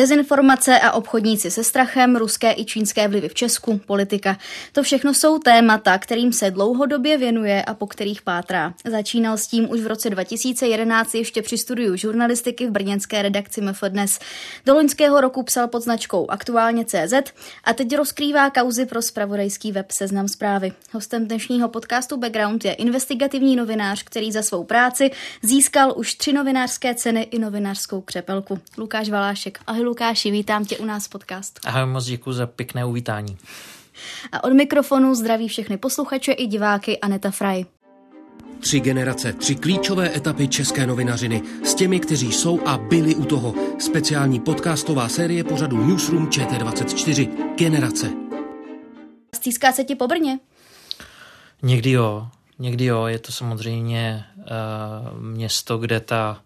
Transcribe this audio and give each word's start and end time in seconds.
Dezinformace 0.00 0.80
a 0.80 0.92
obchodníci 0.92 1.50
se 1.50 1.64
strachem, 1.64 2.16
ruské 2.16 2.52
i 2.56 2.64
čínské 2.64 3.08
vlivy 3.08 3.28
v 3.28 3.34
Česku, 3.34 3.80
politika. 3.86 4.38
To 4.72 4.82
všechno 4.82 5.14
jsou 5.14 5.38
témata, 5.38 5.98
kterým 5.98 6.32
se 6.32 6.50
dlouhodobě 6.50 7.18
věnuje 7.18 7.64
a 7.64 7.74
po 7.74 7.86
kterých 7.86 8.22
pátrá. 8.22 8.74
Začínal 8.90 9.36
s 9.36 9.46
tím 9.46 9.70
už 9.70 9.80
v 9.80 9.86
roce 9.86 10.10
2011 10.10 11.14
ještě 11.14 11.42
při 11.42 11.58
studiu 11.58 11.96
žurnalistiky 11.96 12.66
v 12.66 12.70
brněnské 12.70 13.22
redakci 13.22 13.60
MF 13.60 13.84
Dnes. 13.88 14.18
Do 14.66 14.74
loňského 14.74 15.20
roku 15.20 15.42
psal 15.42 15.68
pod 15.68 15.82
značkou 15.82 16.30
Aktuálně 16.30 16.84
CZ 16.84 17.14
a 17.64 17.72
teď 17.72 17.96
rozkrývá 17.96 18.50
kauzy 18.50 18.86
pro 18.86 19.02
spravodajský 19.02 19.72
web 19.72 19.90
Seznam 19.90 20.28
zprávy. 20.28 20.72
Hostem 20.92 21.26
dnešního 21.26 21.68
podcastu 21.68 22.16
Background 22.16 22.64
je 22.64 22.72
investigativní 22.72 23.56
novinář, 23.56 24.02
který 24.02 24.32
za 24.32 24.42
svou 24.42 24.64
práci 24.64 25.10
získal 25.42 25.94
už 25.96 26.14
tři 26.14 26.32
novinářské 26.32 26.94
ceny 26.94 27.22
i 27.22 27.38
novinářskou 27.38 28.00
křepelku. 28.00 28.58
Lukáš 28.78 29.10
Valášek. 29.10 29.58
Ahoj 29.66 29.89
Lukáši, 29.90 30.30
vítám 30.30 30.64
tě 30.64 30.78
u 30.78 30.84
nás 30.84 31.06
v 31.06 31.08
podcastu. 31.08 31.60
Ahoj, 31.64 31.86
moc 31.86 32.04
děkuji 32.04 32.32
za 32.32 32.46
pěkné 32.46 32.84
uvítání. 32.84 33.38
A 34.32 34.44
od 34.44 34.52
mikrofonu 34.52 35.14
zdraví 35.14 35.48
všechny 35.48 35.76
posluchače 35.76 36.32
i 36.32 36.46
diváky 36.46 36.98
Aneta 36.98 37.30
Fraj. 37.30 37.64
Tři 38.60 38.80
generace, 38.80 39.32
tři 39.32 39.54
klíčové 39.54 40.16
etapy 40.16 40.48
české 40.48 40.86
novinařiny 40.86 41.42
s 41.64 41.74
těmi, 41.74 42.00
kteří 42.00 42.32
jsou 42.32 42.66
a 42.66 42.78
byli 42.78 43.14
u 43.14 43.24
toho. 43.24 43.54
Speciální 43.78 44.40
podcastová 44.40 45.08
série 45.08 45.44
pořadu 45.44 45.86
Newsroom 45.86 46.28
ČT24. 46.28 47.28
Generace. 47.56 48.10
Stýská 49.34 49.72
se 49.72 49.84
ti 49.84 49.94
po 49.94 50.06
Brně? 50.06 50.38
Někdy 51.62 51.90
jo, 51.90 52.28
někdy 52.58 52.84
jo. 52.84 53.06
Je 53.06 53.18
to 53.18 53.32
samozřejmě 53.32 54.24
uh, 54.36 55.20
město, 55.20 55.78
kde 55.78 56.00
ta 56.00 56.42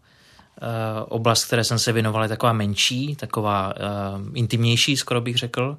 oblast, 1.09 1.45
které 1.45 1.65
jsem 1.65 1.79
se 1.79 1.93
věnoval, 1.93 2.23
je 2.23 2.29
taková 2.29 2.53
menší, 2.53 3.17
taková 3.17 3.75
uh, 3.77 4.31
intimnější, 4.35 4.97
skoro 4.97 5.21
bych 5.21 5.37
řekl. 5.37 5.79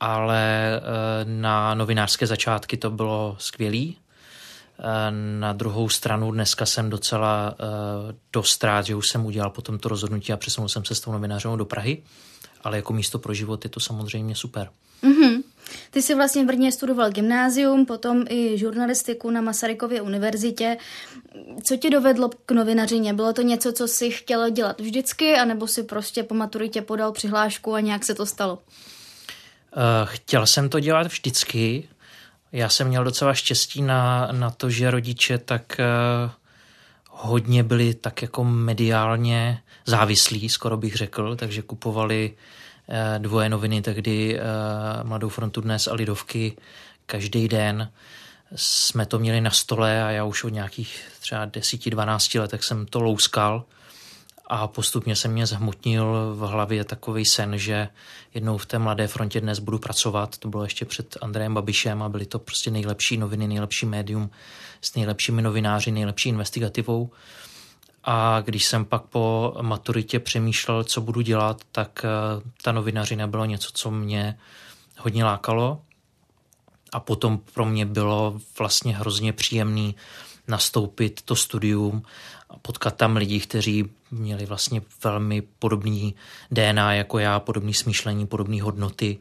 Ale 0.00 0.80
uh, 0.80 1.30
na 1.30 1.74
novinářské 1.74 2.26
začátky 2.26 2.76
to 2.76 2.90
bylo 2.90 3.36
skvělý. 3.38 3.96
Na 5.38 5.52
druhou 5.52 5.88
stranu 5.88 6.32
dneska 6.32 6.66
jsem 6.66 6.90
docela 6.90 7.54
dost 8.32 8.64
rád, 8.64 8.86
že 8.86 8.94
už 8.94 9.08
jsem 9.08 9.26
udělal 9.26 9.50
potom 9.50 9.78
to 9.78 9.88
rozhodnutí 9.88 10.32
a 10.32 10.36
přesunul 10.36 10.68
jsem 10.68 10.84
se 10.84 10.94
s 10.94 11.00
tou 11.00 11.12
novinářem 11.12 11.58
do 11.58 11.64
Prahy. 11.64 12.02
Ale 12.64 12.76
jako 12.76 12.92
místo 12.92 13.18
pro 13.18 13.34
život 13.34 13.64
je 13.64 13.70
to 13.70 13.80
samozřejmě 13.80 14.34
super. 14.34 14.68
Mm-hmm. 15.02 15.41
Ty 15.90 16.02
jsi 16.02 16.14
vlastně 16.14 16.42
v 16.44 16.46
Brně 16.46 16.72
studoval 16.72 17.10
gymnázium, 17.10 17.86
potom 17.86 18.24
i 18.28 18.58
žurnalistiku 18.58 19.30
na 19.30 19.40
Masarykově 19.40 20.02
univerzitě. 20.02 20.76
Co 21.62 21.76
tě 21.76 21.90
dovedlo 21.90 22.30
k 22.46 22.52
novinařině? 22.52 23.14
Bylo 23.14 23.32
to 23.32 23.42
něco, 23.42 23.72
co 23.72 23.88
jsi 23.88 24.10
chtěl 24.10 24.50
dělat 24.50 24.80
vždycky, 24.80 25.34
anebo 25.34 25.66
si 25.66 25.82
prostě 25.82 26.22
po 26.22 26.34
maturitě 26.34 26.82
podal 26.82 27.12
přihlášku 27.12 27.74
a 27.74 27.80
nějak 27.80 28.04
se 28.04 28.14
to 28.14 28.26
stalo? 28.26 28.54
Uh, 28.54 28.62
chtěl 30.04 30.46
jsem 30.46 30.68
to 30.68 30.80
dělat 30.80 31.06
vždycky. 31.06 31.88
Já 32.52 32.68
jsem 32.68 32.88
měl 32.88 33.04
docela 33.04 33.34
štěstí 33.34 33.82
na, 33.82 34.28
na 34.32 34.50
to, 34.50 34.70
že 34.70 34.90
rodiče 34.90 35.38
tak 35.38 35.76
uh, 35.78 36.30
hodně 37.10 37.62
byli 37.62 37.94
tak 37.94 38.22
jako 38.22 38.44
mediálně 38.44 39.62
závislí, 39.86 40.48
skoro 40.48 40.76
bych 40.76 40.96
řekl, 40.96 41.36
takže 41.36 41.62
kupovali 41.62 42.34
Eh, 42.34 42.61
dvoje 43.18 43.48
noviny, 43.48 43.82
tehdy 43.82 44.38
eh, 44.38 44.42
Mladou 45.02 45.28
frontu 45.28 45.60
dnes 45.60 45.88
a 45.88 45.94
Lidovky 45.94 46.56
každý 47.06 47.48
den 47.48 47.90
jsme 48.56 49.06
to 49.06 49.18
měli 49.18 49.40
na 49.40 49.50
stole 49.50 50.04
a 50.04 50.10
já 50.10 50.24
už 50.24 50.44
od 50.44 50.48
nějakých 50.48 51.04
třeba 51.20 51.46
10-12 51.46 52.40
letech 52.40 52.64
jsem 52.64 52.86
to 52.86 53.00
louskal 53.00 53.64
a 54.46 54.68
postupně 54.68 55.16
se 55.16 55.28
mě 55.28 55.46
zhmotnil 55.46 56.34
v 56.34 56.38
hlavě 56.38 56.84
takový 56.84 57.24
sen, 57.24 57.58
že 57.58 57.88
jednou 58.34 58.58
v 58.58 58.66
té 58.66 58.78
Mladé 58.78 59.06
frontě 59.06 59.40
dnes 59.40 59.58
budu 59.58 59.78
pracovat. 59.78 60.38
To 60.38 60.48
bylo 60.48 60.62
ještě 60.62 60.84
před 60.84 61.16
Andrejem 61.20 61.54
Babišem 61.54 62.02
a 62.02 62.08
byly 62.08 62.26
to 62.26 62.38
prostě 62.38 62.70
nejlepší 62.70 63.16
noviny, 63.16 63.48
nejlepší 63.48 63.86
médium 63.86 64.30
s 64.80 64.94
nejlepšími 64.94 65.42
novináři, 65.42 65.90
nejlepší 65.90 66.28
investigativou. 66.28 67.10
A 68.04 68.40
když 68.40 68.64
jsem 68.64 68.84
pak 68.84 69.02
po 69.02 69.54
maturitě 69.60 70.20
přemýšlel, 70.20 70.84
co 70.84 71.00
budu 71.00 71.20
dělat, 71.20 71.62
tak 71.72 72.04
eh, 72.04 72.50
ta 72.62 72.72
novinařina 72.72 73.26
bylo 73.26 73.44
něco, 73.44 73.70
co 73.74 73.90
mě 73.90 74.38
hodně 74.98 75.24
lákalo. 75.24 75.82
A 76.92 77.00
potom 77.00 77.40
pro 77.54 77.64
mě 77.64 77.86
bylo 77.86 78.40
vlastně 78.58 78.96
hrozně 78.96 79.32
příjemný 79.32 79.94
nastoupit 80.48 81.22
to 81.22 81.36
studium 81.36 82.02
a 82.50 82.58
potkat 82.58 82.96
tam 82.96 83.16
lidi, 83.16 83.40
kteří 83.40 83.90
měli 84.10 84.46
vlastně 84.46 84.82
velmi 85.04 85.42
podobný 85.42 86.14
DNA 86.50 86.94
jako 86.94 87.18
já, 87.18 87.40
podobný 87.40 87.74
smýšlení, 87.74 88.26
podobné 88.26 88.62
hodnoty. 88.62 89.18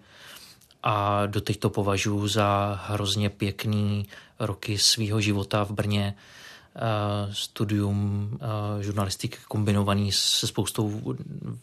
A 0.84 1.25
doteď 1.25 1.59
to 1.59 1.70
považuji 1.70 2.28
za 2.28 2.80
hrozně 2.88 3.30
pěkný 3.30 4.08
roky 4.40 4.78
svého 4.78 5.22
života 5.22 5.64
v 5.66 5.72
Brně, 5.72 6.16
studium 7.32 8.30
eh, 8.42 8.84
žurnalistiky 8.84 9.38
kombinovaný 9.48 10.12
se 10.12 10.48
spoustou 10.48 11.16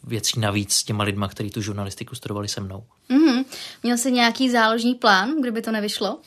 věcí 0.03 0.39
navíc 0.39 0.73
s 0.73 0.83
těma 0.83 1.03
lidma, 1.03 1.27
kteří 1.27 1.49
tu 1.49 1.61
žurnalistiku 1.61 2.15
studovali 2.15 2.47
se 2.47 2.61
mnou. 2.61 2.83
Mm-hmm. 3.09 3.45
Měl 3.83 3.97
jsi 3.97 4.11
nějaký 4.11 4.49
záložní 4.49 4.95
plán, 4.95 5.41
kdyby 5.41 5.61
to 5.61 5.71
nevyšlo? 5.71 6.19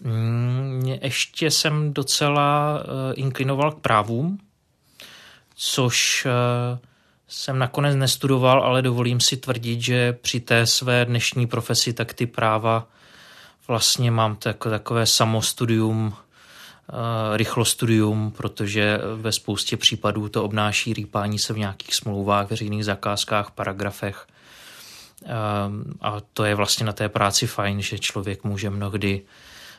Mm, 0.00 0.82
ještě 1.02 1.50
jsem 1.50 1.92
docela 1.92 2.78
uh, 2.78 2.84
inklinoval 3.14 3.72
k 3.72 3.80
právům, 3.80 4.38
což 5.54 6.26
uh, 6.26 6.78
jsem 7.28 7.58
nakonec 7.58 7.96
nestudoval, 7.96 8.62
ale 8.62 8.82
dovolím 8.82 9.20
si 9.20 9.36
tvrdit, 9.36 9.80
že 9.80 10.12
při 10.12 10.40
té 10.40 10.66
své 10.66 11.04
dnešní 11.04 11.46
profesi 11.46 11.92
tak 11.92 12.14
ty 12.14 12.26
práva 12.26 12.88
vlastně 13.68 14.10
mám 14.10 14.36
takové 14.36 15.06
samostudium 15.06 16.14
Eh, 16.14 16.27
rychlostudium, 17.34 18.32
protože 18.36 19.00
ve 19.16 19.32
spoustě 19.32 19.76
případů 19.76 20.28
to 20.28 20.44
obnáší 20.44 20.92
rýpání 20.92 21.38
se 21.38 21.52
v 21.52 21.58
nějakých 21.58 21.94
smlouvách, 21.94 22.50
veřejných 22.50 22.84
zakázkách, 22.84 23.50
paragrafech. 23.50 24.26
Eh, 25.24 25.28
a 26.00 26.20
to 26.32 26.44
je 26.44 26.54
vlastně 26.54 26.86
na 26.86 26.92
té 26.92 27.08
práci 27.08 27.46
fajn, 27.46 27.82
že 27.82 27.98
člověk 27.98 28.44
může 28.44 28.70
mnohdy 28.70 29.22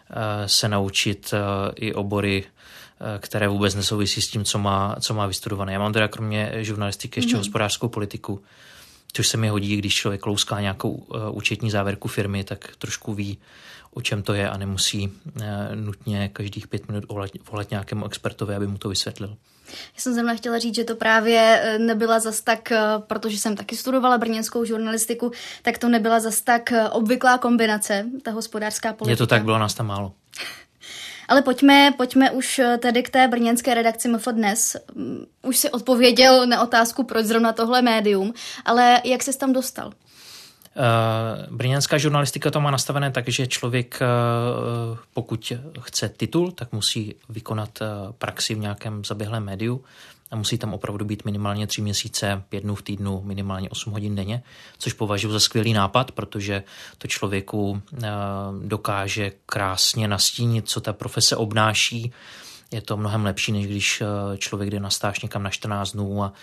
eh, 0.09 0.47
se 0.47 0.69
naučit 0.69 1.33
i 1.75 1.93
obory, 1.93 2.43
které 3.19 3.47
vůbec 3.47 3.75
nesouvisí 3.75 4.21
s 4.21 4.27
tím, 4.27 4.43
co 4.43 4.59
má, 4.59 4.95
co 4.99 5.13
má 5.13 5.27
vystudované. 5.27 5.73
Já 5.73 5.79
mám 5.79 5.93
teda 5.93 6.07
kromě 6.07 6.51
žurnalistiky 6.55 7.19
ještě 7.19 7.33
mm-hmm. 7.33 7.37
hospodářskou 7.37 7.87
politiku, 7.87 8.41
což 9.13 9.27
se 9.27 9.37
mi 9.37 9.49
hodí, 9.49 9.77
když 9.77 9.95
člověk 9.95 10.25
louská 10.25 10.61
nějakou 10.61 11.07
účetní 11.31 11.71
závěrku 11.71 12.07
firmy, 12.07 12.43
tak 12.43 12.75
trošku 12.77 13.13
ví, 13.13 13.37
o 13.93 14.01
čem 14.01 14.23
to 14.23 14.33
je 14.33 14.49
a 14.49 14.57
nemusí 14.57 15.13
eh, 15.41 15.75
nutně 15.75 16.29
každých 16.33 16.67
pět 16.67 16.87
minut 16.87 17.07
volat, 17.07 17.31
volat 17.51 17.69
nějakému 17.69 18.05
expertovi, 18.05 18.55
aby 18.55 18.67
mu 18.67 18.77
to 18.77 18.89
vysvětlil. 18.89 19.37
Já 19.69 20.01
jsem 20.01 20.13
zrovna 20.13 20.35
chtěla 20.35 20.59
říct, 20.59 20.75
že 20.75 20.83
to 20.83 20.95
právě 20.95 21.61
eh, 21.63 21.79
nebyla 21.79 22.19
zas 22.19 22.41
tak, 22.41 22.71
eh, 22.71 22.79
protože 23.07 23.37
jsem 23.37 23.55
taky 23.55 23.75
studovala 23.75 24.17
brněnskou 24.17 24.65
žurnalistiku, 24.65 25.31
tak 25.61 25.77
to 25.77 25.89
nebyla 25.89 26.19
zas 26.19 26.41
tak 26.41 26.73
obvyklá 26.91 27.37
kombinace, 27.37 28.05
ta 28.23 28.31
hospodářská 28.31 28.93
politika. 28.93 29.11
Je 29.11 29.17
to 29.17 29.27
tak, 29.27 29.43
bylo 29.43 29.59
nás 29.59 29.73
tam 29.73 29.87
málo. 29.87 30.13
Ale 31.27 31.41
pojďme, 31.41 31.93
pojďme 31.97 32.31
už 32.31 32.61
tedy 32.79 33.03
k 33.03 33.09
té 33.09 33.27
brněnské 33.27 33.73
redakci 33.73 34.07
MF 34.07 34.27
dnes. 34.27 34.77
Mm, 34.95 35.25
už 35.41 35.57
si 35.57 35.69
odpověděl 35.69 36.47
na 36.47 36.61
otázku, 36.61 37.03
proč 37.03 37.25
zrovna 37.25 37.53
tohle 37.53 37.81
médium, 37.81 38.33
ale 38.65 39.01
jak 39.05 39.23
se 39.23 39.37
tam 39.37 39.53
dostal? 39.53 39.93
Uh, 40.79 41.55
brněnská 41.55 41.97
žurnalistika 41.97 42.51
to 42.51 42.61
má 42.61 42.71
nastavené 42.71 43.11
tak, 43.11 43.27
že 43.27 43.47
člověk, 43.47 43.99
uh, 44.01 44.97
pokud 45.13 45.53
chce 45.79 46.09
titul, 46.09 46.51
tak 46.51 46.71
musí 46.71 47.15
vykonat 47.29 47.81
uh, 47.81 48.11
praxi 48.11 48.55
v 48.55 48.59
nějakém 48.59 49.05
zaběhlém 49.05 49.43
médiu 49.43 49.83
a 50.31 50.35
musí 50.35 50.57
tam 50.57 50.73
opravdu 50.73 51.05
být 51.05 51.25
minimálně 51.25 51.67
tři 51.67 51.81
měsíce, 51.81 52.43
pět 52.49 52.63
dnů 52.63 52.75
v 52.75 52.81
týdnu, 52.81 53.21
minimálně 53.25 53.69
8 53.69 53.93
hodin 53.93 54.15
denně, 54.15 54.43
což 54.77 54.93
považuji 54.93 55.31
za 55.31 55.39
skvělý 55.39 55.73
nápad, 55.73 56.11
protože 56.11 56.63
to 56.97 57.07
člověku 57.07 57.81
dokáže 58.63 59.31
krásně 59.45 60.07
nastínit, 60.07 60.69
co 60.69 60.81
ta 60.81 60.93
profese 60.93 61.35
obnáší, 61.35 62.11
je 62.71 62.81
to 62.81 62.97
mnohem 62.97 63.25
lepší, 63.25 63.51
než 63.51 63.67
když 63.67 64.03
člověk 64.37 64.69
jde 64.69 64.79
na 64.79 64.89
stáž 64.89 65.21
někam 65.21 65.43
na 65.43 65.49
14 65.49 65.91
dnů 65.91 66.23
a 66.23 66.33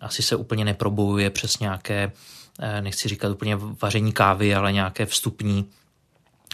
asi 0.00 0.22
se 0.22 0.36
úplně 0.36 0.64
neprobojuje 0.64 1.30
přes 1.30 1.58
nějaké, 1.58 2.12
nechci 2.80 3.08
říkat 3.08 3.30
úplně 3.30 3.56
vaření 3.56 4.12
kávy, 4.12 4.54
ale 4.54 4.72
nějaké 4.72 5.06
vstupní 5.06 5.66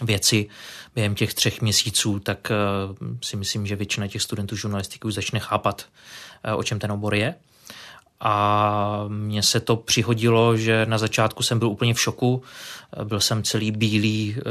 věci 0.02 0.48
během 0.94 1.14
těch 1.14 1.34
třech 1.34 1.62
měsíců, 1.62 2.18
tak 2.18 2.52
si 3.22 3.36
myslím, 3.36 3.66
že 3.66 3.76
většina 3.76 4.08
těch 4.08 4.22
studentů 4.22 4.56
žurnalistiky 4.56 5.08
už 5.08 5.14
začne 5.14 5.40
chápat, 5.40 5.86
o 6.56 6.62
čem 6.62 6.78
ten 6.78 6.92
obor 6.92 7.14
je. 7.14 7.34
A 8.20 9.04
mně 9.08 9.42
se 9.42 9.60
to 9.60 9.76
přihodilo, 9.76 10.56
že 10.56 10.86
na 10.86 10.98
začátku 10.98 11.42
jsem 11.42 11.58
byl 11.58 11.68
úplně 11.68 11.94
v 11.94 12.00
šoku. 12.00 12.42
Byl 13.04 13.20
jsem 13.20 13.42
celý 13.42 13.70
bílý, 13.70 14.36
eh, 14.38 14.42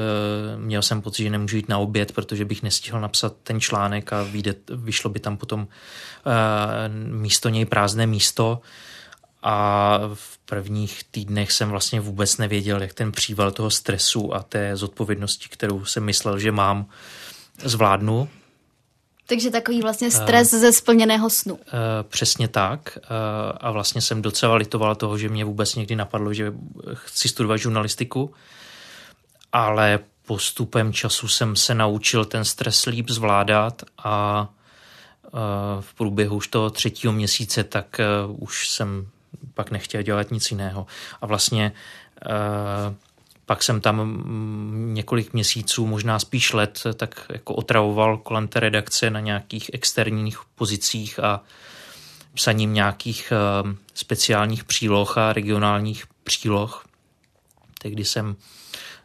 měl 0.58 0.82
jsem 0.82 1.02
pocit, 1.02 1.24
že 1.24 1.30
nemůžu 1.30 1.58
jít 1.58 1.70
na 1.70 1.78
oběd, 1.78 2.12
protože 2.12 2.46
bych 2.46 2.64
nestihl 2.64 3.02
napsat 3.02 3.36
ten 3.44 3.62
článek 3.62 4.14
a 4.14 4.24
vyjde, 4.24 4.56
vyšlo 4.70 5.10
by 5.10 5.20
tam 5.20 5.38
potom 5.38 5.68
eh, 5.68 6.90
místo 7.10 7.50
něj 7.50 7.66
prázdné 7.66 8.08
místo. 8.08 8.62
A 9.48 10.00
v 10.14 10.38
prvních 10.38 11.04
týdnech 11.12 11.52
jsem 11.52 11.70
vlastně 11.70 12.00
vůbec 12.00 12.38
nevěděl, 12.38 12.82
jak 12.82 12.94
ten 12.94 13.12
příval 13.12 13.52
toho 13.52 13.72
stresu 13.72 14.34
a 14.34 14.44
té 14.44 14.76
zodpovědnosti, 14.76 15.50
kterou 15.50 15.86
jsem 15.86 16.04
myslel, 16.04 16.40
že 16.40 16.52
mám, 16.52 16.86
zvládnu. 17.64 18.30
Takže 19.28 19.52
takový 19.52 19.82
vlastně 19.82 20.12
stres 20.12 20.54
uh, 20.54 20.60
ze 20.60 20.72
splněného 20.72 21.30
snu. 21.30 21.54
Uh, 21.54 21.62
přesně 22.04 22.48
tak. 22.48 22.98
Uh, 22.98 23.58
a 23.58 23.72
vlastně 23.72 24.02
jsem 24.02 24.22
docela 24.22 24.56
litoval 24.56 24.96
toho, 24.96 25.18
že 25.18 25.30
mě 25.30 25.46
vůbec 25.46 25.76
někdy 25.76 25.96
napadlo, 25.96 26.34
že 26.34 26.54
chci 26.94 27.30
studovat 27.30 27.58
žurnalistiku. 27.58 28.34
Ale 29.54 30.00
postupem 30.26 30.94
času 30.94 31.28
jsem 31.28 31.56
se 31.56 31.76
naučil 31.76 32.26
ten 32.26 32.46
stres 32.46 32.86
líp 32.86 33.10
zvládat 33.10 33.84
a 34.04 34.48
v 35.80 35.94
průběhu 35.94 36.36
už 36.36 36.48
toho 36.48 36.70
třetího 36.70 37.14
měsíce 37.14 37.64
tak 37.64 38.02
už 38.28 38.70
jsem 38.70 39.08
pak 39.56 39.72
nechtěl 39.72 40.02
dělat 40.02 40.32
nic 40.32 40.52
jiného. 40.52 40.86
A 41.22 41.26
vlastně 41.26 41.72
uh, 42.26 42.94
pak 43.46 43.64
jsem 43.64 43.82
tam 43.82 43.96
mm, 43.96 44.92
několik 44.94 45.34
měsíců, 45.34 45.88
možná 45.88 46.20
spíš 46.20 46.54
let, 46.54 46.84
tak 46.96 47.26
jako 47.30 47.56
otravoval 47.56 48.18
kolem 48.18 48.48
té 48.48 48.60
redakce 48.60 49.10
na 49.10 49.20
nějakých 49.20 49.72
externích 49.74 50.40
pozicích 50.56 51.20
a 51.20 51.42
psaním 52.34 52.74
nějakých 52.74 53.32
eh, 53.32 53.76
speciálních 53.94 54.64
příloh 54.64 55.18
a 55.18 55.34
regionálních 55.34 56.06
příloh. 56.24 56.86
Tehdy 57.82 58.06
jsem 58.06 58.36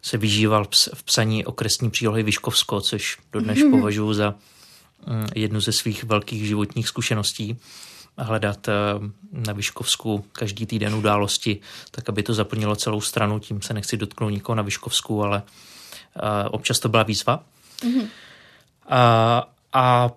se 0.02 0.16
vyžíval 0.16 0.66
v 0.94 1.02
psaní 1.02 1.44
okresní 1.44 1.90
přílohy 1.90 2.22
Vyškovsko, 2.22 2.80
což 2.80 3.18
dodnes 3.32 3.58
považuji 3.70 4.12
za 4.12 4.34
mm, 5.06 5.26
jednu 5.34 5.60
ze 5.60 5.72
svých 5.72 6.04
velkých 6.04 6.46
životních 6.46 6.88
zkušeností 6.88 7.58
hledat 8.22 8.68
eh, 8.68 8.72
na 9.32 9.52
Vyškovsku 9.52 10.24
každý 10.32 10.66
týden 10.66 10.94
události, 10.94 11.60
tak 11.90 12.08
aby 12.08 12.22
to 12.22 12.34
zaplnilo 12.34 12.76
celou 12.76 13.00
stranu. 13.00 13.38
Tím 13.38 13.62
se 13.62 13.74
nechci 13.74 13.96
dotknout 13.96 14.32
nikoho 14.32 14.56
na 14.56 14.62
Vyškovsku, 14.62 15.22
ale 15.22 15.42
eh, 15.42 16.48
občas 16.48 16.78
to 16.78 16.88
byla 16.88 17.02
výzva. 17.02 17.44
Mm-hmm. 17.80 18.08
A, 18.88 19.48
a 19.72 20.10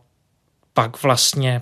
pak 0.74 1.04
vlastně 1.04 1.62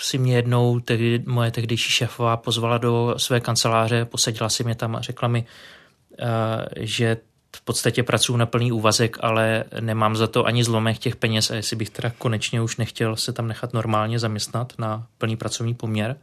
si 0.00 0.18
mě 0.18 0.36
jednou 0.36 0.80
tehdy, 0.80 1.22
moje 1.26 1.50
tehdejší 1.50 1.92
šéfová 1.92 2.36
pozvala 2.36 2.78
do 2.78 3.14
své 3.16 3.40
kanceláře, 3.40 4.04
posadila 4.04 4.48
si 4.48 4.64
mě 4.64 4.74
tam 4.74 4.96
a 4.96 5.00
řekla 5.00 5.28
mi, 5.28 5.44
eh, 6.18 6.26
že 6.76 7.16
v 7.56 7.60
podstatě 7.60 8.02
pracuji 8.02 8.36
na 8.36 8.46
plný 8.46 8.72
úvazek, 8.72 9.16
ale 9.20 9.64
nemám 9.80 10.16
za 10.16 10.26
to 10.26 10.44
ani 10.44 10.64
zlomek 10.64 10.98
těch 10.98 11.16
peněz 11.16 11.50
a 11.50 11.54
jestli 11.54 11.76
bych 11.76 11.90
teda 11.90 12.12
konečně 12.18 12.62
už 12.62 12.76
nechtěl 12.76 13.16
se 13.16 13.32
tam 13.32 13.48
nechat 13.48 13.72
normálně 13.72 14.18
zaměstnat 14.18 14.72
na 14.78 15.06
plný 15.18 15.36
pracovní 15.36 15.74
poměr, 15.74 16.16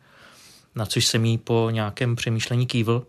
na 0.76 0.86
což 0.86 1.06
jsem 1.06 1.26
jí 1.26 1.38
po 1.38 1.70
nějakém 1.72 2.16
přemýšlení 2.16 2.68
kývl. 2.68 3.08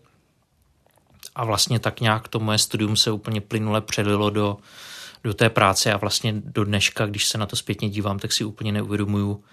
A 1.35 1.45
vlastně 1.45 1.79
tak 1.79 2.01
nějak 2.01 2.27
to 2.27 2.39
moje 2.39 2.57
studium 2.57 2.95
se 2.95 3.11
úplně 3.11 3.41
plynule 3.41 3.81
přelilo 3.81 4.29
do, 4.29 4.57
do 5.23 5.33
té 5.33 5.49
práce 5.49 5.93
a 5.93 5.97
vlastně 5.97 6.33
do 6.45 6.63
dneška, 6.63 7.05
když 7.05 7.27
se 7.27 7.37
na 7.37 7.45
to 7.45 7.55
zpětně 7.55 7.89
dívám, 7.89 8.19
tak 8.19 8.33
si 8.33 8.43
úplně 8.43 8.71
neuvědomuju, 8.71 9.43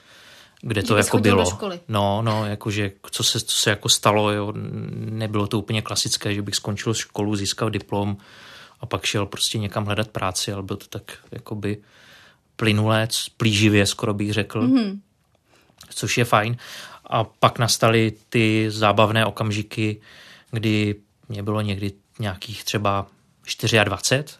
kde 0.61 0.83
to 0.83 0.97
jako 0.97 1.19
bylo. 1.19 1.59
No, 1.89 2.23
no, 2.23 2.47
jakože 2.47 2.93
co 3.11 3.25
se, 3.25 3.41
co 3.41 3.57
se 3.57 3.71
jako 3.71 3.89
stalo, 3.89 4.31
jo, 4.31 4.53
nebylo 4.97 5.47
to 5.47 5.59
úplně 5.59 5.83
klasické, 5.83 6.35
že 6.35 6.43
bych 6.43 6.55
skončil 6.55 6.95
školu, 6.95 7.37
získal 7.37 7.71
diplom, 7.71 8.17
a 8.81 8.87
pak 8.87 9.05
šel 9.05 9.27
prostě 9.27 9.59
někam 9.59 9.85
hledat 9.85 10.09
práci, 10.09 10.53
ale 10.53 10.63
byl 10.63 10.77
to 10.77 10.87
tak 10.87 11.19
jakoby 11.33 11.79
plynulé, 12.57 13.09
plíživě 13.37 13.87
skoro 13.87 14.15
bych 14.15 14.33
řekl, 14.33 14.63
mm-hmm. 14.63 14.99
což 15.89 16.19
je 16.19 16.25
fajn. 16.25 16.57
A 17.05 17.25
pak 17.25 17.59
nastaly 17.59 18.13
ty 18.29 18.67
zábavné 18.71 19.27
okamžiky, 19.27 20.01
kdy 20.51 20.95
mě 21.29 21.43
bylo 21.43 21.61
někdy 21.61 21.93
nějakých 22.19 22.65
třeba 22.65 23.07
24 23.85 24.39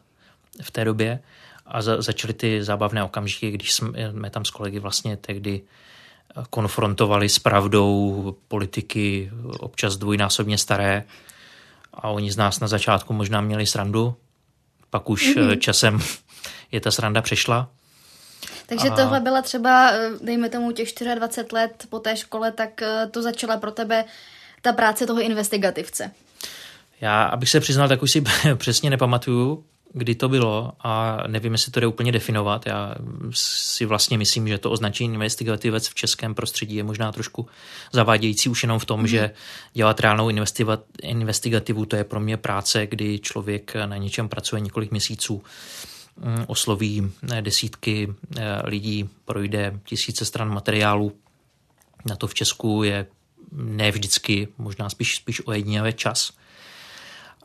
v 0.63 0.71
té 0.71 0.85
době 0.85 1.21
a 1.67 1.83
za, 1.83 2.03
začaly 2.03 2.35
ty 2.35 2.65
zábavné 2.65 3.05
okamžiky, 3.05 3.51
když 3.51 3.73
jsme 3.73 4.31
tam 4.31 4.45
s 4.45 4.51
kolegy 4.51 4.79
vlastně 4.79 5.17
tehdy 5.17 5.63
konfrontovali 6.51 7.29
s 7.29 7.39
pravdou 7.39 8.37
politiky 8.49 9.31
občas 9.61 9.97
dvojnásobně 9.97 10.59
staré 10.59 11.05
a 11.95 12.09
oni 12.09 12.33
z 12.33 12.37
nás 12.37 12.61
na 12.61 12.69
začátku 12.69 13.13
možná 13.13 13.41
měli 13.41 13.67
srandu, 13.67 14.17
pak 14.97 15.11
už 15.11 15.37
mm-hmm. 15.37 15.59
časem 15.59 16.01
je 16.73 16.81
ta 16.81 16.91
sranda 16.91 17.23
přešla. 17.23 17.69
Takže 18.67 18.89
a... 18.89 18.97
tohle 18.97 19.21
byla 19.21 19.43
třeba, 19.43 19.91
eh, 19.91 20.11
dejme 20.21 20.49
tomu 20.49 20.73
těch 20.73 20.89
24 21.15 21.49
let 21.53 21.87
po 21.91 21.99
té 21.99 22.17
škole, 22.17 22.53
tak 22.53 22.83
eh, 22.83 23.07
to 23.11 23.23
začala 23.23 23.57
pro 23.57 23.71
tebe 23.71 24.05
ta 24.63 24.73
práce 24.73 25.07
toho 25.07 25.21
investigativce. 25.21 26.11
Já, 27.01 27.25
abych 27.25 27.49
se 27.49 27.61
přiznal, 27.61 27.89
tak 27.89 28.03
už 28.03 28.11
si 28.11 28.25
přesně 28.57 28.91
nepamatuju, 28.91 29.65
kdy 29.99 30.15
to 30.15 30.29
bylo 30.29 30.73
a 30.81 31.23
nevím, 31.27 31.53
jestli 31.53 31.73
to 31.73 31.81
jde 31.81 31.87
úplně 31.87 32.13
definovat. 32.13 32.67
Já 32.67 32.95
si 33.31 33.85
vlastně 33.85 34.19
myslím, 34.19 34.49
že 34.49 34.59
to 34.59 34.71
označení 34.71 35.15
investigativec 35.15 35.89
v 35.89 35.95
českém 35.95 36.35
prostředí 36.35 36.77
je 36.77 36.83
možná 36.83 37.13
trošku 37.13 37.47
zavádějící 37.93 38.49
už 38.49 38.63
jenom 38.63 38.79
v 38.79 38.85
tom, 38.85 39.01
mm. 39.01 39.07
že 39.07 39.31
dělat 39.73 40.01
reálnou 40.01 40.31
investigativu, 41.03 41.87
to 41.87 41.97
je 41.97 42.05
pro 42.05 42.21
mě 42.21 42.37
práce, 42.37 42.87
kdy 42.87 43.19
člověk 43.19 43.75
na 43.87 43.97
něčem 43.97 44.29
pracuje 44.29 44.61
několik 44.61 44.91
měsíců, 44.91 45.43
mm, 46.17 46.45
osloví 46.47 47.13
eh, 47.33 47.43
desítky 47.43 48.15
eh, 48.39 48.43
lidí, 48.65 49.09
projde 49.25 49.81
tisíce 49.85 50.25
stran 50.25 50.55
materiálu. 50.55 51.13
Na 52.07 52.17
to 52.17 52.27
v 52.27 52.35
Česku 52.35 52.83
je 52.83 53.07
ne 53.53 53.91
vždycky, 53.91 54.49
možná 54.59 54.89
spíš, 54.89 55.17
spíš 55.17 55.47
ojedinělý 55.47 55.93
čas– 55.93 56.33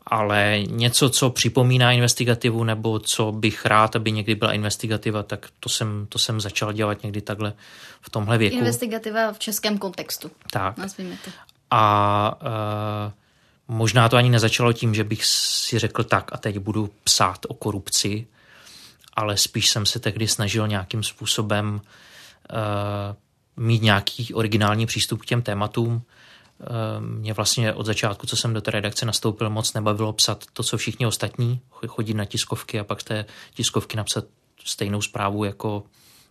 ale 0.06 0.62
něco, 0.66 1.10
co 1.10 1.30
připomíná 1.30 1.92
investigativu 1.92 2.64
nebo 2.64 2.98
co 2.98 3.32
bych 3.32 3.66
rád, 3.66 3.96
aby 3.96 4.12
někdy 4.12 4.34
byla 4.34 4.52
investigativa, 4.52 5.22
tak 5.22 5.48
to 5.60 5.68
jsem, 5.68 6.06
to 6.08 6.18
jsem 6.18 6.40
začal 6.40 6.72
dělat 6.72 7.02
někdy 7.02 7.20
takhle 7.20 7.52
v 8.00 8.10
tomhle 8.10 8.38
věku. 8.38 8.56
Investigativa 8.56 9.32
v 9.32 9.38
českém 9.38 9.78
kontextu. 9.78 10.30
Tak. 10.50 10.76
Nazvíme 10.76 11.16
to. 11.24 11.30
A 11.70 12.38
uh, 12.42 13.76
možná 13.76 14.08
to 14.08 14.16
ani 14.16 14.30
nezačalo 14.30 14.72
tím, 14.72 14.94
že 14.94 15.04
bych 15.04 15.24
si 15.24 15.78
řekl 15.78 16.04
tak 16.04 16.32
a 16.32 16.36
teď 16.36 16.58
budu 16.58 16.90
psát 17.04 17.38
o 17.48 17.54
korupci, 17.54 18.26
ale 19.14 19.36
spíš 19.36 19.70
jsem 19.70 19.86
se 19.86 19.98
tehdy 19.98 20.28
snažil 20.28 20.68
nějakým 20.68 21.02
způsobem 21.02 21.74
uh, 21.74 23.16
mít 23.64 23.82
nějaký 23.82 24.34
originální 24.34 24.86
přístup 24.86 25.22
k 25.22 25.26
těm 25.26 25.42
tématům, 25.42 26.02
mě 27.00 27.32
vlastně 27.32 27.72
od 27.72 27.86
začátku, 27.86 28.26
co 28.26 28.36
jsem 28.36 28.54
do 28.54 28.60
té 28.60 28.70
redakce 28.70 29.06
nastoupil, 29.06 29.50
moc 29.50 29.72
nebavilo 29.72 30.12
psat 30.12 30.44
to, 30.52 30.62
co 30.62 30.76
všichni 30.76 31.06
ostatní, 31.06 31.60
chodit 31.86 32.14
na 32.14 32.24
tiskovky 32.24 32.80
a 32.80 32.84
pak 32.84 33.00
z 33.00 33.04
té 33.04 33.24
tiskovky 33.54 33.96
napsat 33.96 34.24
stejnou 34.64 35.02
zprávu 35.02 35.44
jako 35.44 35.82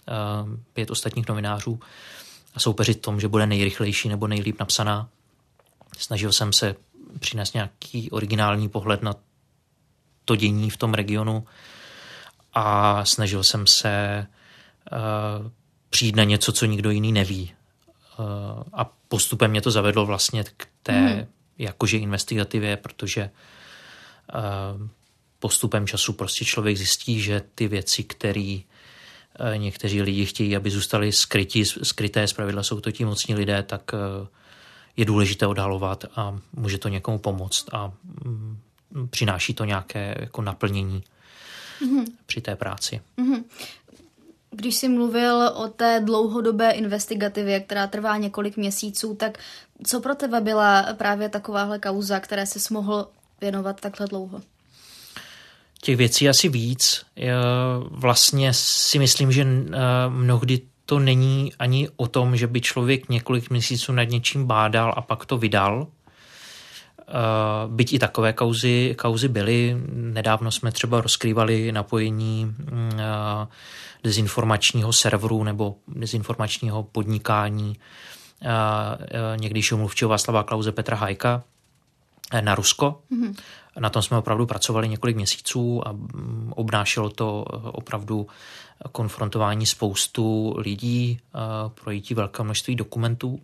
ehm, 0.08 0.64
pět 0.74 0.92
ostatních 0.92 1.28
novinářů 1.28 1.80
a 2.54 2.60
soupeřit 2.60 3.02
tom, 3.02 3.20
že 3.20 3.28
bude 3.28 3.46
nejrychlejší 3.46 4.10
nebo 4.10 4.28
nejlíp 4.28 4.60
napsaná. 4.60 5.10
Snažil 5.98 6.32
jsem 6.32 6.54
se 6.54 6.76
přinést 7.20 7.54
nějaký 7.54 8.12
originální 8.12 8.70
pohled 8.70 9.02
na 9.02 9.16
to 10.26 10.36
dění 10.36 10.70
v 10.70 10.78
tom 10.78 10.94
regionu 10.94 11.46
a 12.54 13.06
snažil 13.06 13.44
jsem 13.44 13.68
se 13.68 14.28
uh, 14.92 15.52
přijít 15.90 16.16
na 16.16 16.24
něco, 16.24 16.52
co 16.52 16.66
nikdo 16.66 16.90
jiný 16.90 17.12
neví. 17.12 17.52
Uh, 18.20 18.63
a 18.74 18.91
postupem 19.08 19.51
mě 19.51 19.62
to 19.62 19.72
zavedlo 19.72 20.06
vlastně 20.06 20.44
k 20.58 20.68
té 20.84 21.00
hmm. 21.00 21.25
jakože 21.58 21.98
investigativě, 21.98 22.77
protože 22.77 23.30
uh, 24.34 24.88
postupem 25.39 25.88
času 25.88 26.13
prostě 26.13 26.46
člověk 26.46 26.77
zjistí, 26.77 27.22
že 27.22 27.41
ty 27.56 27.68
věci, 27.68 28.03
které 28.03 28.58
uh, 28.60 29.58
někteří 29.58 30.01
lidi 30.01 30.25
chtějí, 30.25 30.56
aby 30.56 30.70
zůstaly 30.70 31.12
skrytí, 31.12 31.65
skryté, 31.65 32.27
zpravidla 32.27 32.63
jsou 32.63 32.80
to 32.80 32.91
ti 32.91 33.06
mocní 33.06 33.36
lidé, 33.36 33.63
tak 33.63 33.91
je 34.98 35.06
důležité 35.06 35.48
odhalovat 35.48 36.06
a 36.15 36.39
může 36.53 36.77
to 36.77 36.89
někomu 36.89 37.20
pomoct 37.20 37.65
a 37.74 37.91
um, 38.25 38.60
přináší 39.10 39.53
to 39.53 39.65
nějaké 39.65 40.15
jako 40.20 40.41
naplnění 40.41 41.03
mm-hmm. 41.82 42.06
při 42.25 42.41
té 42.41 42.56
práci. 42.56 43.01
Mm-hmm. 43.18 43.44
Když 44.51 44.75
jsi 44.75 44.89
mluvil 44.89 45.51
o 45.55 45.67
té 45.67 46.01
dlouhodobé 46.05 46.72
investigativě, 46.72 47.60
která 47.60 47.88
trvá 47.88 48.17
několik 48.17 48.58
měsíců, 48.58 49.15
tak 49.15 49.38
co 49.84 50.00
pro 50.00 50.15
tebe 50.15 50.41
byla 50.41 50.93
právě 50.93 51.29
takováhle 51.29 51.79
kauza, 51.79 52.20
které 52.20 52.46
jsi 52.46 52.74
mohl 52.74 53.08
věnovat 53.41 53.81
takhle 53.81 54.08
dlouho? 54.08 54.41
Těch 55.81 55.98
věcí 55.98 56.29
asi 56.29 56.50
víc. 56.50 57.05
Vlastně 57.89 58.53
si 58.53 59.00
myslím, 59.00 59.31
že 59.31 59.41
eh, 59.41 59.77
mnohdy 60.10 60.62
to 60.86 61.00
není 61.00 61.53
ani 61.60 61.89
o 61.96 62.08
tom, 62.08 62.38
že 62.38 62.48
by 62.48 62.62
člověk 62.62 63.10
několik 63.10 63.50
měsíců 63.50 63.91
nad 63.93 64.03
něčím 64.03 64.46
bádal 64.46 64.93
a 64.98 65.01
pak 65.01 65.25
to 65.25 65.38
vydal. 65.38 65.88
Eh, 67.12 67.68
byť 67.68 67.94
i 67.94 68.00
takové 68.00 68.34
kauzy, 68.34 68.96
kauzy 68.98 69.27
byly. 69.27 69.77
Nedávno 69.94 70.51
jsme 70.51 70.72
třeba 70.72 71.01
rozkrývali 71.01 71.72
napojení 71.72 72.46
mm, 72.46 72.91
eh, 73.00 73.48
dezinformačního 74.03 74.94
serveru 74.94 75.44
nebo 75.44 75.75
dezinformačního 75.88 76.84
podnikání 76.84 77.77
někdejšího 79.36 79.77
mluvčího 79.77 80.10
Václava 80.10 80.44
Klauze 80.44 80.72
Petra 80.72 80.98
Hajka 80.98 81.44
na 82.41 82.56
Rusko. 82.56 83.01
Mm-hmm. 83.12 83.36
Na 83.80 83.89
tom 83.89 84.01
jsme 84.01 84.18
opravdu 84.18 84.46
pracovali 84.46 84.89
několik 84.89 85.15
měsíců 85.15 85.88
a 85.88 85.91
mm, 85.91 86.53
obnášelo 86.56 87.10
to 87.10 87.46
eh, 87.50 87.56
opravdu 87.63 88.27
konfrontování 88.91 89.65
spoustu 89.65 90.56
lidí, 90.58 91.20
eh, 91.20 91.39
projítí 91.84 92.13
velké 92.13 92.44
množství 92.44 92.75
dokumentů, 92.75 93.39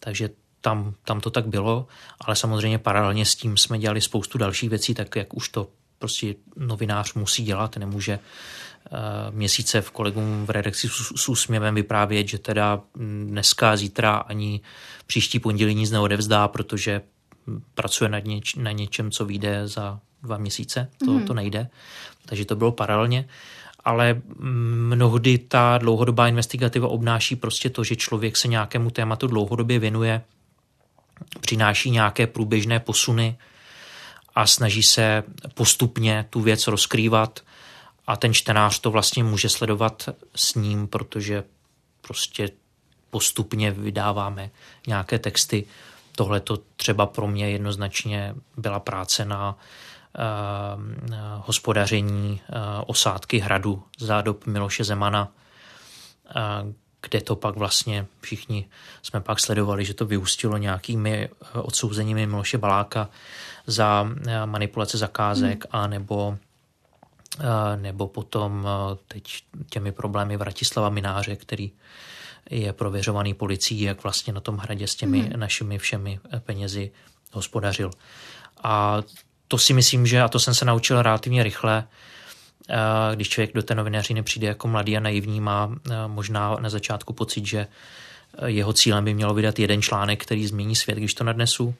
takže 0.00 0.30
tam, 0.66 0.94
tam 1.04 1.20
to 1.20 1.30
tak 1.30 1.46
bylo, 1.46 1.86
ale 2.20 2.36
samozřejmě 2.36 2.78
paralelně 2.78 3.24
s 3.24 3.34
tím 3.34 3.56
jsme 3.56 3.78
dělali 3.78 4.00
spoustu 4.00 4.38
dalších 4.38 4.70
věcí, 4.70 4.94
tak 4.94 5.16
jak 5.16 5.34
už 5.34 5.48
to 5.48 5.68
prostě 5.98 6.34
novinář 6.56 7.14
musí 7.14 7.44
dělat, 7.44 7.76
nemůže 7.76 8.18
eh, 8.18 8.90
měsíce 9.30 9.80
v 9.80 9.90
kolegům 9.90 10.46
v 10.46 10.50
redakci 10.50 10.88
s 11.16 11.28
úsměvem 11.28 11.74
vyprávět, 11.74 12.28
že 12.28 12.38
teda 12.38 12.80
dneska, 13.24 13.76
zítra 13.76 14.16
ani 14.16 14.60
příští 15.06 15.38
pondělí 15.38 15.74
nic 15.74 15.90
neodevzdá, 15.90 16.48
protože 16.48 17.02
pracuje 17.74 18.10
na, 18.10 18.18
něč, 18.18 18.54
na 18.54 18.72
něčem, 18.72 19.10
co 19.10 19.24
vyjde 19.24 19.68
za 19.68 20.00
dva 20.22 20.36
měsíce. 20.36 20.90
To, 21.04 21.10
mm. 21.10 21.26
to 21.26 21.34
nejde. 21.34 21.68
Takže 22.26 22.44
to 22.44 22.56
bylo 22.56 22.72
paralelně. 22.72 23.28
Ale 23.84 24.22
mnohdy 24.38 25.38
ta 25.38 25.78
dlouhodobá 25.78 26.28
investigativa 26.28 26.88
obnáší 26.88 27.36
prostě 27.36 27.70
to, 27.70 27.84
že 27.84 27.96
člověk 27.96 28.36
se 28.36 28.48
nějakému 28.48 28.90
tématu 28.90 29.26
dlouhodobě 29.26 29.78
věnuje, 29.78 30.22
přináší 31.40 31.90
nějaké 31.90 32.26
průběžné 32.26 32.80
posuny 32.80 33.38
a 34.34 34.46
snaží 34.46 34.82
se 34.82 35.22
postupně 35.54 36.26
tu 36.30 36.40
věc 36.40 36.66
rozkrývat 36.66 37.40
a 38.06 38.16
ten 38.16 38.34
čtenář 38.34 38.78
to 38.78 38.90
vlastně 38.90 39.24
může 39.24 39.48
sledovat 39.48 40.08
s 40.34 40.54
ním, 40.54 40.86
protože 40.86 41.44
prostě 42.00 42.50
postupně 43.10 43.70
vydáváme 43.70 44.50
nějaké 44.86 45.18
texty. 45.18 45.64
Tohle 46.12 46.40
to 46.40 46.56
třeba 46.76 47.06
pro 47.06 47.26
mě 47.26 47.50
jednoznačně 47.50 48.34
byla 48.56 48.80
práce 48.80 49.24
na 49.24 49.50
uh, 49.50 50.82
hospodaření 51.46 52.30
uh, 52.30 52.56
osádky 52.86 53.38
hradu 53.38 53.82
za 53.98 54.22
dob 54.22 54.46
Miloše 54.46 54.84
Zemana, 54.84 55.28
uh, 56.36 56.72
kde 57.08 57.20
to 57.20 57.36
pak 57.36 57.56
vlastně 57.56 58.06
všichni 58.20 58.68
jsme 59.02 59.20
pak 59.20 59.40
sledovali, 59.40 59.84
že 59.84 59.94
to 59.94 60.06
vyústilo 60.06 60.56
nějakými 60.56 61.28
odsouzeními 61.54 62.26
Miloše 62.26 62.58
Baláka 62.58 63.08
za 63.66 64.08
manipulace 64.44 64.98
zakázek 64.98 65.64
hmm. 65.64 65.82
a 65.82 65.86
nebo 65.86 66.38
nebo 67.76 68.08
potom 68.08 68.68
teď 69.08 69.42
těmi 69.70 69.92
problémy 69.92 70.36
Vratislava 70.36 70.88
Mináře, 70.88 71.36
který 71.36 71.72
je 72.50 72.72
prověřovaný 72.72 73.34
policií, 73.34 73.80
jak 73.80 74.02
vlastně 74.02 74.32
na 74.32 74.40
tom 74.40 74.56
hradě 74.56 74.86
s 74.86 74.94
těmi 74.94 75.22
mm. 75.22 75.40
našimi 75.40 75.78
všemi 75.78 76.20
penězi 76.38 76.90
hospodařil. 77.32 77.90
A 78.62 79.02
to 79.48 79.58
si 79.58 79.72
myslím, 79.72 80.06
že, 80.06 80.22
a 80.22 80.28
to 80.28 80.38
jsem 80.38 80.54
se 80.54 80.64
naučil 80.64 81.02
relativně 81.02 81.42
rychle, 81.42 81.88
když 83.14 83.28
člověk 83.28 83.54
do 83.54 83.62
té 83.62 83.74
novinařiny 83.74 84.22
přijde 84.22 84.46
jako 84.46 84.68
mladý 84.68 84.96
a 84.96 85.00
naivní, 85.00 85.40
má 85.40 85.76
možná 86.06 86.56
na 86.60 86.70
začátku 86.70 87.12
pocit, 87.12 87.46
že 87.46 87.66
jeho 88.46 88.72
cílem 88.72 89.04
by 89.04 89.14
mělo 89.14 89.34
vydat 89.34 89.58
jeden 89.58 89.82
článek, 89.82 90.22
který 90.22 90.46
změní 90.46 90.76
svět, 90.76 90.98
když 90.98 91.14
to 91.14 91.24
nadnesu. 91.24 91.74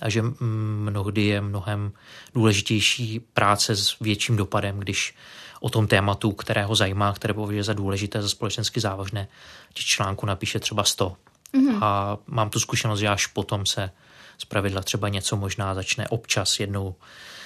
A 0.00 0.08
že 0.08 0.22
mnohdy 0.40 1.22
je 1.22 1.40
mnohem 1.40 1.92
důležitější 2.34 3.20
práce 3.20 3.76
s 3.76 3.98
větším 4.00 4.36
dopadem, 4.36 4.78
když 4.78 5.14
o 5.60 5.70
tom 5.70 5.86
tématu, 5.86 6.32
které 6.32 6.64
ho 6.64 6.74
zajímá, 6.74 7.12
které 7.12 7.34
považuje 7.34 7.64
za 7.64 7.72
důležité, 7.72 8.22
za 8.22 8.28
společensky 8.28 8.80
závažné, 8.80 9.28
těch 9.72 9.84
článku 9.84 10.26
napíše 10.26 10.60
třeba 10.60 10.84
100. 10.84 11.16
Mm-hmm. 11.54 11.78
A 11.82 12.18
mám 12.26 12.50
tu 12.50 12.60
zkušenost, 12.60 13.00
že 13.00 13.08
až 13.08 13.26
potom 13.26 13.66
se 13.66 13.90
zpravidla 14.38 14.82
třeba 14.82 15.08
něco 15.08 15.36
možná 15.36 15.74
začne 15.74 16.08
občas 16.08 16.60
jednou 16.60 16.94
Eh, 16.94 17.41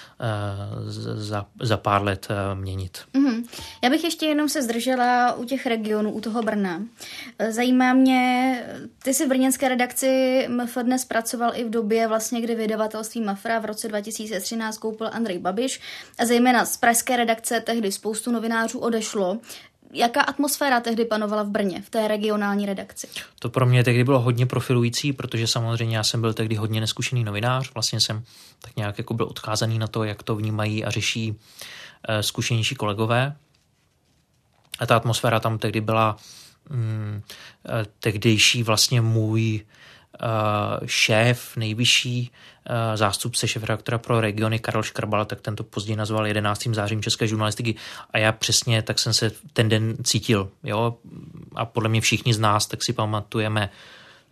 za, 1.16 1.46
za 1.62 1.76
pár 1.76 2.02
let 2.02 2.26
eh, 2.30 2.54
měnit. 2.54 2.98
Mm-hmm. 3.14 3.44
Já 3.82 3.90
bych 3.90 4.04
ještě 4.04 4.26
jenom 4.26 4.48
se 4.48 4.62
zdržela 4.62 5.32
u 5.32 5.44
těch 5.44 5.66
regionů, 5.66 6.12
u 6.12 6.20
toho 6.20 6.42
Brna. 6.42 6.82
Eh, 7.38 7.52
zajímá 7.52 7.92
mě, 7.92 8.62
ty 9.02 9.14
jsi 9.14 9.26
v 9.26 9.28
brněnské 9.28 9.68
redakci 9.68 10.44
MF 10.48 10.78
dnes 10.82 11.04
pracoval 11.04 11.52
i 11.54 11.64
v 11.64 11.70
době, 11.70 12.08
vlastně, 12.08 12.40
kdy 12.40 12.54
vydavatelství 12.54 13.20
Mafra 13.20 13.58
v 13.58 13.64
roce 13.64 13.88
2013 13.88 14.78
koupil 14.78 15.10
Andrej 15.12 15.38
Babiš 15.38 15.80
a 16.18 16.26
zejména 16.26 16.64
z 16.64 16.76
pražské 16.76 17.16
redakce 17.16 17.60
tehdy 17.60 17.92
spoustu 17.92 18.32
novinářů 18.32 18.78
odešlo. 18.78 19.38
Jaká 19.96 20.20
atmosféra 20.20 20.80
tehdy 20.80 21.04
panovala 21.04 21.42
v 21.42 21.48
Brně, 21.48 21.82
v 21.82 21.90
té 21.90 22.08
regionální 22.08 22.66
redakci? 22.66 23.08
To 23.38 23.48
pro 23.48 23.66
mě 23.66 23.84
tehdy 23.84 24.04
bylo 24.04 24.20
hodně 24.20 24.46
profilující, 24.46 25.12
protože 25.12 25.46
samozřejmě 25.46 25.96
já 25.96 26.04
jsem 26.04 26.20
byl 26.20 26.34
tehdy 26.34 26.54
hodně 26.54 26.80
neskušený 26.80 27.24
novinář. 27.24 27.74
Vlastně 27.74 28.00
jsem 28.00 28.24
tak 28.60 28.76
nějak 28.76 28.98
jako 28.98 29.14
byl 29.14 29.26
odkázaný 29.26 29.78
na 29.78 29.86
to, 29.86 30.04
jak 30.04 30.22
to 30.22 30.36
vnímají 30.36 30.84
a 30.84 30.90
řeší 30.90 31.30
uh, 31.30 31.36
zkušenější 32.20 32.74
kolegové. 32.74 33.36
A 34.78 34.86
ta 34.86 34.96
atmosféra 34.96 35.40
tam 35.40 35.58
tehdy 35.58 35.80
byla 35.80 36.16
mm, 36.70 37.22
eh, 37.68 37.86
tehdejší 38.00 38.62
vlastně 38.62 39.00
můj 39.00 39.60
šéf, 40.86 41.56
nejvyšší 41.56 42.30
uh, 42.30 42.96
zástupce 42.96 43.48
šéf-redaktora 43.48 43.98
pro 43.98 44.20
regiony 44.20 44.58
Karel 44.58 44.82
Škrbal, 44.82 45.24
tak 45.24 45.40
tento 45.40 45.64
později 45.64 45.96
nazval 45.96 46.26
11. 46.26 46.68
zářím 46.72 47.02
české 47.02 47.26
žurnalistiky 47.26 47.74
a 48.10 48.18
já 48.18 48.32
přesně 48.32 48.82
tak 48.82 48.98
jsem 48.98 49.12
se 49.12 49.32
ten 49.52 49.68
den 49.68 49.96
cítil. 50.04 50.48
Jo? 50.64 50.96
A 51.54 51.64
podle 51.64 51.88
mě 51.88 52.00
všichni 52.00 52.34
z 52.34 52.38
nás 52.38 52.66
tak 52.66 52.82
si 52.82 52.92
pamatujeme, 52.92 53.70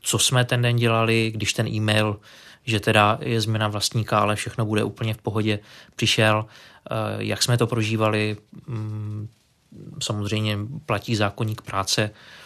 co 0.00 0.18
jsme 0.18 0.44
ten 0.44 0.62
den 0.62 0.76
dělali, 0.76 1.30
když 1.34 1.52
ten 1.52 1.68
e-mail, 1.68 2.20
že 2.64 2.80
teda 2.80 3.18
je 3.20 3.40
změna 3.40 3.68
vlastníka, 3.68 4.18
ale 4.18 4.36
všechno 4.36 4.64
bude 4.64 4.84
úplně 4.84 5.14
v 5.14 5.18
pohodě, 5.18 5.58
přišel, 5.96 6.46
uh, 6.46 7.22
jak 7.22 7.42
jsme 7.42 7.58
to 7.58 7.66
prožívali, 7.66 8.36
um, 8.68 9.28
samozřejmě 10.02 10.58
platí 10.86 11.16
zákonník 11.16 11.62
práce, 11.62 12.10
Eh, 12.10 12.43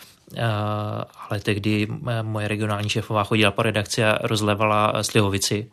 ale 1.28 1.40
tehdy 1.40 1.87
moje 2.23 2.49
regionální 2.49 2.88
šéfová 2.88 3.25
chodila 3.25 3.50
po 3.50 3.62
redakci 3.62 4.04
a 4.04 4.18
rozlevala 4.23 5.02
slivovici, 5.02 5.70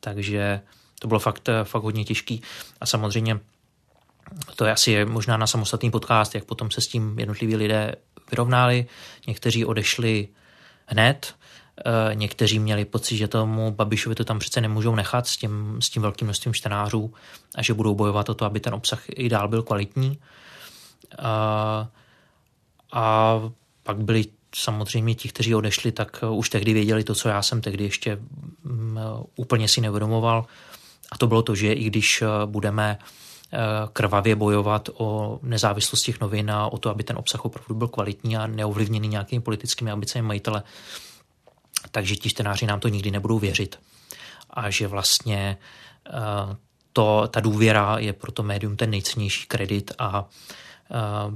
takže 0.00 0.60
to 0.98 1.08
bylo 1.08 1.20
fakt, 1.20 1.48
fakt 1.64 1.82
hodně 1.82 2.04
těžký 2.04 2.42
a 2.80 2.86
samozřejmě 2.86 3.40
to 4.56 4.64
je 4.64 4.72
asi 4.72 5.04
možná 5.04 5.36
na 5.36 5.46
samostatný 5.46 5.90
podcast, 5.90 6.34
jak 6.34 6.44
potom 6.44 6.70
se 6.70 6.80
s 6.80 6.88
tím 6.88 7.18
jednotliví 7.18 7.56
lidé 7.56 7.94
vyrovnali. 8.30 8.86
Někteří 9.26 9.64
odešli 9.64 10.28
hned, 10.86 11.34
eh, 11.86 12.14
někteří 12.14 12.58
měli 12.58 12.84
pocit, 12.84 13.16
že 13.16 13.28
tomu 13.28 13.70
Babišovi 13.70 14.14
to 14.14 14.24
tam 14.24 14.38
přece 14.38 14.60
nemůžou 14.60 14.94
nechat 14.94 15.26
s 15.26 15.36
tím, 15.36 15.78
s 15.82 15.90
tím 15.90 16.02
velkým 16.02 16.26
množstvím 16.26 16.54
čtenářů 16.54 17.14
a 17.54 17.62
že 17.62 17.74
budou 17.74 17.94
bojovat 17.94 18.28
o 18.28 18.34
to, 18.34 18.44
aby 18.44 18.60
ten 18.60 18.74
obsah 18.74 19.02
i 19.08 19.28
dál 19.28 19.48
byl 19.48 19.62
kvalitní. 19.62 20.18
A, 21.18 21.88
a 22.92 23.34
pak 23.82 23.98
byli 23.98 24.24
samozřejmě 24.54 25.14
ti, 25.14 25.28
kteří 25.28 25.54
odešli, 25.54 25.92
tak 25.92 26.18
eh, 26.22 26.26
už 26.26 26.50
tehdy 26.50 26.72
věděli 26.72 27.04
to, 27.04 27.14
co 27.14 27.28
já 27.28 27.42
jsem 27.42 27.60
tehdy 27.60 27.84
ještě 27.84 28.18
mm, 28.64 28.98
eh, 28.98 29.24
úplně 29.36 29.68
si 29.68 29.80
neuvědomoval. 29.80 30.46
A 31.12 31.18
to 31.18 31.26
bylo 31.26 31.42
to, 31.42 31.54
že 31.54 31.72
i 31.72 31.84
když 31.84 32.22
eh, 32.22 32.26
budeme 32.46 32.98
krvavě 33.92 34.36
bojovat 34.36 34.88
o 34.94 35.38
nezávislost 35.42 36.02
těch 36.02 36.20
novin 36.20 36.50
a 36.50 36.66
o 36.66 36.78
to, 36.78 36.90
aby 36.90 37.04
ten 37.04 37.16
obsah 37.18 37.44
opravdu 37.44 37.74
byl 37.74 37.88
kvalitní 37.88 38.36
a 38.36 38.46
neovlivněný 38.46 39.08
nějakými 39.08 39.42
politickými 39.42 39.90
ambicemi 39.90 40.28
majitele, 40.28 40.62
takže 41.90 42.16
ti 42.16 42.30
čtenáři 42.30 42.66
nám 42.66 42.80
to 42.80 42.88
nikdy 42.88 43.10
nebudou 43.10 43.38
věřit. 43.38 43.78
A 44.50 44.70
že 44.70 44.88
vlastně 44.88 45.56
to, 46.92 47.28
ta 47.30 47.40
důvěra 47.40 47.98
je 47.98 48.12
pro 48.12 48.32
to 48.32 48.42
médium 48.42 48.76
ten 48.76 48.90
nejcennější 48.90 49.46
kredit 49.46 49.92
a 49.98 50.24
Eh, 50.24 50.28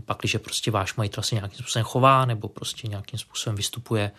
pak, 0.04 0.18
když 0.18 0.36
prostě 0.36 0.70
váš 0.70 0.96
majitel 0.96 1.22
se 1.22 1.34
nějakým 1.34 1.58
způsobem 1.58 1.84
chová 1.84 2.24
nebo 2.24 2.48
prostě 2.48 2.88
nějakým 2.88 3.18
způsobem 3.18 3.56
vystupuje, 3.56 4.10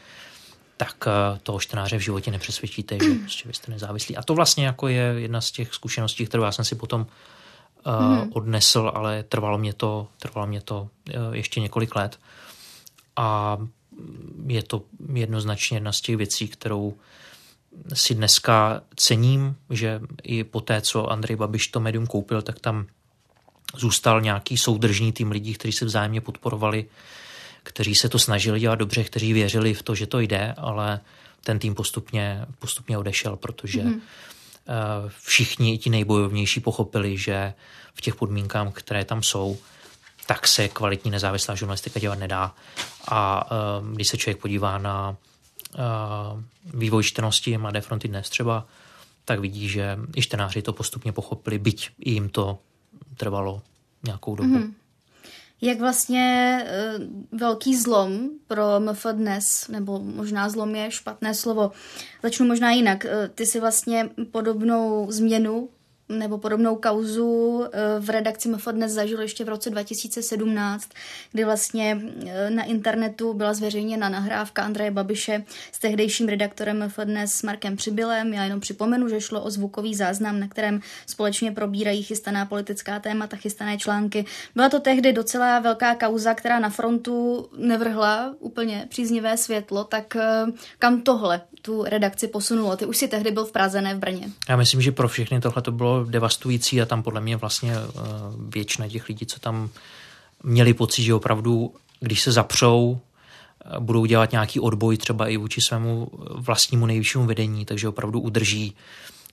tak 0.78 1.06
eh, 1.08 1.40
toho 1.44 1.60
čtenáře 1.60 1.98
v 1.98 2.02
životě 2.02 2.32
nepřesvědčíte, 2.32 2.98
že 3.04 3.16
prostě 3.20 3.48
vy 3.48 3.54
jste 3.54 3.72
nezávislí. 3.72 4.18
A 4.18 4.24
to 4.24 4.36
vlastně 4.36 4.66
jako 4.66 4.88
je 4.88 5.14
jedna 5.18 5.42
z 5.42 5.52
těch 5.52 5.74
zkušeností, 5.74 6.26
kterou 6.26 6.44
já 6.44 6.52
jsem 6.52 6.66
si 6.66 6.76
potom 6.76 7.02
mm. 7.02 8.32
odnesl, 8.34 8.92
ale 8.96 9.24
trvalo 9.24 9.58
mě 9.58 9.74
to, 9.74 10.08
trvalo 10.20 10.48
mě 10.48 10.62
to 10.62 10.90
ještě 11.32 11.60
několik 11.60 11.96
let. 11.96 12.20
A 13.16 13.58
je 14.48 14.64
to 14.64 14.82
jednoznačně 15.14 15.78
jedna 15.78 15.92
z 15.92 16.02
těch 16.02 16.18
věcí, 16.18 16.48
kterou 16.48 16.94
si 17.94 18.16
dneska 18.16 18.82
cením, 18.96 19.56
že 19.70 20.02
i 20.24 20.44
po 20.44 20.62
té, 20.62 20.82
co 20.82 21.12
Andrej 21.12 21.36
Babiš 21.36 21.68
to 21.68 21.80
médium 21.80 22.08
koupil, 22.08 22.42
tak 22.42 22.60
tam 22.60 22.86
zůstal 23.76 24.22
nějaký 24.22 24.58
soudržný 24.58 25.12
tým 25.12 25.32
lidí, 25.32 25.54
kteří 25.54 25.72
se 25.72 25.86
vzájemně 25.86 26.22
podporovali, 26.22 26.86
kteří 27.64 27.96
se 27.96 28.10
to 28.10 28.20
snažili 28.20 28.60
dělat 28.60 28.76
dobře, 28.76 29.04
kteří 29.04 29.34
věřili 29.34 29.74
v 29.74 29.84
to, 29.84 29.96
že 29.96 30.08
to 30.08 30.20
jde, 30.20 30.54
ale 30.58 31.00
ten 31.44 31.60
tým 31.60 31.76
postupně, 31.76 32.46
postupně 32.60 32.98
odešel, 32.98 33.36
protože 33.36 33.84
mm. 33.84 34.02
všichni, 35.10 35.74
i 35.74 35.78
ti 35.78 35.90
nejbojovnější, 35.90 36.60
pochopili, 36.60 37.18
že 37.18 37.54
v 37.94 38.02
těch 38.02 38.16
podmínkách, 38.16 38.74
které 38.74 39.06
tam 39.06 39.24
jsou, 39.24 39.58
tak 40.26 40.48
se 40.48 40.68
kvalitní 40.68 41.12
nezávislá 41.12 41.56
žurnalistika 41.56 42.00
dělat 42.00 42.20
nedá. 42.20 42.56
A 43.08 43.52
uh, 43.52 43.88
když 43.94 44.08
se 44.08 44.18
člověk 44.18 44.42
podívá 44.42 44.78
na 44.78 45.10
uh, 45.10 46.42
vývoj 46.80 47.04
čtenosti 47.04 47.58
Mladé 47.58 47.82
fronty 47.82 48.08
dnes 48.08 48.30
třeba, 48.30 48.66
tak 49.26 49.40
vidí, 49.40 49.70
že 49.70 49.98
i 50.16 50.22
čtenáři 50.22 50.62
to 50.62 50.74
postupně 50.74 51.12
pochopili, 51.12 51.60
byť 51.60 51.90
jim 51.98 52.30
to 52.30 52.60
trvalo 53.18 53.62
nějakou 54.06 54.36
dobu. 54.36 54.56
Mm-hmm. 54.56 54.74
Jak 55.62 55.80
vlastně 55.80 56.64
uh, 57.00 57.40
velký 57.40 57.76
zlom 57.76 58.30
pro 58.48 58.80
MF 58.80 59.06
dnes, 59.12 59.68
nebo 59.68 60.00
možná 60.00 60.50
zlom 60.50 60.76
je 60.76 60.92
špatné 60.92 61.34
slovo, 61.34 61.72
začnu 62.24 62.48
možná 62.48 62.72
jinak. 62.72 63.06
Uh, 63.06 63.28
ty 63.36 63.46
si 63.46 63.60
vlastně 63.60 64.10
podobnou 64.32 65.12
změnu 65.12 65.70
nebo 66.10 66.38
podobnou 66.38 66.76
kauzu 66.76 67.64
eh, 67.66 68.00
v 68.00 68.10
redakci 68.10 68.50
MF 68.50 68.68
dnes 68.72 68.92
zažil 68.92 69.22
ještě 69.22 69.44
v 69.44 69.50
roce 69.50 69.70
2017, 69.70 70.90
kdy 71.32 71.44
vlastně 71.44 72.02
eh, 72.28 72.50
na 72.50 72.64
internetu 72.64 73.34
byla 73.34 73.54
zveřejněna 73.54 74.10
nahrávka 74.10 74.64
Andreje 74.64 74.92
Babiše 74.92 75.44
s 75.72 75.80
tehdejším 75.80 76.28
redaktorem 76.28 76.86
MF 76.86 77.00
dnes 77.04 77.34
s 77.34 77.44
Markem 77.44 77.76
Přibylem. 77.76 78.34
Já 78.34 78.44
jenom 78.44 78.60
připomenu, 78.60 79.10
že 79.10 79.22
šlo 79.22 79.44
o 79.44 79.50
zvukový 79.50 79.96
záznam, 79.96 80.40
na 80.40 80.48
kterém 80.48 80.82
společně 81.06 81.52
probírají 81.52 82.04
chystaná 82.04 82.46
politická 82.46 83.00
témata, 83.00 83.38
chystané 83.38 83.78
články. 83.78 84.26
Byla 84.56 84.70
to 84.70 84.80
tehdy 84.80 85.14
docela 85.14 85.60
velká 85.60 85.96
kauza, 85.96 86.34
která 86.34 86.60
na 86.60 86.70
frontu 86.70 87.48
nevrhla 87.58 88.36
úplně 88.40 88.86
příznivé 88.90 89.38
světlo, 89.38 89.84
tak 89.84 90.16
eh, 90.16 90.46
kam 90.80 91.02
tohle 91.02 91.42
tu 91.62 91.84
redakci 91.84 92.28
posunulo? 92.28 92.78
Ty 92.78 92.86
už 92.86 92.98
si 92.98 93.08
tehdy 93.08 93.32
byl 93.32 93.46
v 93.46 93.52
Praze, 93.52 93.82
ne 93.82 93.96
v 93.96 94.00
Brně. 94.00 94.30
Já 94.50 94.56
myslím, 94.56 94.82
že 94.82 94.92
pro 94.92 95.08
všechny 95.08 95.42
tohle 95.42 95.62
to 95.62 95.72
bylo 95.72 95.97
devastující 96.04 96.82
a 96.82 96.86
tam 96.86 97.04
podle 97.04 97.22
mě 97.22 97.38
vlastně 97.38 97.74
eh, 97.74 98.02
většina 98.48 98.88
těch 98.88 99.08
lidí, 99.08 99.26
co 99.26 99.40
tam 99.40 99.70
měli 100.44 100.74
pocit, 100.74 101.04
že 101.04 101.14
opravdu, 101.14 101.74
když 102.00 102.22
se 102.22 102.32
zapřou, 102.32 103.00
eh, 103.66 103.80
budou 103.80 104.06
dělat 104.06 104.32
nějaký 104.32 104.60
odboj 104.60 104.98
třeba 104.98 105.28
i 105.28 105.38
vůči 105.38 105.62
svému 105.62 106.12
vlastnímu 106.36 106.86
nejvyššímu 106.86 107.26
vedení, 107.26 107.66
takže 107.66 107.90
opravdu 107.90 108.20
udrží 108.20 108.76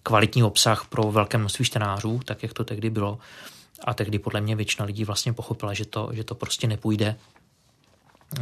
kvalitní 0.03 0.43
obsah 0.43 0.87
pro 0.89 1.13
velké 1.13 1.39
množství 1.39 1.65
čtenářů, 1.65 2.21
tak 2.25 2.43
jak 2.43 2.53
to 2.53 2.65
tehdy 2.65 2.91
bylo. 2.91 3.19
A 3.85 3.95
tehdy 3.95 4.19
podle 4.19 4.41
mě 4.41 4.57
většina 4.57 4.87
lidí 4.87 5.05
vlastně 5.05 5.33
pochopila, 5.33 5.75
že 5.75 5.85
to, 5.85 6.09
že 6.13 6.25
to 6.25 6.35
prostě 6.35 6.67
nepůjde, 6.67 7.17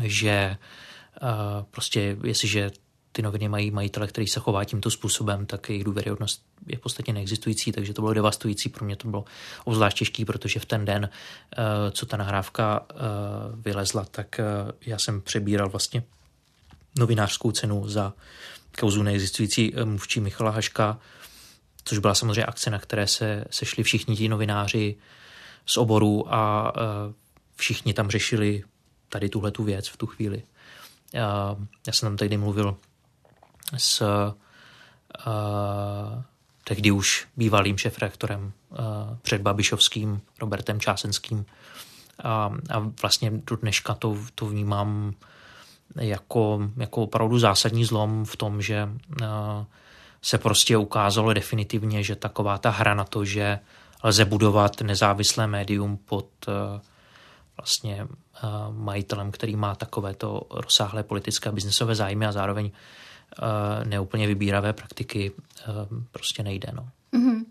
že 0.00 0.57
prostě 1.71 2.17
jestliže 2.25 2.71
ty 3.12 3.23
noviny 3.23 3.49
mají 3.49 3.71
majitele, 3.71 4.07
který 4.07 4.26
se 4.26 4.40
chová 4.40 4.64
tímto 4.64 4.90
způsobem, 4.90 5.47
tak 5.47 5.69
jejich 5.69 5.85
důvěryhodnost 5.85 6.42
je 6.66 6.76
v 6.76 6.81
podstatě 6.81 7.12
neexistující, 7.12 7.73
takže 7.73 7.95
to 7.95 8.02
bylo 8.02 8.14
devastující. 8.14 8.69
Pro 8.69 8.85
mě 8.85 8.97
to 8.97 9.09
bylo 9.09 9.25
obzvlášť 9.64 9.99
těžký, 9.99 10.25
protože 10.25 10.61
v 10.61 10.64
ten 10.64 10.85
den, 10.85 11.09
eh, 11.09 11.90
co 11.90 12.07
ta 12.07 12.16
nahrávka 12.16 12.87
eh, 12.90 12.95
vylezla, 13.54 14.04
tak 14.04 14.40
eh, 14.40 14.45
já 14.87 14.99
jsem 14.99 15.21
přebíral 15.21 15.69
vlastně 15.69 16.02
novinářskou 16.99 17.52
cenu 17.52 17.88
za 17.88 18.12
kauzu 18.81 19.02
neexistující 19.02 19.73
mluvčí 19.85 20.21
Michala 20.21 20.50
Haška, 20.50 20.99
což 21.84 21.99
byla 21.99 22.15
samozřejmě 22.15 22.45
akce, 22.45 22.71
na 22.71 22.78
které 22.78 23.06
se 23.06 23.45
sešli 23.50 23.82
všichni 23.82 24.17
ti 24.17 24.28
novináři 24.28 24.97
z 25.67 25.76
oboru 25.76 26.34
a 26.34 26.73
všichni 27.56 27.95
tam 27.95 28.10
řešili 28.10 28.63
tady 29.08 29.28
tuhle 29.28 29.50
tu 29.50 29.65
věc 29.65 29.89
v 29.89 29.97
tu 29.97 30.06
chvíli. 30.06 30.43
Já 31.13 31.56
jsem 31.93 32.06
tam 32.06 32.17
tehdy 32.17 32.36
mluvil 32.36 32.76
s 33.76 34.02
uh, 35.26 36.23
tehdy 36.65 36.91
už 36.91 37.26
bývalým 37.37 37.78
šefrektorem 37.78 38.52
uh, 38.71 38.78
před 39.23 39.43
Babišovským 39.43 40.21
Robertem 40.41 40.80
Čásenským. 40.80 41.47
A, 42.25 42.52
a 42.71 42.78
vlastně 43.02 43.32
do 43.50 43.56
dneška 43.56 43.95
to, 43.95 44.17
to 44.35 44.47
vnímám 44.47 45.15
jako, 46.00 46.71
jako 46.76 47.02
opravdu 47.02 47.39
zásadní 47.39 47.85
zlom 47.85 48.25
v 48.25 48.37
tom, 48.37 48.63
že 48.63 48.89
uh, 49.21 49.26
se 50.23 50.39
prostě 50.39 50.76
ukázalo 50.76 51.32
definitivně, 51.32 52.02
že 52.02 52.17
taková 52.17 52.58
ta 52.58 52.71
hra 52.71 52.95
na 52.95 53.04
to, 53.04 53.25
že 53.25 53.58
lze 54.04 54.25
budovat 54.25 54.80
nezávislé 54.80 55.47
médium 55.47 55.97
pod 55.97 56.28
uh, 56.49 56.54
vlastně 57.56 58.06
majitelem, 58.71 59.30
který 59.30 59.56
má 59.56 59.75
takovéto 59.75 60.43
rozsáhlé 60.50 61.02
politické 61.02 61.49
a 61.49 61.52
biznesové 61.52 61.95
zájmy 61.95 62.26
a 62.26 62.32
zároveň 62.32 62.71
Eh, 62.71 63.11
neúplně 63.84 64.26
vybíravé 64.26 64.73
praktiky 64.73 65.32
eh, 65.60 65.64
prostě 66.10 66.42
nejde. 66.42 66.68
No. 66.75 66.88
Mm-hmm. 67.12 67.45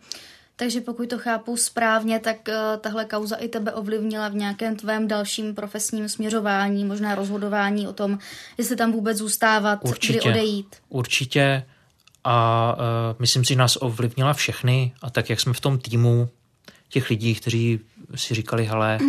Takže 0.56 0.82
pokud 0.82 1.10
to 1.10 1.18
chápu 1.18 1.58
správně, 1.58 2.20
tak 2.20 2.38
uh, 2.48 2.82
tahle 2.82 3.06
kauza 3.06 3.36
i 3.36 3.48
tebe 3.48 3.74
ovlivnila 3.74 4.30
v 4.30 4.36
nějakém 4.36 4.76
tvém 4.76 5.08
dalším 5.08 5.56
profesním 5.56 6.10
směřování, 6.10 6.86
možná 6.86 7.16
rozhodování 7.16 7.88
o 7.88 7.94
tom, 7.94 8.20
jestli 8.58 8.76
tam 8.76 8.92
vůbec 8.92 9.18
zůstávat, 9.18 9.80
určitě, 9.84 10.20
kdy 10.20 10.30
odejít. 10.30 10.76
Určitě 10.90 11.66
a 12.24 12.76
uh, 12.78 13.20
myslím 13.20 13.46
si, 13.46 13.54
že 13.54 13.60
nás 13.60 13.78
ovlivnila 13.82 14.34
všechny 14.34 14.94
a 15.02 15.10
tak, 15.10 15.30
jak 15.30 15.40
jsme 15.40 15.54
v 15.54 15.60
tom 15.60 15.80
týmu 15.80 16.30
těch 16.90 17.10
lidí, 17.10 17.36
kteří 17.36 17.80
si 18.16 18.34
říkali, 18.34 18.66
hele, 18.66 19.00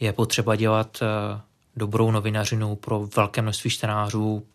je 0.00 0.12
potřeba 0.12 0.56
dělat 0.56 0.98
uh, 1.02 1.40
dobrou 1.76 2.10
novinařinu 2.10 2.76
pro 2.76 3.08
velké 3.16 3.42
množství 3.42 3.70
čtenářů, 3.70 4.46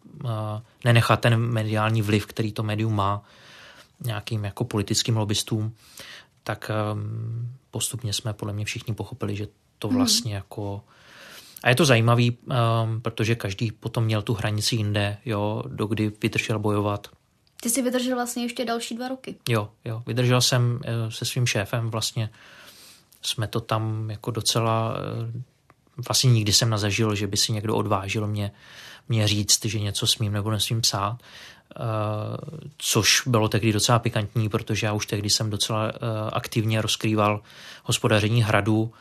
nenechat 0.85 1.19
ten 1.19 1.37
mediální 1.37 2.01
vliv, 2.01 2.25
který 2.25 2.51
to 2.51 2.63
médium 2.63 2.95
má 2.95 3.23
nějakým 4.05 4.45
jako 4.45 4.63
politickým 4.63 5.17
lobbystům, 5.17 5.75
tak 6.43 6.71
um, 6.93 7.55
postupně 7.71 8.13
jsme 8.13 8.33
podle 8.33 8.53
mě 8.53 8.65
všichni 8.65 8.93
pochopili, 8.93 9.35
že 9.35 9.47
to 9.79 9.87
mhm. 9.87 9.97
vlastně 9.97 10.31
hmm. 10.31 10.35
jako 10.35 10.83
a 11.63 11.69
je 11.69 11.75
to 11.75 11.85
zajímavý, 11.85 12.31
um, 12.31 13.01
protože 13.01 13.35
každý 13.35 13.71
potom 13.71 14.03
měl 14.03 14.21
tu 14.21 14.33
hranici 14.33 14.75
jinde, 14.75 15.17
jo, 15.25 15.63
dokdy 15.67 16.11
vydržel 16.21 16.59
bojovat. 16.59 17.07
Ty 17.61 17.69
jsi 17.69 17.81
vydržel 17.81 18.15
vlastně 18.15 18.43
ještě 18.43 18.65
další 18.65 18.95
dva 18.95 19.07
roky. 19.07 19.35
Jo, 19.49 19.69
jo, 19.85 20.03
vydržel 20.05 20.41
jsem 20.41 20.79
eh, 20.85 21.11
se 21.11 21.25
svým 21.25 21.45
šéfem, 21.45 21.89
vlastně 21.89 22.29
jsme 23.21 23.47
to 23.47 23.59
tam 23.59 24.09
jako 24.09 24.31
docela, 24.31 24.93
eh, 25.99 26.03
vlastně 26.07 26.31
nikdy 26.31 26.53
jsem 26.53 26.69
nezažil, 26.69 27.15
že 27.15 27.27
by 27.27 27.37
si 27.37 27.51
někdo 27.51 27.75
odvážil 27.75 28.27
mě 28.27 28.51
mě 29.09 29.27
říct, 29.27 29.65
že 29.65 29.79
něco 29.79 30.07
smím 30.07 30.33
nebo 30.33 30.51
nesmím 30.51 30.81
psát, 30.81 31.17
uh, 31.79 31.85
což 32.77 33.21
bylo 33.25 33.49
tehdy 33.49 33.73
docela 33.73 33.99
pikantní, 33.99 34.49
protože 34.49 34.87
já 34.87 34.93
už 34.93 35.05
tehdy 35.05 35.29
jsem 35.29 35.49
docela 35.49 35.85
uh, 35.85 35.91
aktivně 36.33 36.81
rozkrýval 36.81 37.41
hospodaření 37.83 38.43
hradu 38.43 38.93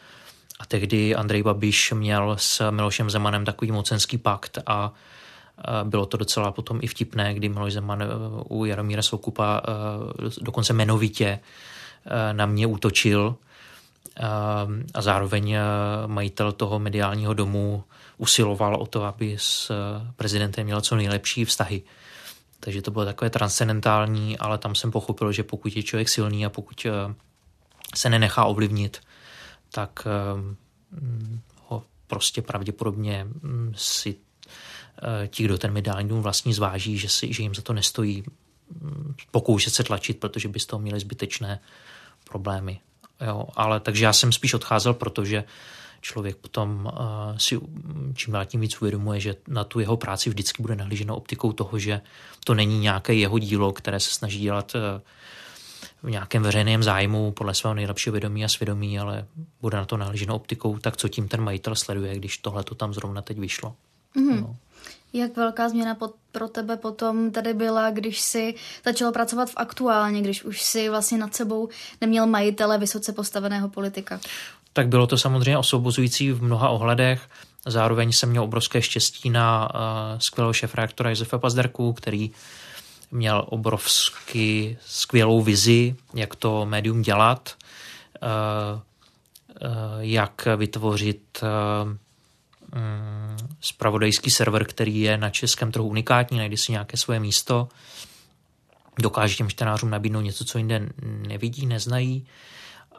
a 0.61 0.67
tehdy 0.67 1.15
Andrej 1.15 1.43
Babiš 1.43 1.93
měl 1.93 2.37
s 2.39 2.71
Milošem 2.71 3.11
Zemanem 3.11 3.45
takový 3.45 3.73
mocenský 3.73 4.19
pakt 4.19 4.59
a 4.67 4.89
uh, 4.89 5.89
bylo 5.89 6.07
to 6.07 6.17
docela 6.17 6.53
potom 6.53 6.79
i 6.83 6.87
vtipné, 6.87 7.35
kdy 7.35 7.49
Miloš 7.49 7.73
Zeman 7.73 8.05
u 8.49 8.65
Jaromíra 8.65 9.03
Soukupa 9.03 9.63
dokonce 10.41 10.73
jmenovitě 10.73 11.39
na 12.33 12.47
mě 12.47 12.67
útočil 12.67 13.37
a 14.95 15.03
zároveň 15.03 15.57
majitel 16.07 16.53
toho 16.53 16.79
mediálního 16.79 17.35
domu 17.35 17.85
usiloval 18.17 18.75
o 18.77 18.87
to, 18.87 19.05
aby 19.05 19.37
s 19.39 19.73
prezidentem 20.17 20.65
měl 20.65 20.81
co 20.81 20.97
nejlepší 20.97 21.45
vztahy. 21.45 21.83
Takže 22.61 22.83
to 22.83 22.91
bylo 22.91 23.05
takové 23.05 23.31
transcendentální, 23.31 24.39
ale 24.39 24.59
tam 24.59 24.75
jsem 24.75 24.91
pochopil, 24.91 25.33
že 25.33 25.43
pokud 25.43 25.77
je 25.77 25.83
člověk 25.83 26.09
silný 26.09 26.47
a 26.47 26.51
pokud 26.51 26.87
eh, 26.87 27.15
se 27.95 28.11
nenechá 28.11 28.45
ovlivnit, 28.45 29.01
tak 29.71 30.07
eh, 30.07 30.57
ho 31.67 31.85
prostě 32.07 32.43
pravděpodobně 32.43 33.27
hm, 33.29 33.73
si 33.77 34.17
eh, 35.03 35.29
ti, 35.29 35.45
kdo 35.45 35.59
ten 35.59 35.73
mediální 35.73 36.09
dům 36.09 36.23
vlastní, 36.23 36.55
zváží, 36.55 36.99
že, 36.99 37.09
si, 37.09 37.33
že 37.33 37.43
jim 37.43 37.55
za 37.55 37.63
to 37.63 37.73
nestojí 37.73 38.25
hm, 38.71 39.15
pokoušet 39.31 39.75
se 39.75 39.85
tlačit, 39.85 40.21
protože 40.21 40.49
by 40.49 40.61
z 40.61 40.67
toho 40.67 40.81
měli 40.81 41.01
zbytečné 41.01 41.61
problémy. 42.31 42.81
Jo, 43.27 43.45
ale 43.57 43.81
takže 43.81 44.05
já 44.05 44.13
jsem 44.13 44.33
spíš 44.33 44.55
odcházel, 44.55 44.95
protože 44.95 45.45
člověk 46.01 46.37
potom 46.37 46.93
uh, 46.93 47.37
si 47.37 47.61
čím 48.15 48.33
dál 48.33 48.45
tím 48.45 48.61
víc 48.61 48.83
uvědomuje, 48.83 49.21
že 49.21 49.37
na 49.49 49.65
tu 49.65 49.81
jeho 49.81 49.97
práci 49.97 50.31
vždycky 50.31 50.63
bude 50.63 50.77
nahlíženo 50.77 51.17
optikou 51.17 51.53
toho, 51.53 51.79
že 51.79 52.01
to 52.45 52.55
není 52.55 52.81
nějaké 52.81 53.15
jeho 53.15 53.39
dílo, 53.39 53.73
které 53.73 54.01
se 54.01 54.11
snaží 54.11 54.41
dělat 54.41 54.75
uh, 54.75 54.81
v 56.03 56.11
nějakém 56.11 56.43
veřejném 56.43 56.83
zájmu 56.83 57.33
podle 57.33 57.55
svého 57.55 57.75
nejlepšího 57.75 58.13
vědomí 58.13 58.45
a 58.45 58.49
svědomí, 58.49 58.99
ale 58.99 59.27
bude 59.61 59.77
na 59.77 59.85
to 59.85 59.97
nahlíženo 59.97 60.35
optikou, 60.35 60.79
tak 60.79 60.97
co 60.97 61.09
tím 61.09 61.29
ten 61.29 61.41
majitel 61.41 61.75
sleduje, 61.75 62.17
když 62.17 62.39
tohle 62.39 62.65
to 62.65 62.75
tam 62.75 62.95
zrovna 62.95 63.23
teď 63.23 63.39
vyšlo. 63.39 63.75
Mm-hmm. 64.17 64.41
No. 64.41 64.57
Jak 65.13 65.37
velká 65.37 65.69
změna 65.69 65.95
pod, 65.95 66.15
pro 66.33 66.49
tebe 66.49 66.77
potom 66.77 67.31
tady 67.31 67.55
byla, 67.55 67.91
když 67.91 68.21
si 68.21 68.55
začal 68.85 69.13
pracovat 69.13 69.51
v 69.51 69.57
aktuálně, 69.57 70.23
když 70.23 70.45
už 70.45 70.63
si 70.63 70.89
vlastně 70.89 71.19
nad 71.19 71.35
sebou 71.35 71.69
neměl 72.01 72.27
majitele 72.27 72.79
vysoce 72.79 73.13
postaveného 73.13 73.69
politika? 73.69 74.21
Tak 74.73 74.89
bylo 74.89 75.07
to 75.07 75.19
samozřejmě 75.19 75.59
osvobozující 75.59 76.33
v 76.33 76.43
mnoha 76.43 76.69
ohledech. 76.69 77.29
Zároveň 77.67 78.13
jsem 78.13 78.31
měl 78.31 78.43
obrovské 78.43 78.83
štěstí 78.83 79.31
na 79.31 79.69
uh, 79.75 79.81
skvělého 80.19 80.53
šefreaktora 80.53 81.11
Josefa 81.11 81.39
Pazderku, 81.39 81.93
který 81.93 82.31
měl 83.11 83.45
obrovsky 83.49 84.79
skvělou 84.87 85.43
vizi, 85.43 85.97
jak 86.15 86.37
to 86.37 86.67
médium 86.67 87.03
dělat, 87.03 87.55
uh, 88.23 88.81
uh, 88.81 89.71
jak 89.99 90.49
vytvořit 90.57 91.23
uh, 91.43 91.49
spravodajský 93.61 94.31
server, 94.31 94.65
který 94.65 95.01
je 95.01 95.19
na 95.19 95.31
českém 95.31 95.73
trhu 95.73 95.89
unikátní, 95.89 96.39
najde 96.39 96.57
si 96.57 96.73
nějaké 96.73 96.97
svoje 96.97 97.21
místo, 97.21 97.69
dokáže 98.99 99.37
těm 99.37 99.49
čtenářům 99.49 99.91
nabídnout 99.91 100.21
něco, 100.21 100.45
co 100.45 100.59
jinde 100.59 100.89
nevidí, 101.29 101.67
neznají. 101.67 102.27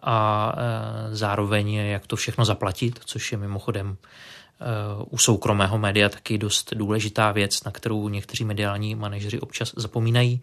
A 0.04 0.52
e, 0.58 1.16
zároveň 1.16 1.74
jak 1.74 2.08
to 2.08 2.16
všechno 2.16 2.46
zaplatit, 2.46 3.00
což 3.06 3.32
je 3.32 3.38
mimochodem 3.38 3.98
e, 3.98 4.66
u 5.10 5.18
soukromého 5.18 5.78
média 5.78 6.10
taky 6.10 6.38
dost 6.38 6.74
důležitá 6.74 7.32
věc, 7.32 7.64
na 7.64 7.72
kterou 7.72 8.10
někteří 8.10 8.46
mediální 8.46 8.96
manažeři 8.96 9.40
občas 9.40 9.74
zapomínají, 9.76 10.42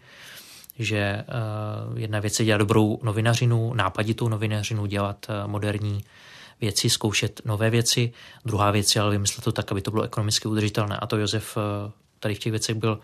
že 0.79 1.23
jedna 1.95 2.19
věc 2.19 2.39
je 2.39 2.45
dělat 2.45 2.57
dobrou 2.57 2.99
novinařinu, 3.03 3.73
nápaditou 3.73 4.29
novinařinu, 4.29 4.85
dělat 4.85 5.25
moderní 5.45 6.03
věci, 6.61 6.89
zkoušet 6.89 7.41
nové 7.45 7.69
věci. 7.69 8.13
Druhá 8.45 8.71
věc 8.71 8.95
je 8.95 9.01
ale 9.01 9.11
vymyslet 9.11 9.43
to 9.43 9.51
tak, 9.51 9.71
aby 9.71 9.81
to 9.81 9.91
bylo 9.91 10.03
ekonomicky 10.03 10.47
udržitelné. 10.47 10.97
A 10.97 11.07
to 11.07 11.17
Josef 11.17 11.57
eh, 11.57 11.91
tady 12.19 12.35
v 12.35 12.39
těch 12.39 12.51
věcech 12.51 12.75
byl, 12.75 12.99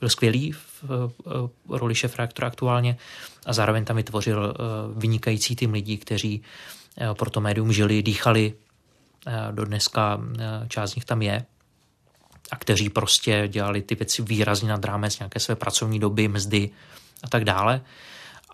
byl 0.00 0.08
skvělý 0.08 0.52
v 0.52 0.84
eh, 0.84 1.78
roli 1.78 1.94
šefreaktora 1.94 2.48
aktuálně 2.48 2.96
a 3.46 3.52
zároveň 3.52 3.84
tam 3.84 3.96
vytvořil 3.96 4.54
eh, 4.54 4.62
vynikající 4.98 5.56
tým 5.56 5.72
lidí, 5.72 5.98
kteří 5.98 6.42
pro 7.18 7.30
to 7.30 7.40
médium 7.40 7.72
žili, 7.72 8.02
dýchali. 8.02 8.54
Do 9.50 9.64
dneska 9.64 10.20
část 10.68 10.90
z 10.90 10.94
nich 10.94 11.04
tam 11.04 11.22
je 11.22 11.44
a 12.50 12.56
kteří 12.56 12.88
prostě 12.88 13.48
dělali 13.48 13.82
ty 13.82 13.94
věci 13.94 14.22
výrazně 14.22 14.68
nad 14.68 14.84
rámec 14.84 15.18
nějaké 15.18 15.40
své 15.40 15.56
pracovní 15.56 15.98
doby, 15.98 16.28
mzdy 16.28 16.70
a 17.22 17.28
tak 17.28 17.44
dále. 17.44 17.80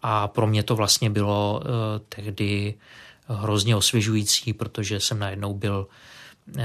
A 0.03 0.29
pro 0.29 0.47
mě 0.47 0.62
to 0.62 0.77
vlastně 0.77 1.11
bylo 1.11 1.62
tehdy 2.09 2.75
hrozně 3.29 3.77
osvěžující, 3.77 4.53
protože 4.53 5.01
jsem 5.01 5.19
najednou 5.19 5.55
byl 5.55 5.87
eh, 6.59 6.63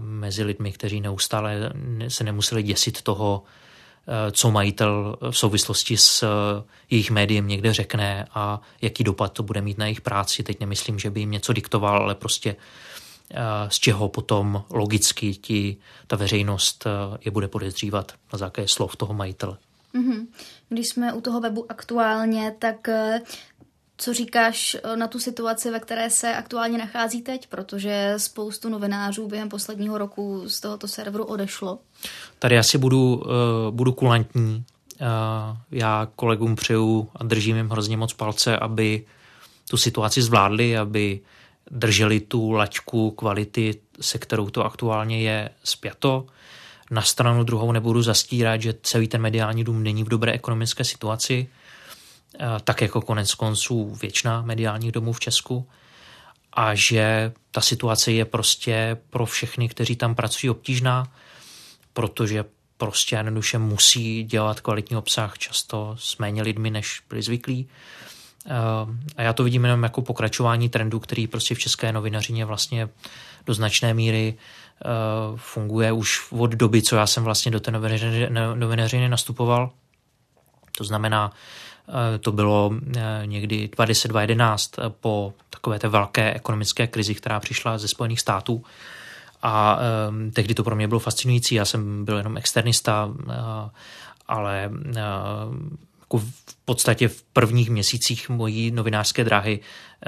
mezi 0.00 0.44
lidmi, 0.44 0.72
kteří 0.72 1.00
neustále 1.00 1.72
se 2.08 2.24
nemuseli 2.24 2.62
děsit 2.62 3.02
toho, 3.02 3.42
eh, 4.06 4.32
co 4.32 4.50
majitel 4.50 5.16
v 5.30 5.38
souvislosti 5.38 5.96
s 5.96 6.22
eh, 6.22 6.62
jejich 6.90 7.10
médiem 7.10 7.48
někde 7.48 7.72
řekne 7.72 8.26
a 8.34 8.60
jaký 8.82 9.04
dopad 9.04 9.32
to 9.32 9.42
bude 9.42 9.60
mít 9.60 9.78
na 9.78 9.86
jejich 9.86 10.00
práci. 10.00 10.42
Teď 10.42 10.60
nemyslím, 10.60 10.98
že 10.98 11.10
by 11.10 11.20
jim 11.20 11.30
něco 11.30 11.52
diktoval, 11.52 12.02
ale 12.02 12.14
prostě 12.14 12.56
z 13.68 13.78
čeho 13.78 14.08
potom 14.08 14.64
logicky 14.70 15.34
ti, 15.34 15.76
ta 16.06 16.16
veřejnost 16.16 16.86
je 17.20 17.30
bude 17.30 17.48
podezřívat 17.48 18.12
na 18.32 18.38
základě 18.38 18.68
slov 18.68 18.96
toho 18.96 19.14
majitele. 19.14 19.56
Mm-hmm. 19.94 20.26
Když 20.68 20.88
jsme 20.88 21.12
u 21.12 21.20
toho 21.20 21.40
webu 21.40 21.66
aktuálně, 21.68 22.54
tak 22.58 22.88
co 24.02 24.14
říkáš 24.14 24.76
eh, 24.84 24.96
na 24.96 25.08
tu 25.08 25.18
situaci, 25.18 25.70
ve 25.70 25.80
které 25.80 26.10
se 26.10 26.34
aktuálně 26.34 26.78
nachází 26.78 27.22
teď, 27.22 27.46
protože 27.46 28.14
spoustu 28.16 28.68
novinářů 28.68 29.28
během 29.28 29.48
posledního 29.48 29.98
roku 29.98 30.42
z 30.46 30.60
tohoto 30.60 30.88
serveru 30.88 31.24
odešlo? 31.24 31.78
Tady 32.38 32.58
asi 32.58 32.78
budu, 32.78 33.16
uh, 33.16 33.30
budu 33.70 33.92
kulantní. 33.92 34.64
Uh, 35.00 35.56
já 35.70 36.08
kolegům 36.16 36.56
přeju 36.56 37.08
a 37.16 37.24
držím 37.24 37.56
jim 37.56 37.70
hrozně 37.70 37.96
moc 37.96 38.12
palce, 38.12 38.56
aby 38.56 39.06
tu 39.70 39.76
situaci 39.76 40.22
zvládli, 40.22 40.78
aby 40.78 41.20
drželi 41.70 42.20
tu 42.20 42.50
laťku 42.50 43.10
kvality, 43.10 43.80
se 44.00 44.18
kterou 44.18 44.50
to 44.50 44.64
aktuálně 44.64 45.22
je 45.22 45.50
spjato. 45.64 46.26
Na 46.90 47.02
stranu 47.02 47.44
druhou 47.44 47.72
nebudu 47.72 48.02
zastírat, 48.02 48.62
že 48.62 48.74
celý 48.82 49.08
ten 49.08 49.20
mediální 49.20 49.64
dům 49.64 49.82
není 49.82 50.04
v 50.04 50.08
dobré 50.08 50.32
ekonomické 50.32 50.84
situaci 50.84 51.48
tak 52.64 52.80
jako 52.80 53.00
konec 53.00 53.34
konců 53.34 53.94
většina 53.94 54.42
mediálních 54.42 54.92
domů 54.92 55.12
v 55.12 55.20
Česku 55.20 55.68
a 56.52 56.74
že 56.74 57.32
ta 57.50 57.60
situace 57.60 58.12
je 58.12 58.24
prostě 58.24 58.96
pro 59.10 59.26
všechny, 59.26 59.68
kteří 59.68 59.96
tam 59.96 60.14
pracují 60.14 60.50
obtížná, 60.50 61.12
protože 61.92 62.44
prostě 62.76 63.16
jednoduše 63.16 63.58
musí 63.58 64.24
dělat 64.24 64.60
kvalitní 64.60 64.96
obsah 64.96 65.38
často 65.38 65.96
s 65.98 66.18
méně 66.18 66.42
lidmi, 66.42 66.70
než 66.70 67.02
byli 67.08 67.22
zvyklí. 67.22 67.68
A 69.16 69.22
já 69.22 69.32
to 69.32 69.44
vidím 69.44 69.64
jenom 69.64 69.82
jako 69.82 70.02
pokračování 70.02 70.68
trendu, 70.68 71.00
který 71.00 71.26
prostě 71.26 71.54
v 71.54 71.58
české 71.58 71.92
novinařině 71.92 72.44
vlastně 72.44 72.88
do 73.46 73.54
značné 73.54 73.94
míry 73.94 74.34
funguje 75.36 75.92
už 75.92 76.26
od 76.30 76.50
doby, 76.50 76.82
co 76.82 76.96
já 76.96 77.06
jsem 77.06 77.24
vlastně 77.24 77.50
do 77.50 77.60
té 77.60 77.70
novinařiny 78.54 79.08
nastupoval. 79.08 79.70
To 80.76 80.84
znamená, 80.84 81.32
Eh, 81.32 81.71
to 82.20 82.32
bylo 82.32 82.70
eh, 82.96 83.22
někdy 83.24 83.68
2011 83.68 84.78
eh, 84.78 84.82
po 85.00 85.34
takové 85.50 85.78
té 85.78 85.88
velké 85.88 86.34
ekonomické 86.34 86.86
krizi, 86.86 87.14
která 87.14 87.40
přišla 87.40 87.78
ze 87.78 87.88
Spojených 87.88 88.20
států. 88.20 88.64
A 89.44 89.78
um, 90.08 90.30
tehdy 90.30 90.54
to 90.54 90.64
pro 90.64 90.76
mě 90.76 90.88
bylo 90.88 91.00
fascinující. 91.00 91.54
Já 91.54 91.64
jsem 91.64 92.04
byl 92.04 92.16
jenom 92.16 92.36
externista, 92.36 93.10
ale 94.28 94.70
jako 96.00 96.18
v 96.18 96.54
podstatě 96.64 97.08
v 97.08 97.22
prvních 97.22 97.70
měsících 97.70 98.28
mojí 98.28 98.70
novinářské 98.70 99.24
dráhy 99.24 99.60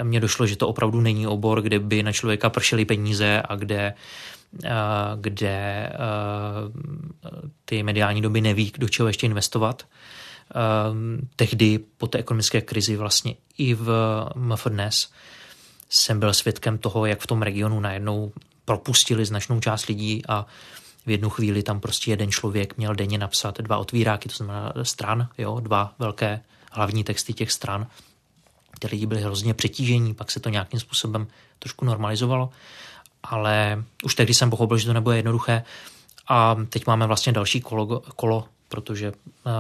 mě 0.03 0.21
došlo, 0.21 0.47
že 0.47 0.57
to 0.57 0.69
opravdu 0.69 1.01
není 1.01 1.27
obor, 1.27 1.63
kde 1.63 1.79
by 1.79 2.03
na 2.03 2.13
člověka 2.13 2.51
pršely 2.51 2.85
peníze 2.85 3.43
a 3.49 3.57
kde 3.57 3.95
kde 5.17 5.91
ty 7.65 7.83
mediální 7.83 8.23
doby 8.23 8.41
neví, 8.41 8.73
do 8.79 8.89
čeho 8.89 9.07
ještě 9.07 9.27
investovat. 9.27 9.87
Ehm, 10.55 11.29
tehdy 11.37 11.79
po 11.79 12.07
té 12.07 12.19
ekonomické 12.19 12.61
krizi 12.61 12.97
vlastně 12.97 13.35
i 13.59 13.75
v 13.75 13.91
MFDNES 14.35 15.11
jsem 15.91 16.21
byl 16.21 16.35
svědkem 16.35 16.79
toho, 16.79 17.07
jak 17.07 17.21
v 17.21 17.27
tom 17.27 17.43
regionu 17.43 17.81
najednou 17.81 18.33
propustili 18.65 19.25
značnou 19.25 19.61
část 19.61 19.87
lidí 19.87 20.23
a 20.29 20.47
v 21.07 21.11
jednu 21.11 21.31
chvíli 21.31 21.63
tam 21.63 21.81
prostě 21.81 22.11
jeden 22.11 22.31
člověk 22.31 22.77
měl 22.77 22.95
denně 22.95 23.19
napsat 23.19 23.59
dva 23.59 23.79
otvíráky, 23.79 24.29
to 24.29 24.35
znamená 24.37 24.73
stran, 24.83 25.29
jo, 25.39 25.61
dva 25.61 25.95
velké 25.99 26.41
hlavní 26.73 27.05
texty 27.05 27.33
těch 27.33 27.53
stran. 27.53 27.87
Ty 28.79 28.87
lidi 28.87 29.07
byli 29.07 29.21
hrozně 29.21 29.55
přetížení, 29.55 30.15
pak 30.15 30.31
se 30.31 30.41
to 30.41 30.49
nějakým 30.49 30.81
způsobem 30.81 31.27
trošku 31.59 31.85
normalizovalo, 31.85 32.51
ale 33.23 33.85
už 34.05 34.15
tehdy 34.15 34.35
jsem 34.35 34.51
pochopil, 34.51 34.79
že 34.79 34.87
to 34.87 34.93
nebude 34.93 35.17
jednoduché 35.17 35.65
a 36.29 36.57
teď 36.69 36.87
máme 36.87 37.07
vlastně 37.07 37.33
další 37.33 37.61
kolo, 37.61 38.01
kolo 38.01 38.49
protože 38.75 39.13
uh, 39.13 39.53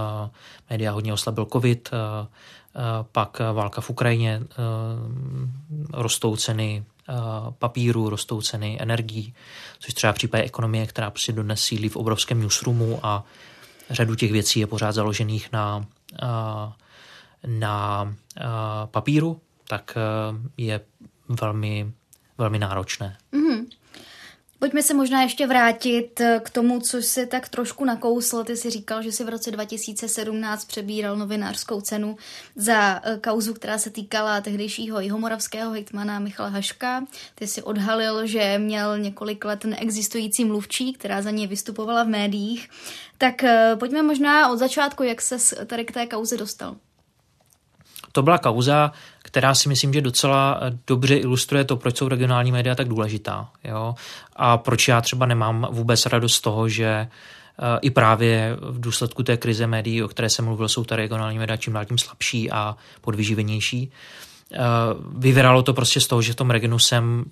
média 0.70 0.92
hodně 0.92 1.12
oslabil 1.12 1.46
covid, 1.53 1.90
uh, 1.92 2.27
uh, 2.27 2.83
pak 3.12 3.38
válka 3.53 3.81
v 3.81 3.90
Ukrajině, 3.90 4.42
rostou 5.92 6.37
ceny 6.37 6.85
papíru, 7.59 8.09
rostou 8.11 8.42
ceny 8.42 8.79
energií, 8.81 9.35
což 9.79 9.94
třeba 9.94 10.12
v 10.12 10.16
případě 10.16 10.44
ekonomie, 10.44 10.87
která 10.87 11.11
prostě 11.11 11.33
dodnes 11.33 11.61
sídlí 11.61 11.88
v 11.88 11.96
obrovském 11.96 12.40
newsroomu 12.40 13.00
a 13.03 13.24
řadu 13.90 14.14
těch 14.14 14.33
věcí 14.33 14.61
je 14.61 14.66
pořád 14.66 14.92
založených 14.92 15.53
na, 15.53 15.87
na 17.46 18.14
papíru, 18.85 19.40
tak 19.68 19.98
je 20.57 20.81
velmi, 21.29 21.92
velmi 22.38 22.59
náročné. 22.59 23.16
Mm-hmm. 23.33 23.66
Pojďme 24.64 24.83
se 24.83 24.94
možná 24.94 25.22
ještě 25.22 25.46
vrátit 25.46 26.20
eh, 26.20 26.40
k 26.44 26.50
tomu, 26.50 26.81
co 26.81 27.03
si 27.03 27.27
tak 27.27 27.48
trošku 27.48 27.85
nakousl. 27.85 28.44
Ty 28.44 28.57
si 28.57 28.70
říkal, 28.70 29.03
že 29.03 29.12
si 29.12 29.24
v 29.24 29.29
roce 29.29 29.50
2017 29.50 30.64
přebíral 30.64 31.16
novinářskou 31.16 31.81
cenu 31.81 32.16
za 32.57 33.00
eh, 33.05 33.18
kauzu, 33.18 33.55
která 33.55 33.79
se 33.79 33.90
týkala 33.90 34.40
tehdejšího 34.40 35.00
jihomoravského 35.00 35.72
hejtmana 35.72 36.18
Michala 36.18 36.48
Haška. 36.48 37.05
Ty 37.35 37.46
si 37.46 37.62
odhalil, 37.62 38.27
že 38.27 38.59
měl 38.59 38.98
několik 38.98 39.44
let 39.44 39.64
neexistující 39.64 40.44
mluvčí, 40.44 40.92
která 40.92 41.22
za 41.22 41.31
něj 41.31 41.46
vystupovala 41.46 42.05
v 42.05 42.09
médiích. 42.09 42.68
Tak 43.18 43.44
eh, 43.44 43.77
pojďme 43.79 44.03
možná 44.03 44.53
od 44.53 44.57
začátku, 44.57 45.03
jak 45.03 45.22
se 45.22 45.66
tady 45.66 45.85
k 45.85 45.92
té 45.92 46.07
kauze 46.07 46.37
dostal. 46.37 46.77
To 48.14 48.22
byla 48.22 48.38
kauza, 48.38 48.92
která 49.22 49.55
si 49.55 49.68
myslím, 49.68 49.92
že 49.92 50.00
docela 50.00 50.61
dobře 50.87 51.16
ilustruje 51.16 51.64
to, 51.64 51.77
proč 51.77 51.96
jsou 51.96 52.09
regionální 52.09 52.53
média 52.53 52.74
tak 52.74 52.88
důležitá. 52.88 53.48
Jo? 53.64 53.94
A 54.37 54.59
proč 54.59 54.88
já 54.88 55.00
třeba 55.00 55.27
nemám 55.27 55.66
vůbec 55.70 56.07
radost 56.07 56.35
z 56.35 56.40
toho, 56.40 56.68
že 56.68 57.09
i 57.81 57.90
právě 57.90 58.57
v 58.61 58.81
důsledku 58.81 59.22
té 59.22 59.37
krize 59.37 59.66
médií, 59.66 60.03
o 60.03 60.09
které 60.09 60.31
jsem 60.31 60.44
mluvil, 60.44 60.68
jsou 60.68 60.85
ta 60.85 60.96
regionální 60.96 61.38
média 61.38 61.57
čím 61.57 61.72
dál 61.72 61.85
tím 61.85 61.98
slabší 61.98 62.50
a 62.50 62.77
podvyživenější. 63.00 63.90
Vyvíralo 65.16 65.62
to 65.62 65.74
prostě 65.74 66.00
z 66.00 66.07
toho, 66.07 66.22
že 66.22 66.33
v 66.33 66.37
tom 66.37 66.50
regionu 66.50 66.79
jsem 66.79 67.24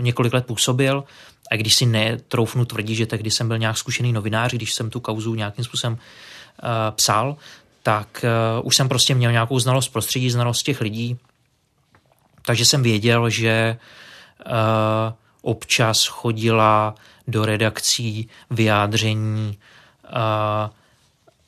několik 0.00 0.34
let 0.34 0.46
působil 0.46 1.04
a 1.50 1.56
když 1.56 1.74
si 1.74 1.86
netroufnu 1.86 2.64
tvrdit, 2.64 2.94
že 2.94 3.06
tehdy 3.06 3.30
jsem 3.30 3.48
byl 3.48 3.58
nějak 3.58 3.78
zkušený 3.78 4.12
novinář, 4.12 4.54
když 4.54 4.74
jsem 4.74 4.90
tu 4.90 5.00
kauzu 5.00 5.34
nějakým 5.34 5.64
způsobem 5.64 5.98
psal, 6.90 7.36
tak 7.88 8.24
už 8.62 8.76
jsem 8.76 8.88
prostě 8.88 9.14
měl 9.14 9.32
nějakou 9.32 9.58
znalost 9.58 9.88
prostředí, 9.88 10.30
znalost 10.30 10.62
těch 10.62 10.80
lidí, 10.80 11.18
takže 12.46 12.64
jsem 12.64 12.82
věděl, 12.82 13.30
že 13.30 13.76
občas 15.42 16.06
chodila 16.06 16.94
do 17.28 17.44
redakcí 17.44 18.28
vyjádření 18.50 19.58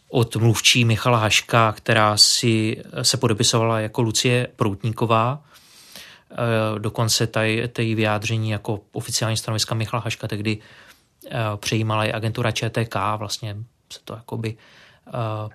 od 0.09 0.37
mluvčí 0.37 0.85
Michala 0.85 1.19
Haška, 1.19 1.73
která 1.73 2.17
si 2.17 2.83
se 3.03 3.17
podepisovala 3.17 3.81
jako 3.81 4.03
Lucie 4.03 4.49
Proutníková. 4.57 5.43
Dokonce 6.79 7.27
tady 7.27 7.95
vyjádření 7.95 8.51
jako 8.51 8.81
oficiální 8.93 9.37
stanoviska 9.37 9.75
Michala 9.75 10.03
Haška 10.03 10.29
tehdy 10.29 10.59
přejímala 11.57 12.05
i 12.05 12.13
agentura 12.13 12.51
ČTK, 12.51 12.97
vlastně 13.17 13.57
se 13.93 14.01
to 14.05 14.15
jakoby 14.15 14.57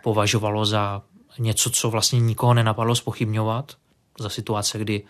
považovalo 0.04 0.66
za 0.66 1.02
něco, 1.40 1.70
co 1.70 1.90
vlastně 1.90 2.20
nikoho 2.20 2.54
nenapadlo 2.54 2.96
spochybňovat, 2.96 3.78
za 4.20 4.30
situace, 4.30 4.80
kdy 4.80 5.04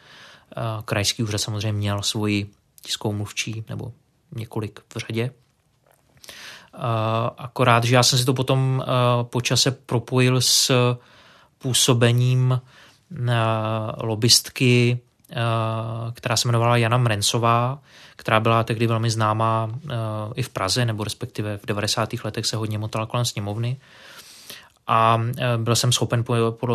krajský 0.85 1.23
úřad 1.23 1.37
samozřejmě 1.37 1.71
měl 1.71 2.01
svoji 2.01 2.49
tiskovou 2.81 3.13
mluvčí 3.13 3.63
nebo 3.69 3.91
několik 4.31 4.79
v 4.95 4.99
řadě. 4.99 5.31
Akorát, 7.37 7.83
že 7.83 7.95
já 7.95 8.03
jsem 8.03 8.19
si 8.19 8.25
to 8.25 8.33
potom 8.33 8.83
po 9.23 9.41
čase 9.41 9.71
propojil 9.71 10.41
s 10.41 10.71
působením 11.57 12.61
lobbystky, 13.97 14.99
která 16.13 16.37
se 16.37 16.47
jmenovala 16.47 16.77
Jana 16.77 16.97
Mrencová, 16.97 17.79
která 18.15 18.39
byla 18.39 18.63
tehdy 18.63 18.87
velmi 18.87 19.09
známá 19.09 19.69
i 20.35 20.43
v 20.43 20.49
Praze, 20.49 20.85
nebo 20.85 21.03
respektive 21.03 21.57
v 21.57 21.65
90. 21.65 22.09
letech 22.23 22.45
se 22.45 22.57
hodně 22.57 22.77
motala 22.77 23.05
kolem 23.05 23.25
sněmovny. 23.25 23.77
A 24.87 25.21
byl 25.57 25.75
jsem 25.75 25.91
schopen 25.91 26.23
po, 26.23 26.33
po 26.51 26.67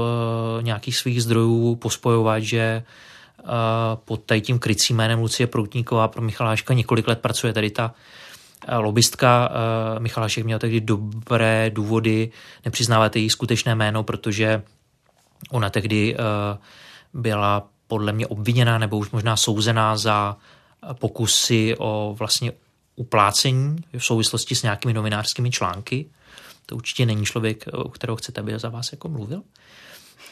nějakých 0.60 0.96
svých 0.96 1.22
zdrojů 1.22 1.76
pospojovat, 1.76 2.42
že 2.42 2.82
pod 3.94 4.22
tady 4.24 4.40
tím 4.40 4.58
krycím 4.58 4.96
jménem 4.96 5.18
Lucie 5.18 5.46
Proutníková 5.46 6.08
pro 6.08 6.22
Michaláška 6.22 6.74
několik 6.74 7.08
let 7.08 7.18
pracuje 7.18 7.52
tady 7.52 7.70
ta 7.70 7.94
lobbystka. 8.78 9.50
Michalášek 9.98 10.44
měl 10.44 10.58
tehdy 10.58 10.80
dobré 10.80 11.70
důvody 11.70 12.30
nepřiznávat 12.64 13.16
její 13.16 13.30
skutečné 13.30 13.74
jméno, 13.74 14.02
protože 14.02 14.62
ona 15.50 15.70
tehdy 15.70 16.16
byla 17.14 17.68
podle 17.86 18.12
mě 18.12 18.26
obviněná 18.26 18.78
nebo 18.78 18.98
už 18.98 19.10
možná 19.10 19.36
souzená 19.36 19.96
za 19.96 20.36
pokusy 20.92 21.74
o 21.78 22.16
vlastně 22.18 22.52
uplácení 22.96 23.76
v 23.98 24.04
souvislosti 24.04 24.54
s 24.54 24.62
nějakými 24.62 24.94
novinářskými 24.94 25.50
články. 25.50 26.06
To 26.70 26.76
určitě 26.76 27.06
není 27.06 27.24
člověk, 27.24 27.64
o 27.72 27.88
kterého 27.88 28.16
chcete, 28.16 28.40
aby 28.40 28.58
za 28.58 28.68
vás 28.68 28.92
jako 28.92 29.08
mluvil. 29.08 29.42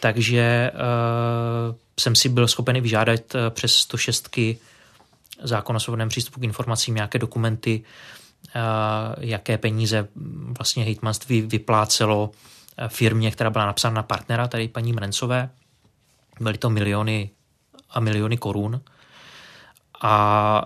Takže 0.01 0.70
uh, 0.74 1.77
jsem 2.01 2.16
si 2.16 2.29
byl 2.29 2.48
schopen 2.48 2.81
vyžádat 2.81 3.35
uh, 3.35 3.40
přes 3.51 3.74
106 3.74 4.38
zákon 5.42 5.77
o 5.77 5.81
svobodném 5.81 6.09
přístupu 6.09 6.40
k 6.40 6.44
informacím, 6.44 6.94
nějaké 6.94 7.18
dokumenty, 7.18 7.83
uh, 8.57 9.24
jaké 9.24 9.59
peníze 9.59 10.09
vlastně 10.59 10.85
hejtmanství 10.85 11.40
vyplácelo 11.40 12.31
firmě, 12.88 13.31
která 13.31 13.51
byla 13.51 13.66
napsána 13.66 13.94
na 13.94 14.03
partnera, 14.03 14.48
tady 14.48 14.68
paní 14.68 14.92
Mrencové. 14.92 15.51
Byly 16.40 16.59
to 16.59 16.70
miliony 16.70 17.31
a 17.90 18.01
miliony 18.01 18.37
korun. 18.37 18.81
A 20.01 20.64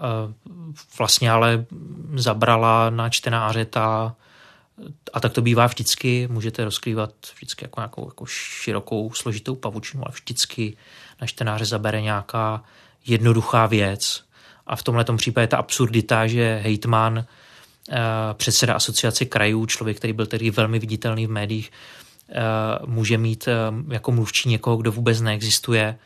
vlastně 0.98 1.30
ale 1.30 1.66
zabrala 2.14 2.90
na 2.90 3.08
čtenáře 3.08 3.64
ta 3.64 4.16
a 5.12 5.20
tak 5.20 5.32
to 5.32 5.42
bývá 5.42 5.66
vždycky, 5.66 6.28
můžete 6.30 6.64
rozkrývat 6.64 7.10
vždycky 7.34 7.64
jako 7.64 7.80
nějakou 7.80 8.08
jako 8.08 8.26
širokou, 8.26 9.12
složitou 9.12 9.54
pavučinu, 9.54 10.02
ale 10.06 10.12
vždycky 10.14 10.76
na 11.20 11.26
čtenáře 11.26 11.64
zabere 11.64 12.00
nějaká 12.00 12.64
jednoduchá 13.06 13.66
věc. 13.66 14.24
A 14.66 14.76
v 14.76 14.82
tomhle 14.82 15.04
případě 15.16 15.46
ta 15.46 15.56
absurdita, 15.56 16.26
že 16.26 16.60
hejtman, 16.62 17.18
eh, 17.90 17.94
předseda 18.34 18.74
asociace 18.74 19.24
krajů, 19.24 19.66
člověk, 19.66 19.96
který 19.96 20.12
byl 20.12 20.26
tedy 20.26 20.50
velmi 20.50 20.78
viditelný 20.78 21.26
v 21.26 21.30
médiích, 21.30 21.72
eh, 22.28 22.42
může 22.86 23.18
mít 23.18 23.48
eh, 23.48 23.54
jako 23.94 24.12
mluvčí 24.12 24.48
někoho, 24.48 24.76
kdo 24.76 24.92
vůbec 24.92 25.20
neexistuje, 25.20 25.98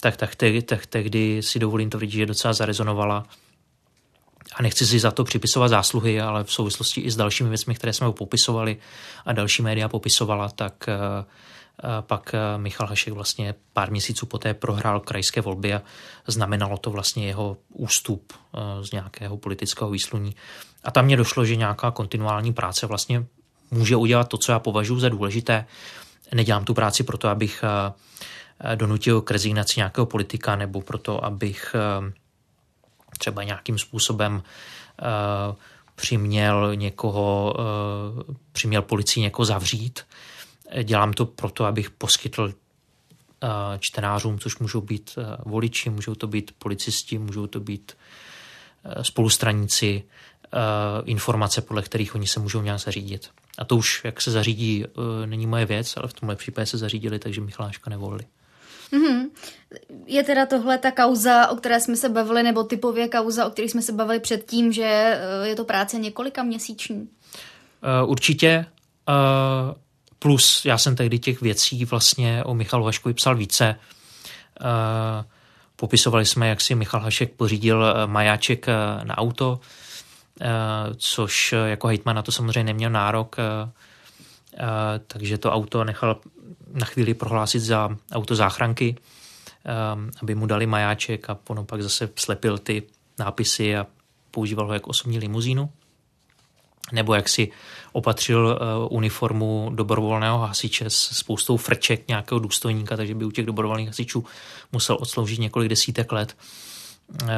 tak, 0.00 0.16
tak, 0.16 0.34
tak, 0.34 0.52
tak 0.66 0.86
tehdy 0.86 1.42
si 1.42 1.58
dovolím 1.58 1.90
to 1.90 1.98
vidět, 1.98 2.16
že 2.16 2.26
docela 2.26 2.54
zarezonovala 2.54 3.26
a 4.54 4.62
nechci 4.62 4.86
si 4.86 4.98
za 4.98 5.10
to 5.10 5.24
připisovat 5.24 5.68
zásluhy, 5.68 6.20
ale 6.20 6.44
v 6.44 6.52
souvislosti 6.52 7.00
i 7.00 7.10
s 7.10 7.16
dalšími 7.16 7.48
věcmi, 7.48 7.74
které 7.74 7.92
jsme 7.92 8.12
popisovali 8.12 8.76
a 9.24 9.32
další 9.32 9.62
média 9.62 9.88
popisovala, 9.88 10.48
tak 10.48 10.88
eh, 10.88 10.94
eh, 11.84 11.88
pak 12.00 12.34
eh, 12.34 12.58
Michal 12.58 12.86
Hašek 12.86 13.14
vlastně 13.14 13.54
pár 13.72 13.90
měsíců 13.90 14.26
poté 14.26 14.54
prohrál 14.54 15.00
krajské 15.00 15.40
volby 15.40 15.74
a 15.74 15.82
znamenalo 16.26 16.78
to 16.78 16.90
vlastně 16.90 17.26
jeho 17.26 17.56
ústup 17.68 18.32
z 18.82 18.92
nějakého 18.92 19.36
politického 19.36 19.90
výsluní. 19.90 20.34
A 20.84 20.90
tam 20.90 21.04
mě 21.04 21.16
došlo, 21.16 21.44
že 21.44 21.56
nějaká 21.56 21.90
kontinuální 21.90 22.52
práce 22.52 22.86
vlastně 22.86 23.26
může 23.70 23.96
udělat 23.96 24.28
to, 24.28 24.38
co 24.38 24.52
já 24.52 24.58
považuji 24.58 25.00
za 25.00 25.08
důležité. 25.08 25.66
Nedělám 26.34 26.64
tu 26.64 26.74
práci 26.74 27.02
proto, 27.02 27.28
abych 27.28 27.64
donutil 28.74 29.20
k 29.20 29.30
rezignaci 29.30 29.80
nějakého 29.80 30.06
politika 30.06 30.56
nebo 30.56 30.80
proto, 30.80 31.24
abych 31.24 31.74
třeba 33.22 33.42
nějakým 33.42 33.78
způsobem 33.78 34.34
uh, 34.34 35.54
přiměl 35.94 36.76
někoho, 36.76 37.54
uh, 37.58 38.34
přiměl 38.52 38.82
policii 38.82 39.22
někoho 39.22 39.46
zavřít. 39.46 40.00
Dělám 40.82 41.12
to 41.12 41.26
proto, 41.26 41.64
abych 41.64 41.90
poskytl 41.90 42.54
čtenářům, 43.78 44.38
což 44.38 44.58
můžou 44.58 44.80
být 44.80 45.18
voliči, 45.44 45.90
můžou 45.90 46.14
to 46.14 46.26
být 46.26 46.54
policisti, 46.58 47.18
můžou 47.18 47.46
to 47.46 47.60
být 47.60 47.96
spolustraníci, 49.02 50.02
informace, 51.04 51.62
podle 51.62 51.82
kterých 51.82 52.14
oni 52.14 52.26
se 52.26 52.40
můžou 52.40 52.62
nějak 52.62 52.80
zařídit. 52.80 53.30
A 53.58 53.64
to 53.64 53.76
už, 53.76 54.00
jak 54.04 54.20
se 54.20 54.30
zařídí, 54.30 54.84
není 55.26 55.46
moje 55.46 55.66
věc, 55.66 55.96
ale 55.96 56.08
v 56.08 56.12
tomhle 56.12 56.36
případě 56.36 56.66
se 56.66 56.78
zařídili, 56.78 57.18
takže 57.18 57.40
Michaláška 57.40 57.90
nevolili. 57.90 58.24
Mm-hmm. 58.92 59.28
Je 60.06 60.22
teda 60.22 60.46
tohle 60.46 60.78
ta 60.78 60.90
kauza, 60.90 61.48
o 61.48 61.56
které 61.56 61.80
jsme 61.80 61.96
se 61.96 62.08
bavili, 62.08 62.42
nebo 62.42 62.64
typově 62.64 63.08
kauza, 63.08 63.46
o 63.46 63.50
které 63.50 63.68
jsme 63.68 63.82
se 63.82 63.92
bavili 63.92 64.20
předtím, 64.20 64.72
že 64.72 64.84
eh, 64.84 65.48
je 65.48 65.56
to 65.56 65.64
práce 65.64 65.98
několika 65.98 66.42
měsíční? 66.42 67.08
Uh, 68.02 68.10
určitě. 68.10 68.66
Uh, 69.08 69.74
plus 70.18 70.64
já 70.64 70.78
jsem 70.78 70.96
tehdy 70.96 71.18
těch 71.18 71.40
věcí 71.40 71.84
vlastně 71.84 72.44
o 72.44 72.54
Michalu 72.54 72.84
Haškovi 72.84 73.14
psal 73.14 73.36
více. 73.36 73.76
Uh, 74.60 75.24
popisovali 75.76 76.26
jsme, 76.26 76.48
jak 76.48 76.60
si 76.60 76.74
Michal 76.74 77.00
Hašek 77.00 77.32
pořídil 77.32 77.94
majáček 78.06 78.66
na 79.02 79.18
auto, 79.18 79.60
což 80.96 81.54
jako 81.64 81.86
hejtman 81.86 82.16
na 82.16 82.22
to 82.22 82.32
samozřejmě 82.32 82.64
neměl 82.64 82.90
nárok, 82.90 83.36
takže 85.06 85.38
to 85.38 85.52
auto 85.52 85.84
nechal 85.84 86.20
na 86.72 86.86
chvíli 86.86 87.14
prohlásit 87.14 87.62
za 87.62 87.96
auto 88.12 88.34
záchranky, 88.36 88.96
um, 88.96 90.10
aby 90.22 90.34
mu 90.34 90.46
dali 90.46 90.66
majáček 90.66 91.30
a 91.30 91.38
ono 91.48 91.64
pak 91.64 91.82
zase 91.82 92.08
slepil 92.16 92.58
ty 92.58 92.82
nápisy 93.18 93.76
a 93.76 93.86
používal 94.30 94.66
ho 94.66 94.72
jako 94.72 94.90
osobní 94.90 95.18
limuzínu. 95.18 95.70
Nebo 96.92 97.14
jak 97.14 97.28
si 97.28 97.50
opatřil 97.92 98.58
uh, 98.60 98.96
uniformu 98.96 99.70
dobrovolného 99.74 100.38
hasiče 100.38 100.90
s 100.90 100.96
spoustou 100.96 101.56
frček 101.56 102.08
nějakého 102.08 102.38
důstojníka, 102.38 102.96
takže 102.96 103.14
by 103.14 103.24
u 103.24 103.30
těch 103.30 103.46
dobrovolných 103.46 103.88
hasičů 103.88 104.24
musel 104.72 104.96
odsloužit 105.00 105.40
několik 105.40 105.68
desítek 105.68 106.12
let. 106.12 106.36
Uh, 107.22 107.28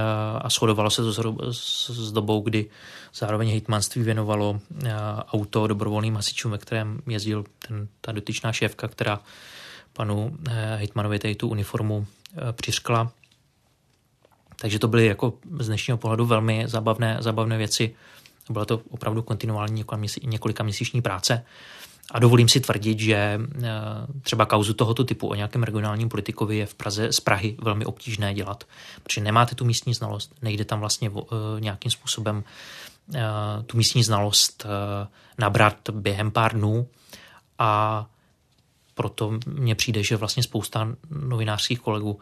a 0.41 0.49
shodovalo 0.51 0.91
se 0.91 1.03
to 1.03 1.13
s 1.53 2.13
dobou, 2.13 2.41
kdy 2.41 2.67
zároveň 3.15 3.49
hejtmanství 3.49 4.03
věnovalo 4.03 4.51
uh, 4.51 4.89
auto 5.33 5.67
dobrovolným 5.67 6.17
hasičům, 6.17 6.53
ve 6.53 6.59
kterém 6.59 7.01
jezdil 7.07 7.45
ten, 7.69 7.89
ta 8.01 8.13
dotyčná 8.13 8.53
šéfka, 8.53 8.89
která 8.89 9.21
panu 9.93 10.37
hejtmanovi 10.77 11.19
tady 11.19 11.35
tu 11.35 11.49
uniformu 11.49 12.07
přiřkla. 12.53 13.11
Takže 14.61 14.79
to 14.79 14.89
byly 14.89 15.07
jako 15.07 15.35
z 15.59 15.67
dnešního 15.67 15.99
pohledu 15.99 16.27
velmi 16.27 16.65
zábavné, 16.67 17.17
zábavné 17.21 17.59
věci. 17.59 17.95
Byla 18.51 18.65
to 18.65 18.81
opravdu 18.91 19.23
kontinuální 19.23 19.85
několika 20.25 20.65
měsíční 20.65 21.03
práce. 21.03 21.45
A 22.11 22.19
dovolím 22.19 22.49
si 22.49 22.61
tvrdit, 22.61 23.01
že 23.01 23.41
třeba 24.23 24.47
kauzu 24.47 24.75
tohoto 24.75 25.05
typu 25.05 25.29
o 25.29 25.35
nějakém 25.35 25.63
regionálním 25.63 26.09
politikovi 26.09 26.57
je 26.57 26.67
v 26.67 26.75
Praze 26.75 27.13
z 27.13 27.21
Prahy 27.21 27.57
velmi 27.63 27.85
obtížné 27.85 28.35
dělat, 28.35 28.65
protože 29.03 29.21
nemáte 29.21 29.55
tu 29.55 29.65
místní 29.65 29.95
znalost, 29.95 30.35
nejde 30.43 30.65
tam 30.65 30.81
vlastně 30.81 31.11
nějakým 31.59 31.91
způsobem 31.91 32.45
tu 33.67 33.77
místní 33.77 34.03
znalost 34.03 34.67
nabrat 35.39 35.91
během 35.91 36.31
pár 36.31 36.53
dnů 36.55 36.89
a 37.59 38.07
proto 38.95 39.39
mně 39.47 39.75
přijde, 39.75 40.03
že 40.05 40.17
vlastně 40.17 40.43
spousta 40.43 40.89
novinářských 41.11 41.81
kolegů 41.81 42.21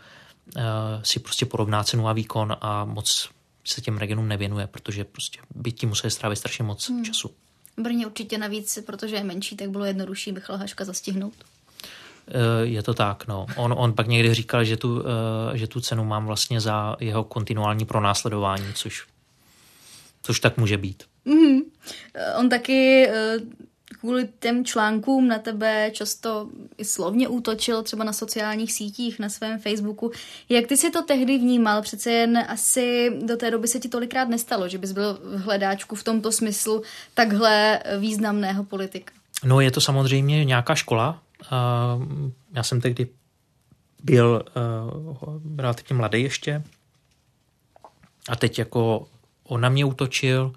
si 1.03 1.21
prostě 1.21 1.47
porovná 1.47 1.85
cenu 1.85 2.09
a 2.09 2.13
výkon 2.13 2.57
a 2.61 2.85
moc 2.85 3.29
se 3.65 3.81
těm 3.81 3.99
regionům 3.99 4.29
nevěnuje, 4.29 4.67
protože 4.67 5.05
prostě 5.05 5.41
by 5.55 5.73
tím 5.73 5.89
museli 5.89 6.11
strávit 6.11 6.37
strašně 6.37 6.65
moc 6.65 6.89
hmm. 6.89 7.05
času. 7.05 7.31
Brně 7.77 8.07
určitě 8.07 8.39
navíc, 8.39 8.79
protože 8.87 9.17
je 9.17 9.25
menší, 9.25 9.57
tak 9.57 9.71
bylo 9.71 9.85
jednodušší 9.85 10.33
Michal 10.33 10.57
Haška 10.57 10.85
zastihnout. 10.85 11.35
Eh, 12.29 12.67
je 12.67 12.83
to 12.83 12.95
tak, 12.95 13.27
no. 13.27 13.47
On, 13.57 13.75
on 13.79 13.93
pak 13.93 14.07
někdy 14.07 14.35
říkal, 14.35 14.65
že 14.65 14.77
tu, 14.77 15.03
eh, 15.03 15.59
že 15.59 15.67
tu 15.67 15.81
cenu 15.81 16.05
mám 16.05 16.27
vlastně 16.27 16.61
za 16.61 16.97
jeho 17.01 17.25
kontinuální 17.25 17.85
pronásledování, 17.85 18.73
což, 18.75 19.07
což 20.23 20.41
tak 20.41 20.57
může 20.57 20.79
být. 20.79 21.03
Mm-hmm. 21.27 21.63
On 22.39 22.49
taky 22.49 23.09
kvůli 24.03 24.29
těm 24.41 24.65
článkům 24.65 25.29
na 25.29 25.39
tebe 25.39 25.91
často 25.93 26.49
i 26.79 26.85
slovně 26.85 27.29
útočil, 27.29 27.83
třeba 27.83 28.05
na 28.05 28.13
sociálních 28.13 28.73
sítích, 28.73 29.19
na 29.19 29.29
svém 29.29 29.59
Facebooku. 29.59 30.11
Jak 30.49 30.67
ty 30.67 30.77
si 30.77 30.91
to 30.91 31.03
tehdy 31.03 31.39
vnímal? 31.39 31.83
Přece 31.83 32.11
jen 32.11 32.39
asi 32.49 33.11
do 33.25 33.37
té 33.37 33.51
doby 33.51 33.69
se 33.69 33.81
ti 33.81 33.89
tolikrát 33.89 34.29
nestalo, 34.29 34.69
že 34.69 34.79
bys 34.79 34.93
byl 34.93 35.19
v 35.23 35.41
hledáčku 35.41 35.95
v 35.95 36.05
tomto 36.05 36.33
smyslu 36.33 36.83
takhle 37.15 37.83
významného 37.99 38.65
politika. 38.65 39.13
No 39.45 39.61
je 39.61 39.71
to 39.71 39.81
samozřejmě 39.81 40.45
nějaká 40.45 40.75
škola. 40.75 41.23
Já 42.55 42.63
jsem 42.63 42.81
tehdy 42.81 43.09
byl 44.03 44.43
relativně 45.57 45.97
mladý 45.97 46.23
ještě 46.23 46.63
a 48.29 48.37
teď 48.37 48.59
jako 48.59 49.07
on 49.45 49.61
na 49.61 49.69
mě 49.69 49.85
útočil, 49.85 50.53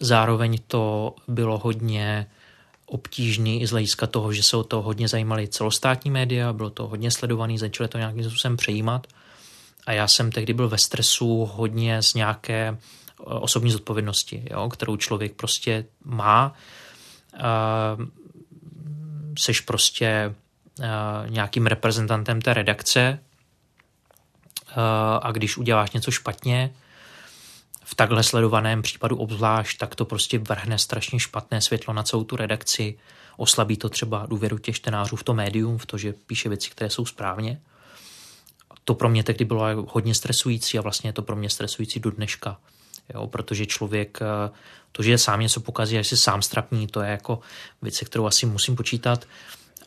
zároveň 0.00 0.58
to 0.66 1.14
bylo 1.28 1.58
hodně 1.58 2.26
obtížný 2.88 3.62
i 3.62 3.66
z 3.66 3.70
hlediska 3.70 4.06
toho, 4.06 4.32
že 4.32 4.42
se 4.42 4.56
o 4.56 4.64
to 4.64 4.82
hodně 4.82 5.08
zajímali 5.08 5.48
celostátní 5.48 6.10
média, 6.10 6.52
bylo 6.52 6.70
to 6.70 6.86
hodně 6.86 7.10
sledovaný, 7.10 7.58
začali 7.58 7.88
to 7.88 7.98
nějakým 7.98 8.24
způsobem 8.24 8.56
přejímat. 8.56 9.06
A 9.86 9.92
já 9.92 10.08
jsem 10.08 10.32
tehdy 10.32 10.52
byl 10.52 10.68
ve 10.68 10.78
stresu 10.78 11.50
hodně 11.52 12.02
z 12.02 12.14
nějaké 12.14 12.68
eh, 12.68 13.24
osobní 13.24 13.70
zodpovědnosti, 13.70 14.44
jo, 14.50 14.68
kterou 14.68 14.96
člověk 14.96 15.34
prostě 15.34 15.84
má. 16.04 16.54
Uh, 17.34 18.06
seš 19.38 19.60
prostě 19.60 20.34
uh, 20.78 21.30
nějakým 21.30 21.66
reprezentantem 21.66 22.42
té 22.42 22.54
redakce 22.54 23.18
uh, 24.68 24.82
a 25.22 25.32
když 25.32 25.56
uděláš 25.56 25.90
něco 25.90 26.10
špatně, 26.10 26.70
v 27.90 27.94
takhle 27.94 28.22
sledovaném 28.22 28.82
případu 28.82 29.16
obzvlášť, 29.16 29.78
tak 29.78 29.94
to 29.94 30.04
prostě 30.04 30.38
vrhne 30.38 30.78
strašně 30.78 31.20
špatné 31.20 31.60
světlo 31.60 31.94
na 31.94 32.02
celou 32.02 32.24
tu 32.24 32.36
redakci, 32.36 32.98
oslabí 33.36 33.76
to 33.76 33.88
třeba 33.88 34.26
důvěru 34.26 34.58
těch 34.58 34.76
čtenářů 34.76 35.16
v 35.16 35.22
to 35.22 35.34
médium, 35.34 35.78
v 35.78 35.86
to, 35.86 35.98
že 35.98 36.12
píše 36.12 36.48
věci, 36.48 36.70
které 36.70 36.90
jsou 36.90 37.06
správně. 37.06 37.60
To 38.84 38.94
pro 38.94 39.08
mě 39.08 39.24
tehdy 39.24 39.44
bylo 39.44 39.64
hodně 39.88 40.14
stresující 40.14 40.78
a 40.78 40.82
vlastně 40.82 41.08
je 41.08 41.12
to 41.12 41.22
pro 41.22 41.36
mě 41.36 41.50
stresující 41.50 42.00
do 42.00 42.10
dneška. 42.10 42.60
Jo, 43.14 43.26
protože 43.26 43.66
člověk, 43.66 44.18
eh, 44.22 44.50
to, 44.92 45.02
že 45.02 45.18
sám 45.18 45.40
něco 45.40 45.60
pokazí 45.60 45.98
a 45.98 46.02
že 46.02 46.08
si 46.08 46.16
sám 46.16 46.42
strapní, 46.42 46.86
to 46.86 47.00
je 47.00 47.10
jako 47.10 47.40
věc, 47.82 48.00
kterou 48.00 48.26
asi 48.26 48.46
musím 48.46 48.76
počítat, 48.76 49.24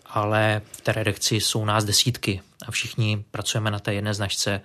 ale 0.06 0.62
v 0.72 0.82
té 0.82 0.92
redakci 0.92 1.36
jsou 1.36 1.66
nás 1.66 1.86
desítky 1.86 2.42
a 2.68 2.72
všichni 2.72 3.26
pracujeme 3.32 3.72
na 3.72 3.80
té 3.80 3.94
jedné 3.94 4.14
značce 4.14 4.62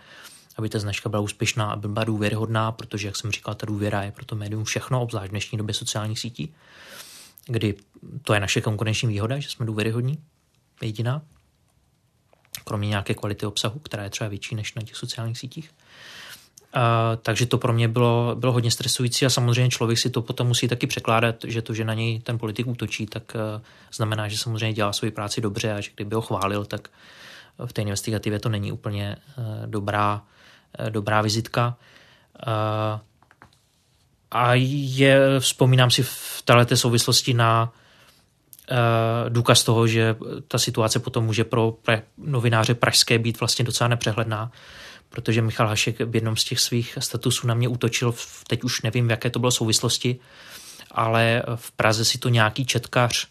aby 0.57 0.69
ta 0.69 0.79
značka 0.79 1.09
byla 1.09 1.23
úspěšná, 1.23 1.71
aby 1.71 1.89
byla 1.89 2.05
důvěryhodná, 2.05 2.73
protože, 2.73 3.09
jak 3.09 3.17
jsem 3.17 3.31
říkal, 3.31 3.55
ta 3.55 3.67
důvěra 3.67 4.03
je 4.03 4.13
pro 4.13 4.25
to 4.25 4.37
médium 4.37 4.65
všechno, 4.65 5.03
obzvlášť 5.03 5.29
v 5.29 5.31
dnešní 5.31 5.59
době 5.59 5.75
sociálních 5.75 6.19
sítí, 6.19 6.55
kdy 7.47 7.75
to 8.23 8.35
je 8.35 8.41
naše 8.41 8.61
konkurenční 8.61 9.09
výhoda, 9.09 9.39
že 9.39 9.49
jsme 9.49 9.67
důvěryhodní, 9.67 10.19
jediná, 10.83 11.23
kromě 12.65 12.89
nějaké 12.89 13.15
kvality 13.15 13.47
obsahu, 13.47 13.79
která 13.79 14.03
je 14.05 14.11
třeba 14.11 14.29
větší 14.29 14.55
než 14.55 14.75
na 14.75 14.83
těch 14.83 14.97
sociálních 14.97 15.39
sítích. 15.39 15.71
Uh, 16.77 16.83
takže 17.23 17.47
to 17.47 17.59
pro 17.59 17.73
mě 17.73 17.89
bylo, 17.89 18.37
bylo 18.39 18.53
hodně 18.53 18.71
stresující 18.71 19.27
a 19.27 19.31
samozřejmě 19.31 19.71
člověk 19.71 19.99
si 19.99 20.11
to 20.11 20.23
potom 20.23 20.47
musí 20.47 20.69
taky 20.69 20.87
překládat, 20.87 21.37
že 21.45 21.63
to, 21.63 21.75
že 21.75 21.85
na 21.85 21.95
něj 21.95 22.21
ten 22.21 22.39
politik 22.39 22.67
útočí, 22.67 23.07
tak 23.07 23.23
uh, 23.35 23.63
znamená, 23.93 24.29
že 24.29 24.39
samozřejmě 24.39 24.73
dělá 24.73 24.93
svoji 24.93 25.11
práci 25.11 25.41
dobře 25.41 25.73
a 25.73 25.81
že 25.81 25.91
kdyby 25.95 26.15
ho 26.15 26.21
chválil, 26.21 26.65
tak 26.65 26.89
v 27.67 27.73
té 27.73 27.83
investigativě 27.83 28.39
to 28.39 28.49
není 28.49 28.73
úplně 28.73 29.17
uh, 29.39 29.45
dobrá 29.67 30.23
dobrá 30.91 31.23
vizitka. 31.23 31.77
Eh, 32.47 33.01
a 34.31 34.51
je, 34.55 35.41
vzpomínám 35.41 35.91
si 35.91 36.03
v 36.03 36.43
této 36.45 36.77
souvislosti 36.77 37.35
na 37.35 37.73
eh, 38.71 39.31
důkaz 39.31 39.65
toho, 39.65 39.87
že 39.87 40.17
ta 40.49 40.59
situace 40.59 40.99
potom 40.99 41.25
může 41.25 41.45
pro 41.45 41.77
novináře 42.19 42.75
pražské 42.75 43.19
být 43.19 43.41
vlastně 43.41 43.65
docela 43.65 43.89
nepřehledná, 43.89 44.51
protože 45.09 45.43
Michal 45.43 45.69
Hašek 45.69 46.01
v 46.01 46.15
jednom 46.15 46.37
z 46.37 46.45
těch 46.45 46.61
svých 46.61 46.99
statusů 47.01 47.47
na 47.47 47.55
mě 47.55 47.69
útočil, 47.69 48.15
teď 48.47 48.65
už 48.65 48.83
nevím, 48.83 49.09
v 49.09 49.11
jaké 49.11 49.31
to 49.31 49.39
bylo 49.39 49.51
souvislosti, 49.51 50.19
ale 50.91 51.43
v 51.55 51.73
Praze 51.73 52.05
si 52.05 52.19
to 52.19 52.29
nějaký 52.29 52.67
četkař 52.67 53.29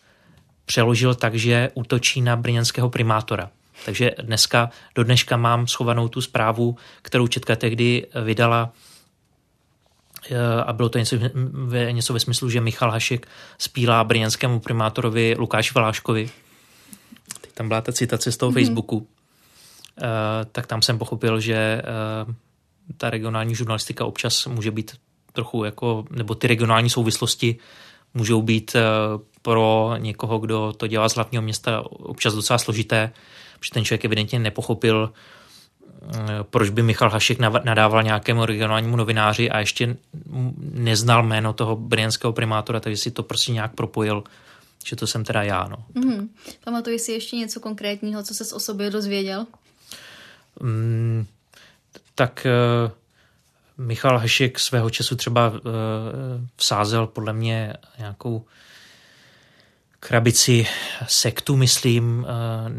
přeložil 0.65 1.15
tak, 1.15 1.35
že 1.35 1.71
útočí 1.73 2.21
na 2.21 2.35
brněnského 2.35 2.89
primátora. 2.89 3.51
Takže 3.85 4.11
dneska, 4.21 4.69
do 4.95 5.03
dneška 5.03 5.37
mám 5.37 5.67
schovanou 5.67 6.07
tu 6.07 6.21
zprávu, 6.21 6.77
kterou 7.01 7.27
Četka 7.27 7.55
tehdy 7.55 8.07
vydala 8.23 8.73
eh, 10.29 10.63
a 10.65 10.73
bylo 10.73 10.89
to 10.89 10.97
něco, 10.97 11.15
něco 11.91 12.13
ve 12.13 12.19
smyslu, 12.19 12.49
že 12.49 12.61
Michal 12.61 12.91
Hašek 12.91 13.27
spílá 13.57 14.03
brněnskému 14.03 14.59
primátorovi 14.59 15.35
Lukáši 15.37 15.71
Valáškovi. 15.75 16.29
Teď 17.41 17.51
tam 17.51 17.67
byla 17.67 17.81
ta 17.81 17.91
citace 17.91 18.31
z 18.31 18.37
toho 18.37 18.51
mm-hmm. 18.51 18.55
Facebooku. 18.55 18.97
Uh, 18.97 19.05
tak 20.51 20.67
tam 20.67 20.81
jsem 20.81 20.97
pochopil, 20.97 21.39
že 21.39 21.81
uh, 22.27 22.33
ta 22.97 23.09
regionální 23.09 23.55
žurnalistika 23.55 24.05
občas 24.05 24.45
může 24.45 24.71
být 24.71 24.95
trochu 25.33 25.63
jako, 25.63 26.05
nebo 26.11 26.35
ty 26.35 26.47
regionální 26.47 26.89
souvislosti 26.89 27.55
můžou 28.13 28.41
být 28.41 28.75
pro 29.41 29.95
někoho, 29.97 30.39
kdo 30.39 30.73
to 30.77 30.87
dělá 30.87 31.09
z 31.09 31.15
hlavního 31.15 31.41
města 31.41 31.83
občas 31.91 32.33
docela 32.33 32.57
složité 32.57 33.11
protože 33.59 33.71
ten 33.71 33.85
člověk 33.85 34.05
evidentně 34.05 34.39
nepochopil, 34.39 35.13
eh, 35.13 36.17
proč 36.49 36.69
by 36.69 36.83
Michal 36.83 37.09
Hašek 37.09 37.39
nadával 37.39 38.03
nějakému 38.03 38.45
regionálnímu 38.45 38.95
novináři 38.95 39.49
a 39.49 39.59
ještě 39.59 39.97
neznal 40.59 41.23
jméno 41.23 41.53
toho 41.53 41.75
brněnského 41.75 42.33
primátora, 42.33 42.79
takže 42.79 42.97
si 42.97 43.11
to 43.11 43.23
prostě 43.23 43.51
nějak 43.51 43.75
propojil, 43.75 44.23
že 44.85 44.95
to 44.95 45.07
jsem 45.07 45.23
teda 45.23 45.43
já. 45.43 45.67
No. 45.67 45.77
Mm-hmm. 45.95 46.27
Pamatuješ 46.63 47.01
si 47.01 47.11
ještě 47.11 47.35
něco 47.35 47.59
konkrétního, 47.59 48.23
co 48.23 48.33
se 48.33 48.55
o 48.55 48.59
sobě 48.59 48.89
dozvěděl? 48.89 49.45
Mm, 50.59 51.25
tak 52.15 52.47
uh, 52.85 52.91
Michal 53.85 54.17
Hašek 54.17 54.59
svého 54.59 54.89
času 54.89 55.15
třeba 55.15 55.49
uh, 55.49 55.59
vsázel 56.55 57.07
podle 57.07 57.33
mě 57.33 57.73
nějakou 57.97 58.45
krabici 60.07 60.67
sektu, 61.07 61.55
myslím, 61.55 62.25
eh, 62.29 62.69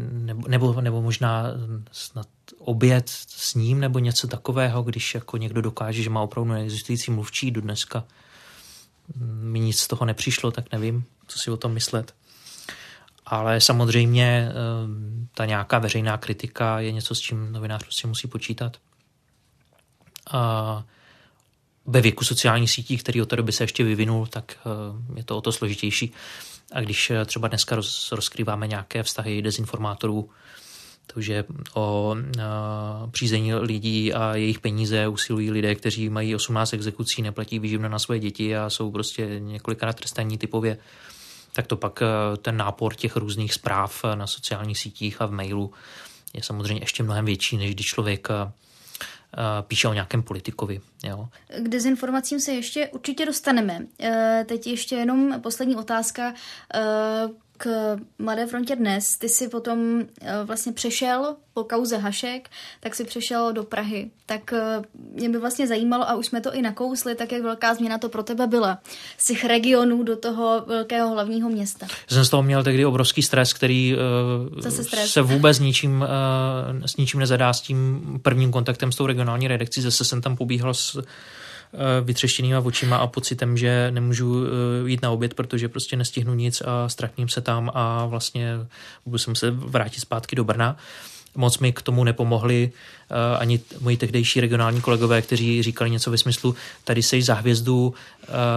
nebo, 0.47 0.81
nebo, 0.81 1.01
možná 1.01 1.43
snad 1.91 2.27
oběd 2.57 3.09
s 3.27 3.55
ním 3.55 3.79
nebo 3.79 3.99
něco 3.99 4.27
takového, 4.27 4.83
když 4.83 5.15
jako 5.15 5.37
někdo 5.37 5.61
dokáže, 5.61 6.03
že 6.03 6.09
má 6.09 6.21
opravdu 6.21 6.53
neexistující 6.53 7.11
mluvčí 7.11 7.51
do 7.51 7.61
dneska. 7.61 8.03
Mi 9.41 9.59
nic 9.59 9.79
z 9.79 9.87
toho 9.87 10.05
nepřišlo, 10.05 10.51
tak 10.51 10.71
nevím, 10.71 11.03
co 11.27 11.39
si 11.39 11.51
o 11.51 11.57
tom 11.57 11.73
myslet. 11.73 12.15
Ale 13.25 13.61
samozřejmě 13.61 14.49
eh, 14.49 14.53
ta 15.33 15.45
nějaká 15.45 15.79
veřejná 15.79 16.17
kritika 16.17 16.79
je 16.79 16.91
něco, 16.91 17.15
s 17.15 17.19
čím 17.19 17.51
novinář 17.51 17.83
prostě 17.83 18.07
musí 18.07 18.27
počítat. 18.27 18.77
A 20.31 20.83
ve 21.85 22.01
věku 22.01 22.23
sociálních 22.23 22.71
sítí, 22.71 22.97
který 22.97 23.21
od 23.21 23.29
té 23.29 23.35
doby 23.35 23.51
se 23.51 23.63
ještě 23.63 23.83
vyvinul, 23.83 24.27
tak 24.27 24.57
eh, 24.59 25.17
je 25.17 25.23
to 25.23 25.37
o 25.37 25.41
to 25.41 25.51
složitější. 25.51 26.13
A 26.71 26.81
když 26.81 27.09
eh, 27.09 27.25
třeba 27.25 27.47
dneska 27.47 27.75
roz, 27.75 28.11
rozkrýváme 28.11 28.67
nějaké 28.67 29.03
vztahy 29.03 29.41
dezinformátorů, 29.41 30.29
takže 31.13 31.43
o 31.73 32.15
a, 32.39 33.07
přízení 33.11 33.53
lidí 33.53 34.13
a 34.13 34.35
jejich 34.35 34.59
peníze 34.59 35.07
usilují 35.07 35.51
lidé, 35.51 35.75
kteří 35.75 36.09
mají 36.09 36.35
18 36.35 36.73
exekucí, 36.73 37.21
neplatí 37.21 37.59
výživné 37.59 37.89
na 37.89 37.99
svoje 37.99 38.19
děti 38.19 38.57
a 38.57 38.69
jsou 38.69 38.91
prostě 38.91 39.39
několikrát 39.39 39.95
trestaní 39.95 40.37
typově, 40.37 40.77
tak 41.53 41.67
to 41.67 41.77
pak 41.77 42.01
eh, 42.01 42.37
ten 42.37 42.57
nápor 42.57 42.95
těch 42.95 43.15
různých 43.15 43.53
zpráv 43.53 44.03
na 44.15 44.27
sociálních 44.27 44.79
sítích 44.79 45.21
a 45.21 45.25
v 45.25 45.31
mailu 45.31 45.73
je 46.33 46.43
samozřejmě 46.43 46.81
ještě 46.81 47.03
mnohem 47.03 47.25
větší, 47.25 47.57
než 47.57 47.75
když 47.75 47.85
člověk 47.85 48.27
Eh, 48.29 48.51
píše 49.61 49.87
o 49.87 49.93
nějakém 49.93 50.23
politikovi. 50.23 50.79
Jo. 51.03 51.27
K 51.59 51.67
dezinformacím 51.67 52.39
se 52.39 52.51
ještě 52.51 52.87
určitě 52.87 53.25
dostaneme. 53.25 53.79
Eh, 53.99 54.45
teď 54.47 54.67
ještě 54.67 54.95
jenom 54.95 55.41
poslední 55.41 55.75
otázka. 55.75 56.33
Eh, 57.65 57.97
k 57.97 57.97
Mladé 58.19 58.47
frontě 58.47 58.75
dnes. 58.75 59.17
Ty 59.17 59.29
si 59.29 59.47
potom 59.47 60.01
eh, 60.21 60.43
vlastně 60.43 60.71
přešel 60.71 61.35
po 61.53 61.63
kauze 61.63 61.97
Hašek, 61.97 62.49
tak 62.79 62.95
si 62.95 63.03
přešel 63.03 63.53
do 63.53 63.63
Prahy. 63.63 64.11
Tak 64.25 64.53
eh, 64.53 64.81
mě 65.13 65.29
by 65.29 65.37
vlastně 65.37 65.67
zajímalo, 65.67 66.09
a 66.09 66.15
už 66.15 66.25
jsme 66.25 66.41
to 66.41 66.53
i 66.53 66.61
nakousli, 66.61 67.15
tak 67.15 67.31
jak 67.31 67.41
velká 67.41 67.75
změna 67.75 67.97
to 67.97 68.09
pro 68.09 68.23
tebe 68.23 68.47
byla. 68.47 68.79
Z 69.17 69.25
těch 69.25 69.45
regionů 69.45 70.03
do 70.03 70.15
toho 70.15 70.63
velkého 70.67 71.09
hlavního 71.09 71.49
města. 71.49 71.87
Jsem 72.07 72.25
z 72.25 72.29
toho 72.29 72.43
měl 72.43 72.63
tehdy 72.63 72.85
obrovský 72.85 73.21
stres, 73.23 73.53
který 73.53 73.95
uh, 73.95 74.69
stres. 74.69 75.11
se 75.11 75.21
vůbec 75.21 75.59
ničím, 75.59 76.05
s 76.85 76.97
ničím 76.97 77.19
nezadá 77.19 77.53
s 77.53 77.61
tím 77.61 78.01
prvním 78.21 78.51
kontaktem 78.51 78.91
s 78.91 78.95
tou 78.95 79.05
regionální 79.05 79.47
redakcí. 79.47 79.81
Zase 79.81 80.05
jsem 80.05 80.21
tam 80.21 80.37
pobíhal 80.37 80.73
s 80.73 80.97
Eh, 80.97 81.01
vytřeštěnýma 82.03 82.59
očima 82.59 82.97
a 82.97 83.07
pocitem, 83.07 83.57
že 83.57 83.91
nemůžu 83.91 84.45
eh, 84.45 84.89
jít 84.89 85.01
na 85.01 85.11
oběd, 85.11 85.33
protože 85.33 85.69
prostě 85.69 85.95
nestihnu 85.95 86.33
nic 86.33 86.61
a 86.65 86.89
ztratním 86.89 87.29
se 87.29 87.41
tam 87.41 87.71
a 87.73 88.05
vlastně 88.05 88.53
budu 89.05 89.17
se 89.17 89.31
muset 89.31 89.51
vrátit 89.51 89.99
zpátky 89.99 90.35
do 90.35 90.43
Brna. 90.43 90.77
Moc 91.35 91.59
mi 91.59 91.73
k 91.73 91.81
tomu 91.81 92.03
nepomohli 92.03 92.71
uh, 92.71 93.17
ani 93.41 93.59
moji 93.79 93.97
tehdejší 93.97 94.41
regionální 94.41 94.81
kolegové, 94.81 95.21
kteří 95.21 95.63
říkali 95.63 95.89
něco 95.89 96.11
ve 96.11 96.17
smyslu, 96.17 96.55
tady 96.83 97.03
seš 97.03 97.25
za 97.25 97.33
hvězdu, 97.33 97.93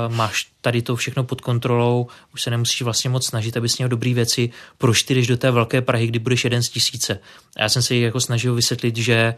máš 0.08 0.46
tady 0.60 0.82
to 0.82 0.96
všechno 0.96 1.24
pod 1.24 1.40
kontrolou, 1.40 2.06
už 2.34 2.42
se 2.42 2.50
nemusíš 2.50 2.82
vlastně 2.82 3.10
moc 3.10 3.26
snažit, 3.26 3.56
abys 3.56 3.78
měl 3.78 3.88
dobré 3.88 4.14
věci, 4.14 4.50
proč 4.78 5.02
ty 5.02 5.14
jdeš 5.14 5.26
do 5.26 5.36
té 5.36 5.50
velké 5.50 5.82
Prahy, 5.82 6.06
kdy 6.06 6.18
budeš 6.18 6.44
jeden 6.44 6.62
z 6.62 6.68
tisíce. 6.68 7.20
A 7.56 7.62
já 7.62 7.68
jsem 7.68 7.82
se 7.82 7.96
jako 7.96 8.20
snažil 8.20 8.54
vysvětlit, 8.54 8.96
že 8.96 9.34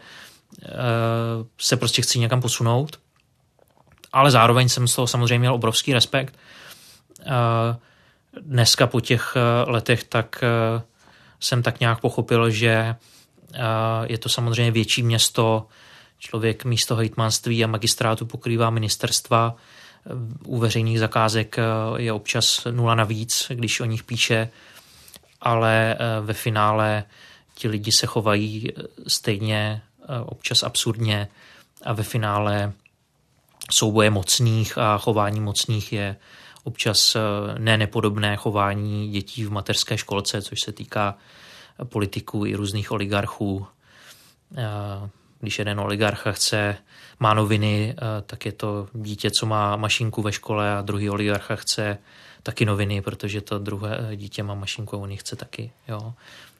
se 1.57 1.77
prostě 1.77 2.01
chci 2.01 2.19
někam 2.19 2.41
posunout, 2.41 2.99
ale 4.13 4.31
zároveň 4.31 4.69
jsem 4.69 4.87
z 4.87 4.95
toho 4.95 5.07
samozřejmě 5.07 5.39
měl 5.39 5.53
obrovský 5.53 5.93
respekt. 5.93 6.35
Eh, 7.21 7.75
dneska 8.41 8.87
po 8.87 9.01
těch 9.01 9.33
eh, 9.35 9.71
letech 9.71 10.03
tak 10.03 10.43
eh, 10.43 10.81
jsem 11.39 11.63
tak 11.63 11.79
nějak 11.79 11.99
pochopil, 11.99 12.49
že 12.49 12.95
je 14.03 14.17
to 14.17 14.29
samozřejmě 14.29 14.71
větší 14.71 15.03
město, 15.03 15.67
člověk 16.19 16.65
místo 16.65 16.95
hejtmanství 16.95 17.63
a 17.63 17.67
magistrátu 17.67 18.25
pokrývá 18.25 18.69
ministerstva, 18.69 19.55
u 20.45 20.57
veřejných 20.57 20.99
zakázek 20.99 21.57
je 21.97 22.13
občas 22.13 22.67
nula 22.71 22.95
navíc, 22.95 23.45
když 23.49 23.79
o 23.79 23.85
nich 23.85 24.03
píše, 24.03 24.49
ale 25.41 25.97
ve 26.21 26.33
finále 26.33 27.03
ti 27.55 27.67
lidi 27.67 27.91
se 27.91 28.07
chovají 28.07 28.71
stejně 29.07 29.81
občas 30.25 30.63
absurdně. 30.63 31.27
A 31.85 31.93
ve 31.93 32.03
finále 32.03 32.73
souboje 33.71 34.09
mocných 34.09 34.77
a 34.77 34.97
chování 34.97 35.41
mocných 35.41 35.93
je 35.93 36.15
občas 36.63 37.15
eh, 37.15 37.19
ne 37.59 37.77
nepodobné 37.77 38.35
chování 38.35 39.09
dětí 39.09 39.45
v 39.45 39.51
mateřské 39.51 39.97
školce, 39.97 40.41
což 40.41 40.61
se 40.61 40.71
týká 40.71 41.17
politiků 41.83 42.45
i 42.45 42.55
různých 42.55 42.91
oligarchů. 42.91 43.67
Eh, 44.57 45.09
když 45.39 45.59
jeden 45.59 45.79
oligarcha 45.79 46.31
chce, 46.31 46.77
má 47.19 47.33
noviny, 47.33 47.95
eh, 47.97 48.21
tak 48.21 48.45
je 48.45 48.51
to 48.51 48.87
dítě, 48.93 49.31
co 49.31 49.45
má 49.45 49.75
mašinku 49.75 50.21
ve 50.21 50.31
škole 50.31 50.75
a 50.75 50.81
druhý 50.81 51.09
oligarcha 51.09 51.55
chce 51.55 51.97
taky 52.43 52.65
noviny, 52.65 53.01
protože 53.01 53.41
to 53.41 53.59
druhé 53.59 54.11
dítě 54.15 54.43
má 54.43 54.53
mašinku 54.53 54.95
a 54.95 54.99
on 54.99 55.11
ji 55.11 55.17
chce 55.17 55.35
taky. 55.35 55.71
Jo. 55.87 56.13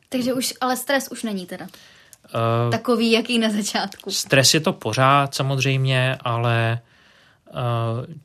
Takže 0.09 0.33
už, 0.33 0.53
ale 0.61 0.77
stres 0.77 1.07
už 1.11 1.23
není 1.23 1.45
teda. 1.45 1.65
Uh, 1.65 2.71
Takový, 2.71 3.11
jaký 3.11 3.39
na 3.39 3.49
začátku. 3.49 4.11
Stres 4.11 4.53
je 4.53 4.59
to 4.59 4.73
pořád 4.73 5.35
samozřejmě, 5.35 6.17
ale 6.21 6.79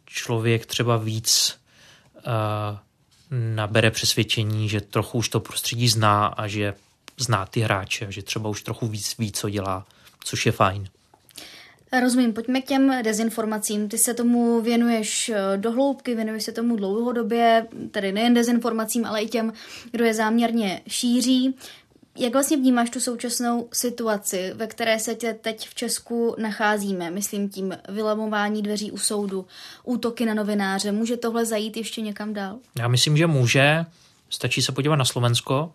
člověk 0.06 0.66
třeba 0.66 0.96
víc 0.96 1.58
nabere 3.30 3.90
přesvědčení, 3.90 4.68
že 4.68 4.80
trochu 4.80 5.18
už 5.18 5.28
to 5.28 5.40
prostředí 5.40 5.88
zná 5.88 6.26
a 6.26 6.46
že 6.46 6.74
zná 7.18 7.46
ty 7.46 7.60
hráče, 7.60 8.06
že 8.10 8.22
třeba 8.22 8.48
už 8.48 8.62
trochu 8.62 8.86
víc 8.86 9.18
ví, 9.18 9.32
co 9.32 9.50
dělá, 9.50 9.86
což 10.24 10.46
je 10.46 10.52
fajn. 10.52 10.88
Rozumím, 12.00 12.32
pojďme 12.32 12.60
k 12.60 12.64
těm 12.64 13.02
dezinformacím. 13.02 13.88
Ty 13.88 13.98
se 13.98 14.14
tomu 14.14 14.60
věnuješ 14.60 15.28
eh, 15.28 15.56
do 15.56 15.72
hloubky, 15.72 16.14
věnuješ 16.14 16.44
se 16.44 16.52
tomu 16.52 16.76
dlouhodobě, 16.76 17.66
tedy 17.90 18.12
nejen 18.12 18.34
dezinformacím, 18.34 19.06
ale 19.06 19.22
i 19.22 19.28
těm, 19.28 19.52
kdo 19.90 20.04
je 20.04 20.14
záměrně 20.14 20.80
šíří. 20.88 21.54
Jak 22.20 22.32
vlastně 22.32 22.56
vnímáš 22.56 22.90
tu 22.90 23.00
současnou 23.00 23.68
situaci, 23.72 24.52
ve 24.54 24.66
které 24.66 24.98
se 24.98 25.14
tě 25.14 25.34
teď 25.34 25.68
v 25.68 25.74
Česku 25.74 26.34
nacházíme? 26.38 27.10
Myslím 27.10 27.48
tím 27.48 27.74
vylamování 27.88 28.62
dveří 28.62 28.90
u 28.90 28.98
soudu, 28.98 29.46
útoky 29.84 30.26
na 30.26 30.34
novináře. 30.34 30.92
Může 30.92 31.16
tohle 31.16 31.46
zajít 31.46 31.76
ještě 31.76 32.00
někam 32.00 32.34
dál? 32.34 32.56
Já 32.78 32.88
myslím, 32.88 33.16
že 33.16 33.26
může. 33.26 33.86
Stačí 34.30 34.62
se 34.62 34.72
podívat 34.72 34.96
na 34.96 35.04
Slovensko 35.04 35.72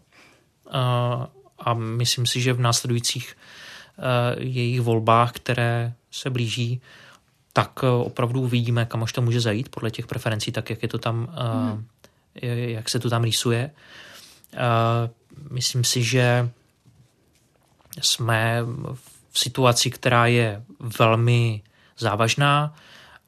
a 1.59 1.73
myslím 1.73 2.25
si, 2.25 2.41
že 2.41 2.53
v 2.53 2.59
následujících 2.59 3.35
jejich 4.37 4.81
volbách, 4.81 5.31
které 5.31 5.93
se 6.11 6.29
blíží, 6.29 6.81
tak 7.53 7.83
opravdu 7.83 8.41
uvidíme, 8.41 8.85
kam 8.85 9.03
až 9.03 9.13
to 9.13 9.21
může 9.21 9.41
zajít 9.41 9.69
podle 9.69 9.91
těch 9.91 10.07
preferencí, 10.07 10.51
tak 10.51 10.69
jak 10.69 10.83
je 10.83 10.89
to 10.89 10.97
tam, 10.97 11.35
hmm. 11.71 11.85
jak 12.41 12.89
se 12.89 12.99
to 12.99 13.09
tam 13.09 13.23
rýsuje. 13.23 13.71
Myslím 15.49 15.83
si, 15.83 16.03
že 16.03 16.49
jsme 18.01 18.61
v 19.31 19.39
situaci, 19.39 19.91
která 19.91 20.25
je 20.25 20.63
velmi 20.99 21.61
závažná 21.97 22.75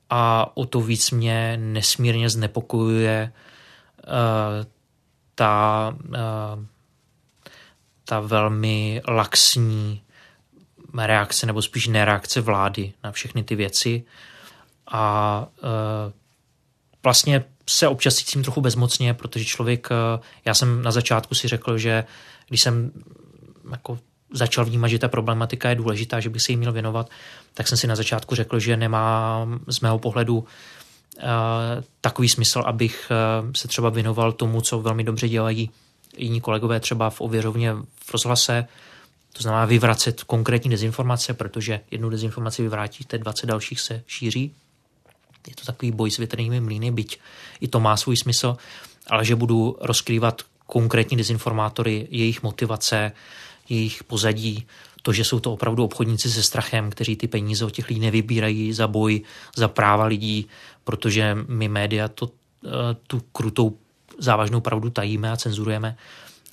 a 0.10 0.51
o 0.58 0.66
to 0.66 0.82
víc 0.82 1.12
mě 1.12 1.58
nesmírně 1.58 2.30
znepokojuje 2.30 3.32
uh, 4.08 4.12
ta, 5.36 5.95
uh, 6.08 6.66
ta 8.06 8.20
velmi 8.20 9.01
laxní 9.08 10.01
reakce, 10.97 11.45
nebo 11.45 11.62
spíš 11.62 11.88
nereakce 11.88 12.41
vlády 12.41 12.93
na 13.03 13.12
všechny 13.12 13.43
ty 13.43 13.56
věci. 13.56 14.03
A 14.88 15.47
uh, 15.64 16.14
vlastně 17.06 17.43
se 17.70 17.88
občas 17.88 18.16
cítím 18.16 18.43
trochu 18.43 18.62
bezmocně, 18.62 19.14
protože 19.14 19.45
člověk, 19.45 19.88
eh, 19.91 20.20
já 20.45 20.53
jsem 20.53 20.82
na 20.82 20.91
začátku 20.91 21.36
si 21.36 21.47
řekl, 21.47 21.78
že 21.78 22.03
když 22.47 22.62
jsem 22.62 22.91
jako 23.72 23.99
začal 24.34 24.66
vnímat, 24.66 24.88
že 24.88 24.99
ta 24.99 25.08
problematika 25.08 25.70
je 25.70 25.76
důležitá, 25.76 26.20
že 26.20 26.30
bych 26.30 26.41
se 26.41 26.51
jí 26.51 26.58
měl 26.58 26.72
věnovat, 26.72 27.10
tak 27.53 27.68
jsem 27.68 27.78
si 27.78 27.88
na 27.88 27.95
začátku 27.95 28.36
řekl, 28.36 28.60
že 28.60 28.78
nemá 28.78 29.47
z 29.68 29.80
mého 29.80 29.99
pohledu 29.99 30.38
uh, 30.38 30.43
takový 32.01 32.30
smysl, 32.30 32.64
abych 32.66 33.12
uh, 33.12 33.51
se 33.56 33.68
třeba 33.68 33.89
věnoval 33.89 34.32
tomu, 34.32 34.62
co 34.62 34.82
velmi 34.82 35.03
dobře 35.03 35.30
dělají 35.30 35.70
jiní 36.18 36.41
kolegové 36.41 36.80
třeba 36.80 37.10
v 37.10 37.22
ověřovně 37.22 37.74
v 38.06 38.14
rozhlase, 38.14 38.68
to 39.34 39.43
znamená 39.43 39.66
vyvracet 39.66 40.24
konkrétní 40.24 40.72
dezinformace, 40.72 41.34
protože 41.34 41.80
jednu 41.91 42.10
dezinformaci 42.10 42.62
vyvrátíte, 42.62 43.18
20 43.18 43.45
dalších 43.45 43.80
se 43.80 44.03
šíří 44.08 44.56
je 45.48 45.56
to 45.56 45.66
takový 45.66 45.91
boj 45.91 46.12
s 46.12 46.18
větrnými 46.18 46.62
mlýny, 46.62 46.91
byť 46.91 47.20
i 47.62 47.68
to 47.68 47.80
má 47.80 47.98
svůj 47.98 48.18
smysl, 48.18 48.58
ale 49.08 49.26
že 49.26 49.36
budu 49.36 49.78
rozkrývat 49.82 50.41
konkrétní 50.66 51.18
dezinformátory, 51.18 52.08
jejich 52.12 52.43
motivace, 52.43 53.12
jejich 53.70 54.04
pozadí, 54.04 54.66
to, 55.02 55.14
že 55.14 55.24
jsou 55.24 55.39
to 55.39 55.54
opravdu 55.54 55.84
obchodníci 55.84 56.32
se 56.32 56.43
strachem, 56.43 56.89
kteří 56.89 57.16
ty 57.16 57.28
peníze 57.28 57.66
od 57.66 57.70
těch 57.70 57.89
lidí 57.89 58.00
nevybírají 58.00 58.74
za 58.74 58.88
boj, 58.88 59.22
za 59.56 59.68
práva 59.68 60.06
lidí, 60.06 60.48
protože 60.84 61.38
my 61.48 61.68
média 61.68 62.08
to, 62.08 62.30
eh, 62.66 62.70
tu 63.08 63.22
krutou 63.32 63.78
závažnou 64.18 64.62
pravdu 64.62 64.89
tajíme 64.89 65.32
a 65.32 65.38
cenzurujeme, 65.38 65.98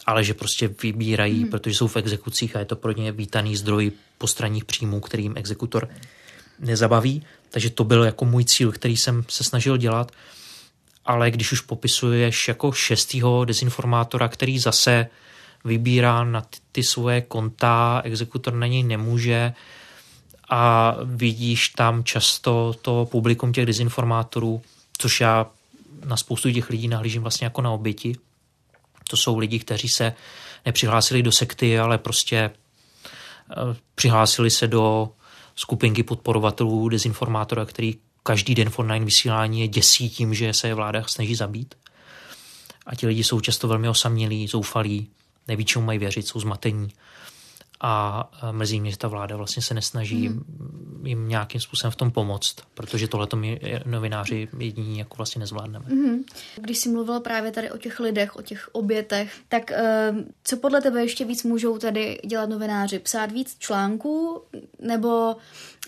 ale 0.06 0.24
že 0.24 0.34
prostě 0.34 0.68
vybírají, 0.82 1.40
hmm. 1.42 1.50
protože 1.50 1.76
jsou 1.76 1.86
v 1.86 1.96
exekucích 1.96 2.56
a 2.56 2.58
je 2.58 2.64
to 2.64 2.76
pro 2.76 2.92
ně 2.92 3.12
vítaný 3.12 3.56
zdroj 3.56 3.92
postranních 4.18 4.64
příjmů, 4.64 5.00
kterým 5.00 5.32
exekutor 5.36 5.88
nezabaví. 6.60 7.22
Takže 7.52 7.70
to 7.70 7.84
byl 7.84 8.04
jako 8.04 8.24
můj 8.24 8.44
cíl, 8.44 8.72
který 8.72 8.96
jsem 8.96 9.24
se 9.28 9.44
snažil 9.44 9.76
dělat. 9.76 10.12
Ale 11.04 11.30
když 11.30 11.52
už 11.52 11.60
popisuješ 11.60 12.48
jako 12.48 12.72
šestýho 12.72 13.44
dezinformátora, 13.44 14.28
který 14.28 14.58
zase 14.58 15.06
vybírá 15.64 16.24
na 16.24 16.40
ty, 16.40 16.58
ty 16.72 16.82
svoje 16.82 17.20
konta, 17.20 18.00
exekutor 18.04 18.54
na 18.54 18.66
něj 18.66 18.82
nemůže 18.82 19.52
a 20.48 20.96
vidíš 21.04 21.68
tam 21.68 22.04
často 22.04 22.74
to 22.82 23.08
publikum 23.10 23.52
těch 23.52 23.66
dezinformátorů, 23.66 24.62
což 24.98 25.20
já 25.20 25.46
na 26.04 26.16
spoustu 26.16 26.52
těch 26.52 26.70
lidí 26.70 26.88
nahlížím 26.88 27.22
vlastně 27.22 27.44
jako 27.44 27.62
na 27.62 27.70
oběti. 27.70 28.16
To 29.10 29.16
jsou 29.16 29.38
lidi, 29.38 29.58
kteří 29.58 29.88
se 29.88 30.12
nepřihlásili 30.66 31.22
do 31.22 31.32
sekty, 31.32 31.78
ale 31.78 31.98
prostě 31.98 32.36
eh, 32.36 33.54
přihlásili 33.94 34.50
se 34.50 34.68
do 34.68 35.08
skupinky 35.62 36.02
podporovatelů 36.02 36.88
dezinformátora, 36.88 37.64
který 37.64 37.94
každý 38.22 38.54
den 38.54 38.70
v 38.70 38.78
online 38.78 39.04
vysílání 39.04 39.60
je 39.60 39.68
děsí 39.68 40.10
tím, 40.10 40.34
že 40.34 40.54
se 40.54 40.68
je 40.68 40.74
vláda 40.74 41.02
snaží 41.06 41.34
zabít. 41.34 41.74
A 42.86 42.94
ti 42.94 43.06
lidi 43.06 43.24
jsou 43.24 43.40
často 43.40 43.68
velmi 43.68 43.88
osamělí, 43.88 44.48
zoufalí, 44.48 45.08
neví, 45.48 45.64
čemu 45.64 45.84
mají 45.84 45.98
věřit, 45.98 46.26
jsou 46.26 46.40
zmatení. 46.40 46.88
A 47.82 48.30
mě, 48.52 48.90
že 48.90 48.98
ta 48.98 49.08
vláda 49.08 49.36
vlastně 49.36 49.62
se 49.62 49.74
nesnaží 49.74 50.28
mm. 50.28 51.06
jim 51.06 51.28
nějakým 51.28 51.60
způsobem 51.60 51.92
v 51.92 51.96
tom 51.96 52.10
pomoct, 52.10 52.56
protože 52.74 53.08
tohle 53.08 53.26
to 53.26 53.36
my 53.36 53.60
novináři 53.84 54.48
jediní 54.58 54.98
jako 54.98 55.16
vlastně 55.16 55.40
nezvládneme. 55.40 55.84
Mm. 55.88 56.24
Když 56.56 56.78
jsi 56.78 56.88
mluvil 56.88 57.20
právě 57.20 57.50
tady 57.50 57.70
o 57.70 57.78
těch 57.78 58.00
lidech, 58.00 58.36
o 58.36 58.42
těch 58.42 58.68
obětech, 58.72 59.40
tak 59.48 59.70
uh, 60.10 60.18
co 60.44 60.56
podle 60.56 60.80
tebe 60.80 61.02
ještě 61.02 61.24
víc 61.24 61.44
můžou 61.44 61.78
tady 61.78 62.18
dělat 62.26 62.48
novináři? 62.48 62.98
Psát 62.98 63.32
víc 63.32 63.56
článků 63.58 64.42
nebo 64.80 65.36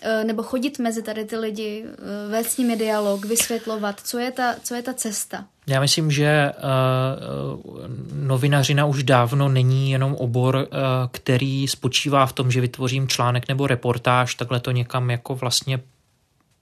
Eh, 0.01 0.23
nebo 0.23 0.43
chodit 0.43 0.79
mezi 0.79 1.01
tady 1.01 1.25
ty 1.25 1.37
lidi, 1.37 1.85
eh, 1.85 2.29
vést 2.29 2.47
s 2.47 2.57
nimi 2.57 2.75
dialog, 2.75 3.25
vysvětlovat, 3.25 4.01
co 4.03 4.19
je 4.19 4.31
ta, 4.31 4.55
co 4.63 4.75
je 4.75 4.81
ta 4.81 4.93
cesta? 4.93 5.47
Já 5.67 5.81
myslím, 5.81 6.11
že 6.11 6.51
uh, 6.57 7.87
novinařina 8.13 8.85
už 8.85 9.03
dávno 9.03 9.49
není 9.49 9.91
jenom 9.91 10.15
obor, 10.15 10.55
uh, 10.55 10.67
který 11.11 11.67
spočívá 11.67 12.25
v 12.25 12.33
tom, 12.33 12.51
že 12.51 12.61
vytvořím 12.61 13.07
článek 13.07 13.47
nebo 13.47 13.67
reportáž, 13.67 14.35
takhle 14.35 14.59
to 14.59 14.71
někam 14.71 15.11
jako 15.11 15.35
vlastně 15.35 15.79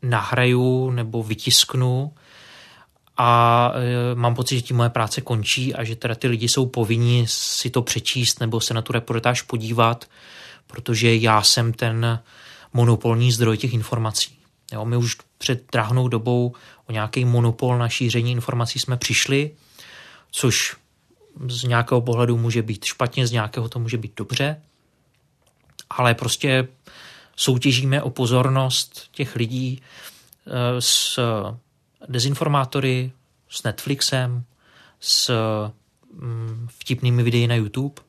nahraju 0.02 0.92
nebo 0.92 1.24
vytisknu 1.24 2.14
a 3.18 3.72
uh, 3.76 4.20
mám 4.20 4.36
pocit, 4.36 4.56
že 4.56 4.62
tím 4.62 4.78
moje 4.78 4.90
práce 4.90 5.22
končí 5.22 5.76
a 5.76 5.84
že 5.84 5.96
teda 5.96 6.16
ty 6.16 6.28
lidi 6.28 6.48
jsou 6.48 6.66
povinni 6.66 7.26
si 7.28 7.70
to 7.70 7.82
přečíst 7.82 8.40
nebo 8.40 8.62
se 8.62 8.74
na 8.74 8.82
tu 8.82 8.94
reportáž 8.94 9.42
podívat, 9.42 10.06
protože 10.68 11.16
já 11.16 11.42
jsem 11.42 11.74
ten 11.74 12.20
monopolní 12.74 13.32
zdroj 13.32 13.58
těch 13.58 13.74
informací. 13.74 14.43
Jo, 14.74 14.86
my 14.86 14.98
už 14.98 15.18
před 15.38 15.72
drahnou 15.72 16.08
dobou 16.08 16.54
o 16.86 16.92
nějaký 16.92 17.26
monopol 17.26 17.78
na 17.78 17.90
šíření 17.90 18.32
informací 18.32 18.80
jsme 18.80 18.98
přišli, 18.98 19.52
což 20.32 20.76
z 21.48 21.64
nějakého 21.64 22.02
pohledu 22.02 22.38
může 22.38 22.62
být 22.62 22.86
špatně, 22.86 23.28
z 23.28 23.32
nějakého 23.32 23.70
to 23.70 23.80
může 23.80 23.98
být 23.98 24.14
dobře, 24.18 24.62
ale 25.90 26.14
prostě 26.14 26.68
soutěžíme 27.36 28.02
o 28.02 28.10
pozornost 28.10 29.08
těch 29.12 29.36
lidí 29.36 29.82
eh, 30.48 30.82
s 30.82 31.20
dezinformátory, 32.08 33.12
s 33.50 33.64
Netflixem, 33.64 34.44
s 35.00 35.32
mm, 36.14 36.68
vtipnými 36.80 37.24
videi 37.24 37.48
na 37.48 37.56
YouTube 37.56 38.02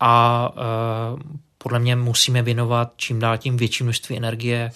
a 0.00 0.48
eh, 0.56 1.22
podle 1.58 1.78
mě 1.78 1.96
musíme 1.96 2.42
věnovat 2.42 2.92
čím 2.96 3.18
dál 3.18 3.38
tím 3.38 3.56
větší 3.56 3.84
množství 3.84 4.16
energie 4.16 4.70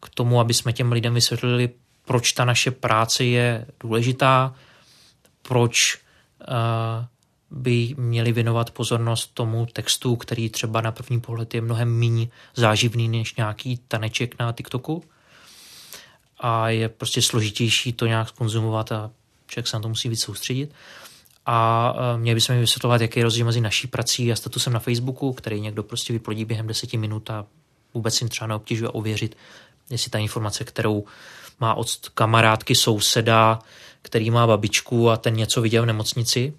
k 0.00 0.08
tomu, 0.08 0.40
aby 0.40 0.54
jsme 0.54 0.72
těm 0.72 0.92
lidem 0.92 1.14
vysvětlili, 1.14 1.70
proč 2.04 2.32
ta 2.32 2.44
naše 2.44 2.70
práce 2.70 3.24
je 3.24 3.66
důležitá, 3.80 4.54
proč 5.42 5.98
uh, 6.48 7.04
by 7.50 7.94
měli 7.98 8.32
věnovat 8.32 8.70
pozornost 8.70 9.30
tomu 9.34 9.66
textu, 9.66 10.16
který 10.16 10.50
třeba 10.50 10.80
na 10.80 10.92
první 10.92 11.20
pohled 11.20 11.54
je 11.54 11.60
mnohem 11.60 11.98
méně 11.98 12.28
záživný 12.56 13.08
než 13.08 13.34
nějaký 13.34 13.80
taneček 13.88 14.38
na 14.38 14.52
TikToku. 14.52 15.04
A 16.38 16.68
je 16.68 16.88
prostě 16.88 17.22
složitější 17.22 17.92
to 17.92 18.06
nějak 18.06 18.30
konzumovat 18.30 18.92
a 18.92 19.10
člověk 19.46 19.66
se 19.66 19.76
na 19.76 19.80
to 19.80 19.88
musí 19.88 20.08
víc 20.08 20.22
soustředit 20.22 20.74
a 21.46 21.94
e, 22.14 22.18
měli 22.18 22.34
bychom 22.34 22.54
mi 22.54 22.60
vysvětlovat, 22.60 23.00
jaký 23.00 23.20
je 23.20 23.24
rozdíl 23.24 23.46
mezi 23.46 23.60
naší 23.60 23.86
prací 23.86 24.32
a 24.32 24.36
statusem 24.36 24.72
na 24.72 24.78
Facebooku, 24.78 25.32
který 25.32 25.60
někdo 25.60 25.82
prostě 25.82 26.12
vyplodí 26.12 26.44
během 26.44 26.66
deseti 26.66 26.96
minut 26.96 27.30
a 27.30 27.46
vůbec 27.94 28.20
jim 28.20 28.28
třeba 28.28 28.48
neobtěžuje 28.48 28.88
ověřit, 28.88 29.36
jestli 29.90 30.10
ta 30.10 30.18
informace, 30.18 30.64
kterou 30.64 31.04
má 31.60 31.74
od 31.74 32.08
kamarádky 32.14 32.74
souseda, 32.74 33.58
který 34.02 34.30
má 34.30 34.46
babičku 34.46 35.10
a 35.10 35.16
ten 35.16 35.34
něco 35.34 35.62
viděl 35.62 35.82
v 35.82 35.86
nemocnici, 35.86 36.54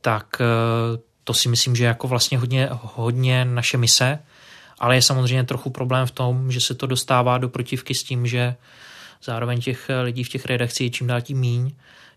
tak 0.00 0.40
e, 0.40 0.44
to 1.24 1.34
si 1.34 1.48
myslím, 1.48 1.76
že 1.76 1.84
je 1.84 1.88
jako 1.88 2.08
vlastně 2.08 2.38
hodně, 2.38 2.68
hodně 2.72 3.44
naše 3.44 3.78
mise, 3.78 4.18
ale 4.78 4.94
je 4.94 5.02
samozřejmě 5.02 5.44
trochu 5.44 5.70
problém 5.70 6.06
v 6.06 6.10
tom, 6.10 6.52
že 6.52 6.60
se 6.60 6.74
to 6.74 6.86
dostává 6.86 7.38
do 7.38 7.48
protivky 7.48 7.94
s 7.94 8.02
tím, 8.02 8.26
že 8.26 8.54
zároveň 9.24 9.60
těch 9.60 9.90
lidí 10.02 10.24
v 10.24 10.28
těch 10.28 10.46
redakcích 10.46 10.86
je 10.86 10.90
čím 10.90 11.06
dál 11.06 11.20
tím 11.20 11.38
míň 11.38 11.72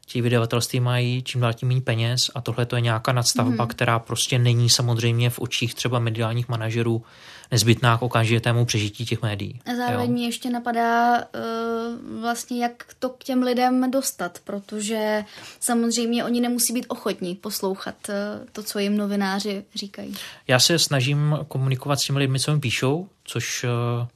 ti 0.07 0.21
vydavatelství 0.21 0.79
mají 0.79 1.23
čím 1.23 1.41
dál 1.41 1.53
tím 1.53 1.67
méně 1.67 1.81
peněz 1.81 2.19
a 2.35 2.41
tohle 2.41 2.65
to 2.65 2.75
je 2.75 2.81
nějaká 2.81 3.11
nadstavba, 3.11 3.63
hmm. 3.63 3.67
která 3.67 3.99
prostě 3.99 4.39
není 4.39 4.69
samozřejmě 4.69 5.29
v 5.29 5.39
očích 5.39 5.73
třeba 5.73 5.99
mediálních 5.99 6.49
manažerů 6.49 7.03
nezbytná 7.51 7.97
k 7.97 8.01
okamžitému 8.01 8.65
přežití 8.65 9.05
těch 9.05 9.21
médií. 9.21 9.61
A 9.65 9.75
zároveň 9.75 10.11
mě 10.11 10.25
ještě 10.25 10.49
napadá 10.49 11.17
uh, 11.17 12.21
vlastně, 12.21 12.63
jak 12.63 12.85
to 12.99 13.09
k 13.09 13.23
těm 13.23 13.43
lidem 13.43 13.91
dostat, 13.91 14.39
protože 14.43 15.23
samozřejmě 15.59 16.25
oni 16.25 16.41
nemusí 16.41 16.73
být 16.73 16.85
ochotní 16.87 17.35
poslouchat 17.35 17.95
uh, 18.09 18.15
to, 18.51 18.63
co 18.63 18.79
jim 18.79 18.97
novináři 18.97 19.63
říkají. 19.75 20.15
Já 20.47 20.59
se 20.59 20.79
snažím 20.79 21.37
komunikovat 21.47 21.99
s 21.99 22.03
těmi 22.03 22.19
lidmi, 22.19 22.39
co 22.39 22.53
mi 22.53 22.59
píšou, 22.59 23.07
což 23.23 23.63
uh, 23.63 24.07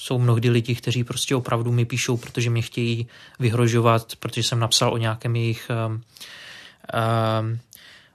jsou 0.00 0.18
mnohdy 0.18 0.50
lidi, 0.50 0.74
kteří 0.74 1.04
prostě 1.04 1.36
opravdu 1.36 1.72
mi 1.72 1.84
píšou, 1.84 2.16
protože 2.16 2.50
mě 2.50 2.62
chtějí 2.62 3.06
vyhrožovat, 3.38 4.16
protože 4.16 4.42
jsem 4.42 4.58
napsal 4.58 4.92
o 4.92 4.96
nějakém 4.96 5.36
jejich 5.36 5.70
um, 5.70 5.92
um, 5.92 7.58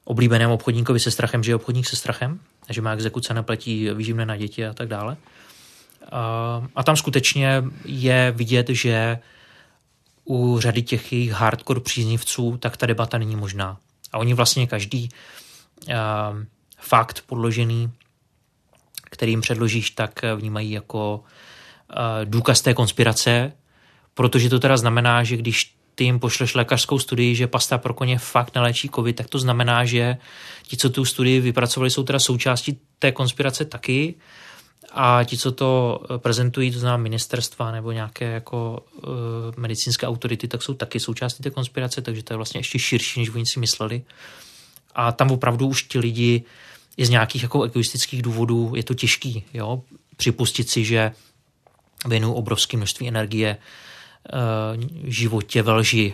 oblíbeném 0.03 0.51
obchodníkovi 0.51 0.99
se 0.99 1.11
strachem, 1.11 1.43
že 1.43 1.51
je 1.51 1.55
obchodník 1.55 1.87
se 1.89 1.95
strachem, 1.95 2.39
že 2.69 2.81
má 2.81 2.93
exekuce, 2.93 3.33
neplatí 3.33 3.89
výživné 3.93 4.25
na 4.25 4.37
děti 4.37 4.65
a 4.65 4.73
tak 4.73 4.87
dále. 4.87 5.17
Uh, 6.01 6.67
a 6.75 6.83
tam 6.83 6.95
skutečně 6.95 7.63
je 7.85 8.33
vidět, 8.35 8.69
že 8.69 9.19
u 10.25 10.59
řady 10.59 10.81
těch 10.81 11.13
jejich 11.13 11.31
hardcore 11.31 11.79
příznivců 11.79 12.57
tak 12.57 12.77
ta 12.77 12.85
debata 12.85 13.17
není 13.17 13.35
možná. 13.35 13.77
A 14.11 14.17
oni 14.17 14.33
vlastně 14.33 14.67
každý 14.67 15.09
uh, 15.87 15.93
fakt 16.77 17.23
podložený, 17.25 17.91
kterým 19.03 19.41
předložíš, 19.41 19.89
tak 19.89 20.21
vnímají 20.35 20.71
jako 20.71 21.23
Eh, 21.23 21.27
důkaz 22.23 22.61
té 22.61 22.73
konspirace, 22.73 23.51
protože 24.13 24.49
to 24.49 24.59
teda 24.59 24.77
znamená, 24.77 25.23
že 25.23 25.37
když 25.37 25.75
ty 25.95 26.03
jim 26.03 26.19
pošleš 26.19 26.55
lékařskou 26.55 26.99
studii, 26.99 27.35
že 27.35 27.47
pasta 27.47 27.77
pro 27.77 27.93
koně 27.93 28.17
fakt 28.19 28.55
neléčí 28.55 28.89
covid, 28.89 29.15
tak 29.15 29.27
to 29.27 29.39
znamená, 29.39 29.85
že 29.85 30.17
ti, 30.67 30.77
co 30.77 30.89
tu 30.89 31.05
studii 31.05 31.39
vypracovali, 31.39 31.89
jsou 31.89 32.03
teda 32.03 32.19
součástí 32.19 32.79
té 32.99 33.11
konspirace 33.11 33.65
taky 33.65 34.15
a 34.91 35.23
ti, 35.23 35.37
co 35.37 35.51
to 35.51 36.01
eh, 36.03 36.17
prezentují, 36.17 36.71
to 36.71 36.79
znamená 36.79 36.97
ministerstva 36.97 37.71
nebo 37.71 37.91
nějaké 37.91 38.25
jako 38.25 38.85
uh, 38.95 39.11
medicínské 39.57 40.07
autority, 40.07 40.47
tak 40.47 40.63
jsou 40.63 40.73
taky 40.73 40.99
součástí 40.99 41.43
té 41.43 41.49
konspirace, 41.49 42.01
takže 42.01 42.23
to 42.23 42.33
je 42.33 42.37
vlastně 42.37 42.59
ještě 42.59 42.79
širší, 42.79 43.19
než 43.19 43.29
oni 43.29 43.45
si 43.45 43.59
mysleli. 43.59 44.01
A 44.95 45.11
tam 45.11 45.31
opravdu 45.31 45.67
už 45.67 45.83
ti 45.83 45.99
lidi 45.99 46.43
i 46.97 47.05
z 47.05 47.09
nějakých 47.09 47.43
jako 47.43 47.63
egoistických 47.63 48.21
důvodů 48.21 48.73
je 48.75 48.83
to 48.83 48.93
těžký, 48.93 49.43
jo, 49.53 49.81
připustit 50.17 50.69
si, 50.69 50.85
že 50.85 51.11
věnuju 52.05 52.33
obrovské 52.33 52.77
množství 52.77 53.07
energie 53.07 53.57
eh, 53.57 54.31
životě 55.03 55.61
ve 55.61 55.73
lži. 55.73 56.13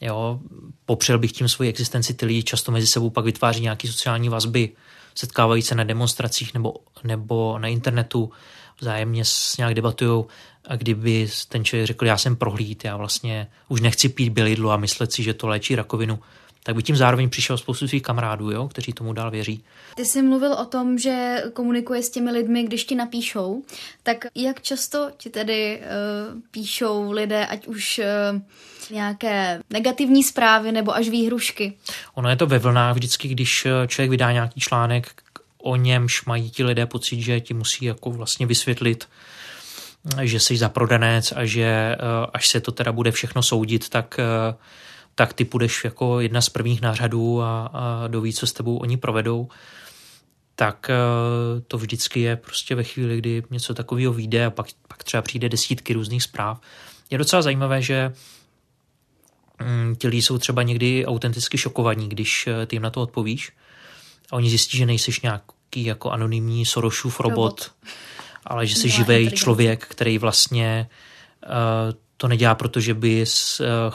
Jo, 0.00 0.40
popřel 0.86 1.18
bych 1.18 1.32
tím 1.32 1.48
svoji 1.48 1.70
existenci, 1.70 2.14
ty 2.14 2.26
lidi 2.26 2.42
často 2.42 2.72
mezi 2.72 2.86
sebou 2.86 3.10
pak 3.10 3.24
vytváří 3.24 3.60
nějaké 3.60 3.88
sociální 3.88 4.28
vazby, 4.28 4.70
setkávají 5.14 5.62
se 5.62 5.74
na 5.74 5.84
demonstracích 5.84 6.54
nebo, 6.54 6.74
nebo 7.04 7.58
na 7.58 7.68
internetu, 7.68 8.30
vzájemně 8.80 9.24
s 9.24 9.56
nějak 9.56 9.74
debatují 9.74 10.24
a 10.68 10.76
kdyby 10.76 11.28
ten 11.48 11.64
člověk 11.64 11.86
řekl, 11.86 12.06
já 12.06 12.18
jsem 12.18 12.36
prohlíd, 12.36 12.84
já 12.84 12.96
vlastně 12.96 13.46
už 13.68 13.80
nechci 13.80 14.08
pít 14.08 14.30
bělidlo 14.30 14.70
a 14.70 14.76
myslet 14.76 15.12
si, 15.12 15.22
že 15.22 15.34
to 15.34 15.48
léčí 15.48 15.76
rakovinu, 15.76 16.18
tak 16.66 16.76
by 16.76 16.82
tím 16.82 16.96
zároveň 16.96 17.30
přišel 17.30 17.58
spoustu 17.58 17.88
svých 17.88 18.02
kamarádů, 18.02 18.50
jo, 18.50 18.68
kteří 18.68 18.92
tomu 18.92 19.12
dál 19.12 19.30
věří. 19.30 19.64
Ty 19.94 20.04
jsi 20.04 20.22
mluvil 20.22 20.52
o 20.52 20.64
tom, 20.64 20.98
že 20.98 21.42
komunikuje 21.52 22.02
s 22.02 22.10
těmi 22.10 22.30
lidmi, 22.30 22.62
když 22.62 22.84
ti 22.84 22.94
napíšou. 22.94 23.62
Tak 24.02 24.26
jak 24.34 24.62
často 24.62 25.10
ti 25.16 25.30
tedy 25.30 25.80
uh, 25.80 26.40
píšou 26.50 27.10
lidé, 27.12 27.46
ať 27.46 27.66
už 27.66 28.00
uh, 28.32 28.40
nějaké 28.90 29.60
negativní 29.70 30.22
zprávy 30.22 30.72
nebo 30.72 30.94
až 30.94 31.08
výhrušky? 31.08 31.72
Ono 32.14 32.28
je 32.30 32.36
to 32.36 32.46
ve 32.46 32.58
vlnách 32.58 32.94
vždycky, 32.94 33.28
když 33.28 33.66
eh, 33.66 33.86
člověk 33.86 34.10
vydá 34.10 34.32
nějaký 34.32 34.60
článek, 34.60 35.22
o 35.58 35.76
němž 35.76 36.24
mají 36.24 36.50
ti 36.50 36.64
lidé 36.64 36.86
pocit, 36.86 37.20
že 37.20 37.40
ti 37.40 37.54
musí 37.54 37.84
jako 37.84 38.10
vlastně 38.10 38.46
vysvětlit, 38.46 39.08
že 40.22 40.40
jsi 40.40 40.56
zaprodanec 40.56 41.32
a 41.36 41.44
že 41.44 41.96
až 42.32 42.48
se 42.48 42.60
to 42.60 42.72
teda 42.72 42.92
bude 42.92 43.10
všechno 43.10 43.42
soudit, 43.42 43.88
tak 43.88 44.20
tak 45.18 45.32
ty 45.32 45.44
půjdeš 45.44 45.84
jako 45.84 46.20
jedna 46.20 46.40
z 46.40 46.48
prvních 46.48 46.80
nářadů 46.80 47.42
a, 47.42 47.66
a 47.66 48.06
doví, 48.06 48.32
co 48.32 48.46
s 48.46 48.52
tebou 48.52 48.76
oni 48.76 48.96
provedou, 48.96 49.48
tak 50.54 50.90
eh, 50.90 51.60
to 51.60 51.78
vždycky 51.78 52.20
je 52.20 52.36
prostě 52.36 52.74
ve 52.74 52.82
chvíli, 52.84 53.18
kdy 53.18 53.42
něco 53.50 53.74
takového 53.74 54.12
vyjde 54.12 54.46
a 54.46 54.50
pak, 54.50 54.66
pak 54.88 55.04
třeba 55.04 55.22
přijde 55.22 55.48
desítky 55.48 55.92
různých 55.92 56.22
zpráv. 56.22 56.60
Je 57.10 57.18
docela 57.18 57.42
zajímavé, 57.42 57.82
že 57.82 58.12
mm, 59.64 59.96
ti 59.96 60.08
lidi 60.08 60.22
jsou 60.22 60.38
třeba 60.38 60.62
někdy 60.62 61.06
autenticky 61.06 61.58
šokovaní, 61.58 62.08
když 62.08 62.46
eh, 62.46 62.66
ty 62.66 62.76
jim 62.76 62.82
na 62.82 62.90
to 62.90 63.02
odpovíš 63.02 63.52
a 64.30 64.36
oni 64.36 64.48
zjistí, 64.48 64.78
že 64.78 64.86
nejsiš 64.86 65.20
nějaký 65.20 65.84
jako 65.84 66.10
anonymní 66.10 66.66
Sorosův 66.66 67.20
robot, 67.20 67.36
robot. 67.36 67.70
ale 68.44 68.66
že 68.66 68.74
jsi 68.74 68.88
živý 68.88 69.30
člověk, 69.30 69.86
který 69.86 70.18
vlastně 70.18 70.88
uh, 71.46 71.52
to 72.16 72.28
nedělá, 72.28 72.54
protože 72.54 72.94
by 72.94 73.24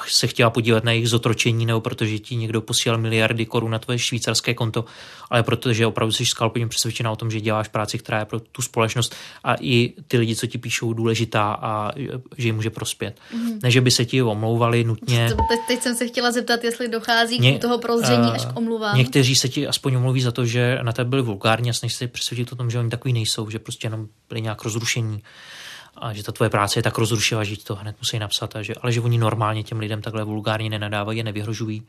se 0.08 0.28
chtěla 0.28 0.50
podívat 0.50 0.84
na 0.84 0.92
jejich 0.92 1.10
zotročení 1.10 1.66
nebo 1.66 1.82
protože 1.82 2.20
ti 2.20 2.36
někdo 2.36 2.62
posílal 2.62 2.98
miliardy 2.98 3.46
korun 3.46 3.72
na 3.72 3.80
tvoje 3.80 4.00
švýcarské 4.00 4.54
konto, 4.54 4.86
ale 5.30 5.44
protože 5.44 5.86
opravdu 5.86 6.12
jsi 6.12 6.26
skalpně 6.26 6.68
přesvědčená 6.68 7.12
o 7.12 7.16
tom, 7.16 7.32
že 7.32 7.42
děláš 7.42 7.68
práci, 7.68 7.98
která 7.98 8.20
je 8.20 8.26
pro 8.26 8.40
tu 8.40 8.62
společnost 8.62 9.16
a 9.44 9.56
i 9.60 9.94
ty 10.08 10.18
lidi, 10.18 10.36
co 10.36 10.48
ti 10.48 10.58
píšou, 10.58 10.94
důležitá 10.94 11.54
a 11.62 11.92
že 12.38 12.48
jim 12.48 12.56
může 12.56 12.70
prospět. 12.70 13.20
Mm-hmm. 13.36 13.60
Ne, 13.64 13.72
že 13.72 13.82
by 13.82 13.92
se 13.92 14.06
ti 14.06 14.22
omlouvali 14.22 14.84
nutně. 14.84 15.28
Teď, 15.28 15.60
teď 15.68 15.82
jsem 15.82 15.96
se 15.96 16.08
chtěla 16.08 16.32
zeptat, 16.32 16.64
jestli 16.64 16.88
dochází 16.88 17.40
Ně, 17.40 17.58
k 17.58 17.62
toho 17.62 17.78
prozření 17.78 18.28
uh, 18.28 18.34
až 18.34 18.46
k 18.46 18.58
omluvám. 18.58 18.98
Někteří 18.98 19.36
se 19.36 19.50
ti 19.50 19.68
aspoň 19.68 19.96
omluví 19.96 20.22
za 20.22 20.32
to, 20.32 20.46
že 20.46 20.80
na 20.82 20.92
tebe 20.92 21.10
byli 21.10 21.22
vulgární 21.22 21.70
a 21.70 21.74
snaží 21.74 21.96
se 21.96 22.08
přesvědčit 22.08 22.54
o 22.54 22.56
tom, 22.56 22.70
že 22.70 22.80
oni 22.80 22.90
takový 22.90 23.14
nejsou, 23.14 23.50
že 23.50 23.60
prostě 23.60 23.86
jenom 23.86 24.08
byli 24.30 24.42
nějak 24.42 24.64
rozrušení 24.64 25.24
a 25.98 26.14
že 26.14 26.24
ta 26.24 26.32
tvoje 26.32 26.50
práce 26.50 26.80
je 26.80 26.84
tak 26.84 26.98
rozrušila, 26.98 27.44
že 27.44 27.56
ti 27.56 27.64
to 27.64 27.76
hned 27.76 27.96
musí 28.00 28.20
napsat, 28.20 28.56
a 28.56 28.62
že, 28.62 28.74
ale 28.76 28.92
že 28.92 29.02
oni 29.02 29.18
normálně 29.18 29.64
těm 29.64 29.80
lidem 29.80 30.02
takhle 30.02 30.24
vulgárně 30.24 30.70
nenadávají 30.70 31.22
a 31.22 31.24
nevyhrožují. 31.24 31.84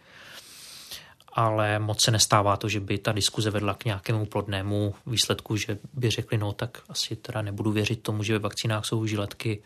Ale 1.32 1.78
moc 1.78 2.04
se 2.04 2.10
nestává 2.10 2.56
to, 2.56 2.68
že 2.68 2.80
by 2.80 2.98
ta 2.98 3.12
diskuze 3.12 3.50
vedla 3.50 3.74
k 3.74 3.84
nějakému 3.84 4.26
plodnému 4.26 4.94
výsledku, 5.06 5.56
že 5.56 5.78
by 5.92 6.10
řekli, 6.10 6.38
no 6.38 6.52
tak 6.52 6.82
asi 6.88 7.16
teda 7.16 7.42
nebudu 7.42 7.72
věřit 7.72 8.02
tomu, 8.02 8.22
že 8.22 8.32
ve 8.32 8.38
vakcínách 8.38 8.84
jsou 8.84 9.06
žiletky, 9.06 9.62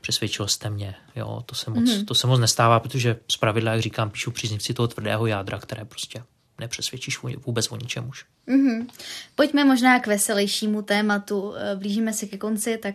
přesvědčil 0.00 0.48
jste 0.48 0.70
mě. 0.70 0.94
Jo, 1.16 1.42
to 1.46 1.54
se 1.54 1.70
moc, 1.70 1.84
mm-hmm. 1.84 2.04
to 2.04 2.14
se 2.14 2.26
moc 2.26 2.40
nestává, 2.40 2.80
protože 2.80 3.16
z 3.28 3.36
pravidla, 3.36 3.72
jak 3.72 3.80
říkám, 3.80 4.10
píšu 4.10 4.30
příznivci 4.30 4.74
toho 4.74 4.88
tvrdého 4.88 5.26
jádra, 5.26 5.58
které 5.58 5.84
prostě 5.84 6.22
nepřesvědčíš 6.60 7.18
vůbec 7.46 7.72
o 7.72 7.76
ničem 7.76 8.08
už. 8.08 8.24
Mm-hmm. 8.48 8.86
Pojďme 9.34 9.64
možná 9.64 10.00
k 10.00 10.06
veselějšímu 10.06 10.82
tématu. 10.82 11.54
Eh, 11.56 11.76
blížíme 11.76 12.12
se 12.12 12.26
ke 12.26 12.38
konci, 12.38 12.78
tak 12.78 12.94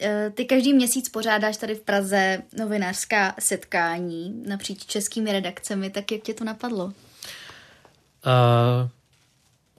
eh, 0.00 0.32
ty 0.34 0.44
každý 0.44 0.72
měsíc 0.72 1.08
pořádáš 1.08 1.56
tady 1.56 1.74
v 1.74 1.80
Praze 1.80 2.42
novinářská 2.58 3.34
setkání 3.38 4.42
napříč 4.46 4.86
českými 4.86 5.32
redakcemi, 5.32 5.90
tak 5.90 6.12
jak 6.12 6.22
tě 6.22 6.34
to 6.34 6.44
napadlo? 6.44 6.84
Uh, 6.84 6.92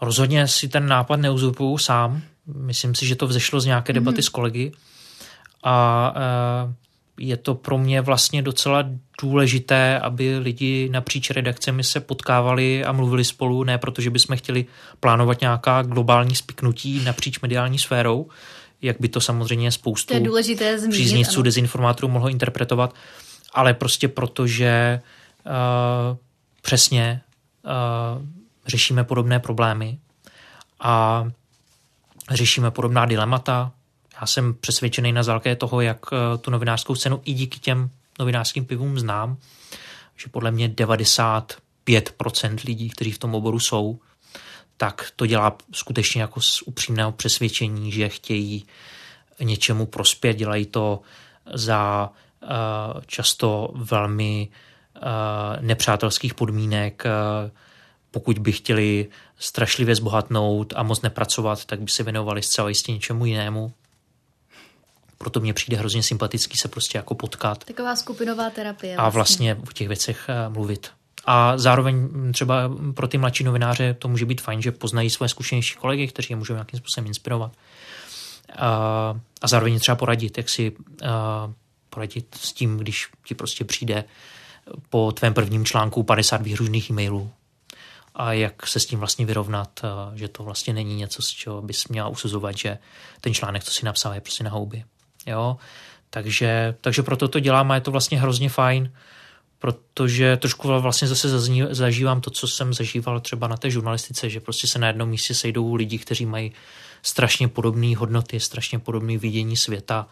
rozhodně 0.01 0.47
si 0.47 0.67
ten 0.67 0.87
nápad 0.87 1.15
neuzurpuju 1.15 1.77
sám. 1.77 2.21
Myslím 2.45 2.95
si, 2.95 3.05
že 3.05 3.15
to 3.15 3.27
vzešlo 3.27 3.59
z 3.59 3.65
nějaké 3.65 3.93
debaty 3.93 4.17
mm-hmm. 4.17 4.25
s 4.25 4.29
kolegy. 4.29 4.71
A 5.63 6.13
uh, 6.65 6.73
je 7.19 7.37
to 7.37 7.55
pro 7.55 7.77
mě 7.77 8.01
vlastně 8.01 8.41
docela 8.41 8.83
důležité, 9.21 9.99
aby 9.99 10.37
lidi 10.37 10.89
napříč 10.89 11.29
redakcemi 11.29 11.83
se 11.83 11.99
potkávali 11.99 12.85
a 12.85 12.91
mluvili 12.91 13.23
spolu, 13.23 13.63
ne 13.63 13.77
protože 13.77 14.09
bychom 14.09 14.37
chtěli 14.37 14.65
plánovat 14.99 15.41
nějaká 15.41 15.81
globální 15.81 16.35
spiknutí 16.35 17.03
napříč 17.03 17.39
mediální 17.39 17.79
sférou, 17.79 18.27
jak 18.81 18.97
by 18.99 19.07
to 19.07 19.21
samozřejmě 19.21 19.71
spoustu 19.71 20.07
to 20.07 20.13
je 20.13 20.19
důležité 20.19 20.79
zmínit, 20.79 20.93
příznivců 20.93 21.41
dezinformátorů 21.41 22.07
mohlo 22.07 22.29
interpretovat, 22.29 22.95
ale 23.53 23.73
prostě 23.73 24.07
protože 24.07 25.01
uh, 25.45 26.17
přesně 26.61 27.21
uh, 27.65 28.25
řešíme 28.67 29.03
podobné 29.03 29.39
problémy 29.39 29.97
a 30.79 31.25
řešíme 32.31 32.71
podobná 32.71 33.05
dilemata, 33.05 33.71
já 34.21 34.27
jsem 34.27 34.53
přesvědčený 34.53 35.11
na 35.11 35.23
základě 35.23 35.55
toho, 35.55 35.81
jak 35.81 35.99
eh, 36.13 36.37
tu 36.37 36.51
novinářskou 36.51 36.95
scénu 36.95 37.21
i 37.25 37.33
díky 37.33 37.59
těm 37.59 37.89
novinářským 38.19 38.65
pivům 38.65 38.99
znám, 38.99 39.37
že 40.15 40.29
podle 40.31 40.51
mě 40.51 40.69
95% 40.69 42.65
lidí, 42.65 42.89
kteří 42.89 43.11
v 43.11 43.17
tom 43.17 43.35
oboru 43.35 43.59
jsou, 43.59 43.99
tak 44.77 45.11
to 45.15 45.25
dělá 45.25 45.57
skutečně 45.71 46.21
jako 46.21 46.41
z 46.41 46.61
upřímného 46.65 47.11
přesvědčení, 47.11 47.91
že 47.91 48.09
chtějí 48.09 48.65
něčemu 49.39 49.85
prospět, 49.85 50.33
dělají 50.33 50.65
to 50.65 51.01
za 51.53 52.09
uh, 52.43 52.49
často 53.05 53.71
velmi 53.75 54.47
uh, 54.95 55.01
nepřátelských 55.61 56.33
podmínek. 56.33 57.03
Pokud 58.11 58.39
by 58.39 58.51
chtěli 58.51 59.07
strašlivě 59.39 59.95
zbohatnout 59.95 60.73
a 60.75 60.83
moc 60.83 61.01
nepracovat, 61.01 61.65
tak 61.65 61.81
by 61.81 61.91
se 61.91 62.03
věnovali 62.03 62.43
zcela 62.43 62.69
jistě 62.69 62.91
něčemu 62.91 63.25
jinému 63.25 63.73
proto 65.17 65.39
mě 65.39 65.53
přijde 65.53 65.77
hrozně 65.77 66.03
sympatický 66.03 66.57
se 66.57 66.67
prostě 66.67 66.97
jako 66.97 67.15
potkat. 67.15 67.63
Taková 67.63 67.95
skupinová 67.95 68.49
terapie. 68.49 68.95
Vlastně. 68.95 69.05
A 69.05 69.09
vlastně 69.09 69.55
o 69.55 69.71
těch 69.73 69.87
věcech 69.87 70.25
eh, 70.29 70.49
mluvit. 70.49 70.91
A 71.25 71.57
zároveň 71.57 72.09
třeba 72.33 72.71
pro 72.95 73.07
ty 73.07 73.17
mladší 73.17 73.43
novináře 73.43 73.93
to 73.93 74.07
může 74.07 74.25
být 74.25 74.41
fajn, 74.41 74.61
že 74.61 74.71
poznají 74.71 75.09
své 75.09 75.29
zkušenější 75.29 75.75
kolegy, 75.75 76.07
kteří 76.07 76.27
je 76.29 76.35
můžou 76.35 76.53
nějakým 76.53 76.79
způsobem 76.79 77.07
inspirovat. 77.07 77.51
A, 78.57 78.67
a 79.41 79.47
zároveň 79.47 79.79
třeba 79.79 79.95
poradit, 79.95 80.37
jak 80.37 80.49
si 80.49 80.71
a, 81.05 81.51
poradit 81.89 82.35
s 82.39 82.53
tím, 82.53 82.77
když 82.77 83.07
ti 83.25 83.35
prostě 83.35 83.65
přijde 83.65 84.03
po 84.89 85.11
tvém 85.11 85.33
prvním 85.33 85.65
článku 85.65 86.03
50 86.03 86.41
výhružných 86.41 86.89
e-mailů 86.89 87.31
a 88.15 88.33
jak 88.33 88.67
se 88.67 88.79
s 88.79 88.85
tím 88.85 88.99
vlastně 88.99 89.25
vyrovnat, 89.25 89.81
že 90.15 90.27
to 90.27 90.43
vlastně 90.43 90.73
není 90.73 90.95
něco, 90.95 91.21
z 91.21 91.27
čeho 91.27 91.61
bys 91.61 91.87
měla 91.87 92.07
usuzovat, 92.07 92.57
že 92.57 92.77
ten 93.21 93.33
článek, 93.33 93.63
co 93.63 93.71
si 93.71 93.85
napsal, 93.85 94.13
je 94.13 94.21
prostě 94.21 94.43
na 94.43 94.49
houby. 94.49 94.83
Jo? 95.27 95.57
Takže, 96.09 96.75
takže 96.81 97.03
proto 97.03 97.27
to 97.27 97.39
dělám 97.39 97.71
a 97.71 97.75
je 97.75 97.81
to 97.81 97.91
vlastně 97.91 98.19
hrozně 98.19 98.49
fajn, 98.49 98.91
protože 99.59 100.37
trošku 100.37 100.67
vlastně 100.67 101.07
zase 101.07 101.29
zazní, 101.29 101.63
zažívám 101.69 102.21
to, 102.21 102.29
co 102.29 102.47
jsem 102.47 102.73
zažíval 102.73 103.19
třeba 103.19 103.47
na 103.47 103.57
té 103.57 103.69
žurnalistice, 103.69 104.29
že 104.29 104.39
prostě 104.39 104.67
se 104.67 104.79
na 104.79 104.87
jednom 104.87 105.09
místě 105.09 105.33
sejdou 105.33 105.75
lidi, 105.75 105.97
kteří 105.97 106.25
mají 106.25 106.53
strašně 107.01 107.47
podobné 107.47 107.97
hodnoty, 107.97 108.39
strašně 108.39 108.79
podobné 108.79 109.17
vidění 109.17 109.57
světa, 109.57 110.07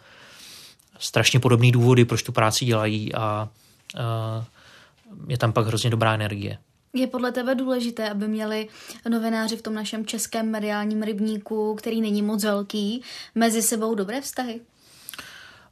strašně 0.98 1.40
podobné 1.40 1.70
důvody, 1.70 2.04
proč 2.04 2.22
tu 2.22 2.32
práci 2.32 2.64
dělají 2.64 3.14
a, 3.14 3.20
a 3.20 3.48
je 5.28 5.38
tam 5.38 5.52
pak 5.52 5.66
hrozně 5.66 5.90
dobrá 5.90 6.14
energie. 6.14 6.58
Je 6.94 7.06
podle 7.06 7.32
tebe 7.32 7.54
důležité, 7.54 8.10
aby 8.10 8.28
měli 8.28 8.68
novináři 9.08 9.56
v 9.56 9.62
tom 9.62 9.74
našem 9.74 10.06
českém 10.06 10.50
mediálním 10.50 11.02
rybníku, 11.02 11.74
který 11.74 12.00
není 12.00 12.22
moc 12.22 12.44
velký, 12.44 13.02
mezi 13.34 13.62
sebou 13.62 13.94
dobré 13.94 14.20
vztahy? 14.20 14.60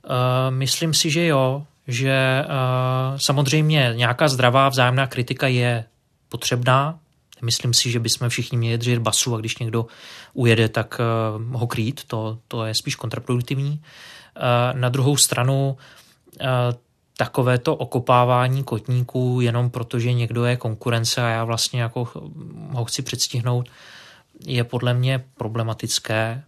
Uh, 0.05 0.55
myslím 0.55 0.94
si, 0.94 1.11
že 1.11 1.26
jo, 1.26 1.66
že 1.86 2.44
uh, 2.44 3.18
samozřejmě 3.18 3.92
nějaká 3.96 4.28
zdravá 4.28 4.68
vzájemná 4.68 5.07
kritika 5.07 5.46
je 5.46 5.84
potřebná. 6.28 6.98
Myslím 7.42 7.74
si, 7.74 7.90
že 7.90 8.00
bychom 8.00 8.28
všichni 8.28 8.59
měli 8.59 8.78
držet 8.78 8.98
basu 8.98 9.34
a 9.34 9.38
když 9.38 9.59
někdo 9.59 9.86
ujede, 10.32 10.68
tak 10.68 11.00
uh, 11.38 11.61
ho 11.61 11.66
krýt. 11.66 12.05
To, 12.05 12.38
to 12.48 12.64
je 12.64 12.74
spíš 12.74 12.96
kontraproduktivní. 12.96 13.70
Uh, 13.72 14.80
na 14.80 14.88
druhou 14.88 15.16
stranu 15.16 15.76
uh, 16.40 16.46
takové 17.16 17.59
to 17.59 17.76
okopávání 17.76 18.64
kotníků 18.64 19.40
jenom 19.40 19.70
protože 19.70 20.12
někdo 20.12 20.44
je 20.44 20.57
konkurence 20.57 21.22
a 21.22 21.28
já 21.28 21.44
vlastně 21.44 21.82
jako 21.82 22.09
ho 22.70 22.84
chci 22.84 23.02
předstihnout, 23.02 23.68
je 24.46 24.64
podle 24.64 24.94
mě 24.94 25.24
problematické. 25.36 26.42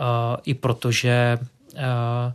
Uh, 0.00 0.06
I 0.44 0.54
protože 0.54 1.38
uh, 1.74 2.32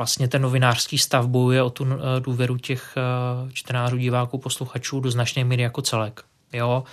vlastně 0.00 0.28
ten 0.28 0.42
novinářský 0.42 0.98
stav 0.98 1.26
bojuje 1.26 1.62
o 1.62 1.70
tu 1.70 1.86
eh, 1.92 2.20
důvěru 2.20 2.56
těch 2.56 2.94
eh, 2.96 3.52
čtenářů, 3.52 3.96
diváků, 3.96 4.38
posluchačů 4.38 5.00
do 5.00 5.10
značné 5.10 5.44
míry 5.44 5.62
jako 5.62 5.82
celek. 5.82 6.24
Jo? 6.52 6.84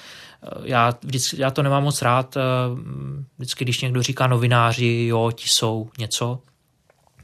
Eh, 0.43 0.47
já, 0.63 0.93
vždycky, 1.03 1.41
já 1.41 1.51
to 1.51 1.63
nemám 1.63 1.83
moc 1.83 2.01
rád, 2.01 2.37
vždycky, 3.37 3.65
když 3.65 3.81
někdo 3.81 4.01
říká 4.01 4.27
novináři, 4.27 5.05
jo, 5.09 5.31
ti 5.31 5.47
jsou 5.47 5.89
něco, 5.97 6.39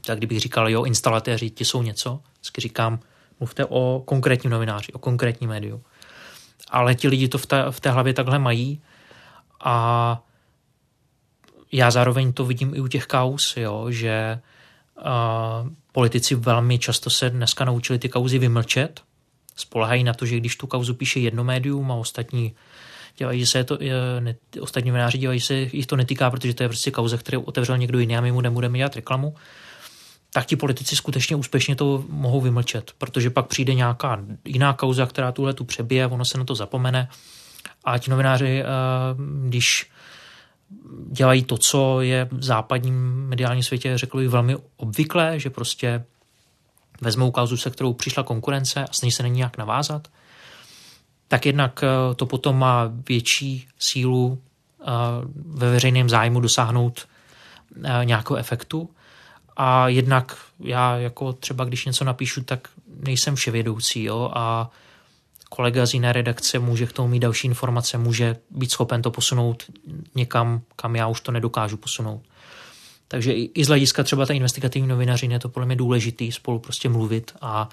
tak 0.06 0.18
kdybych 0.18 0.40
říkal, 0.40 0.68
jo, 0.68 0.84
instalatéři, 0.84 1.50
ti 1.50 1.64
jsou 1.64 1.82
něco, 1.82 2.20
vždycky 2.34 2.60
říkám, 2.60 2.98
mluvte 3.40 3.64
o 3.64 4.02
konkrétním 4.04 4.52
novináři, 4.52 4.92
o 4.92 4.98
konkrétním 4.98 5.50
médiu. 5.50 5.82
Ale 6.70 6.94
ti 6.94 7.08
lidi 7.08 7.28
to 7.28 7.38
v 7.38 7.46
té, 7.46 7.64
v 7.70 7.80
té 7.80 7.90
hlavě 7.90 8.14
takhle 8.14 8.38
mají 8.38 8.82
a 9.60 10.22
já 11.72 11.90
zároveň 11.90 12.32
to 12.32 12.44
vidím 12.44 12.74
i 12.74 12.80
u 12.80 12.88
těch 12.88 13.06
kaus, 13.06 13.56
jo, 13.56 13.90
že 13.90 14.40
politici 15.92 16.34
velmi 16.34 16.78
často 16.78 17.10
se 17.10 17.30
dneska 17.30 17.64
naučili 17.64 17.98
ty 17.98 18.08
kauzy 18.08 18.38
vymlčet, 18.38 19.00
spolehají 19.56 20.04
na 20.04 20.14
to, 20.14 20.26
že 20.26 20.36
když 20.36 20.56
tu 20.56 20.66
kauzu 20.66 20.94
píše 20.94 21.20
jedno 21.20 21.44
médium 21.44 21.92
a 21.92 21.94
ostatní 21.94 22.54
dělají, 23.16 23.40
že 23.40 23.46
se 23.46 23.64
to, 23.64 23.78
ne, 24.20 24.34
ostatní 24.60 24.90
novináři 24.90 25.18
dělají, 25.18 25.40
že 25.40 25.46
se 25.46 25.54
jich 25.54 25.86
to 25.86 25.96
netýká, 25.96 26.30
protože 26.30 26.54
to 26.54 26.62
je 26.62 26.68
prostě 26.68 26.90
kauza, 26.90 27.16
kterou 27.16 27.40
otevřel 27.40 27.78
někdo 27.78 27.98
jiný 27.98 28.16
a 28.16 28.20
my 28.20 28.32
mu 28.32 28.40
nebudeme 28.40 28.78
dělat 28.78 28.96
reklamu, 28.96 29.34
tak 30.32 30.46
ti 30.46 30.56
politici 30.56 30.96
skutečně 30.96 31.36
úspěšně 31.36 31.76
to 31.76 32.04
mohou 32.08 32.40
vymlčet, 32.40 32.92
protože 32.98 33.30
pak 33.30 33.46
přijde 33.46 33.74
nějaká 33.74 34.20
jiná 34.44 34.72
kauza, 34.72 35.06
která 35.06 35.32
tuhle 35.32 35.54
tu 35.54 35.64
přebije, 35.64 36.06
ono 36.06 36.24
se 36.24 36.38
na 36.38 36.44
to 36.44 36.54
zapomene. 36.54 37.08
A 37.84 37.98
ti 37.98 38.10
novináři, 38.10 38.62
eh, 38.62 38.66
když 39.48 39.90
dělají 41.10 41.44
to, 41.44 41.58
co 41.58 42.00
je 42.00 42.28
v 42.30 42.44
západním 42.44 43.26
mediálním 43.28 43.62
světě, 43.62 43.98
řekl 43.98 44.18
bych, 44.18 44.28
velmi 44.28 44.56
obvyklé, 44.76 45.40
že 45.40 45.50
prostě 45.50 46.04
vezmou 47.00 47.30
kauzu, 47.30 47.56
se 47.56 47.70
kterou 47.70 47.92
přišla 47.92 48.22
konkurence 48.22 48.84
a 48.84 48.92
snaží 48.92 49.10
se 49.10 49.22
na 49.22 49.28
ní 49.28 49.36
nějak 49.36 49.58
navázat, 49.58 50.08
tak 51.28 51.46
jednak 51.46 51.84
eh, 51.84 52.14
to 52.14 52.26
potom 52.26 52.58
má 52.58 52.90
větší 53.08 53.68
sílu 53.78 54.38
eh, 54.80 54.84
ve 55.34 55.70
veřejném 55.70 56.08
zájmu 56.08 56.40
dosáhnout 56.40 57.08
eh, 57.84 58.04
nějakého 58.04 58.36
efektu. 58.36 58.90
A 59.56 59.88
jednak 59.88 60.38
já 60.60 60.96
jako 60.96 61.32
třeba, 61.32 61.64
když 61.64 61.84
něco 61.84 62.04
napíšu, 62.04 62.42
tak 62.42 62.68
nejsem 63.00 63.34
vševědoucí 63.34 64.02
jo, 64.02 64.30
a 64.34 64.70
kolega 65.54 65.86
z 65.86 65.94
jiné 65.94 66.12
redakce 66.12 66.58
může 66.58 66.86
k 66.86 66.92
tomu 66.92 67.08
mít 67.08 67.20
další 67.20 67.46
informace, 67.46 67.98
může 67.98 68.36
být 68.50 68.70
schopen 68.70 69.02
to 69.02 69.10
posunout 69.10 69.64
někam, 70.14 70.60
kam 70.76 70.96
já 70.96 71.06
už 71.06 71.20
to 71.20 71.32
nedokážu 71.32 71.76
posunout. 71.76 72.22
Takže 73.08 73.32
i 73.32 73.64
z 73.64 73.68
hlediska 73.68 74.02
třeba 74.02 74.26
té 74.26 74.34
investigativní 74.34 74.88
novinařiny 74.88 75.34
je 75.34 75.38
to 75.38 75.48
podle 75.48 75.66
mě 75.66 75.76
důležitý 75.76 76.32
spolu 76.32 76.58
prostě 76.58 76.88
mluvit 76.88 77.32
a 77.40 77.68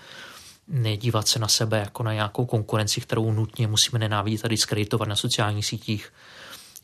nedívat 0.68 1.28
se 1.28 1.40
na 1.40 1.48
sebe 1.48 1.80
jako 1.80 2.04
na 2.04 2.14
nějakou 2.14 2.46
konkurenci, 2.46 3.02
kterou 3.02 3.32
nutně 3.32 3.68
musíme 3.68 4.00
nenávidět 4.00 4.46
a 4.46 4.48
diskreditovat 4.48 5.08
na 5.08 5.16
sociálních 5.16 5.66
sítích, 5.66 6.14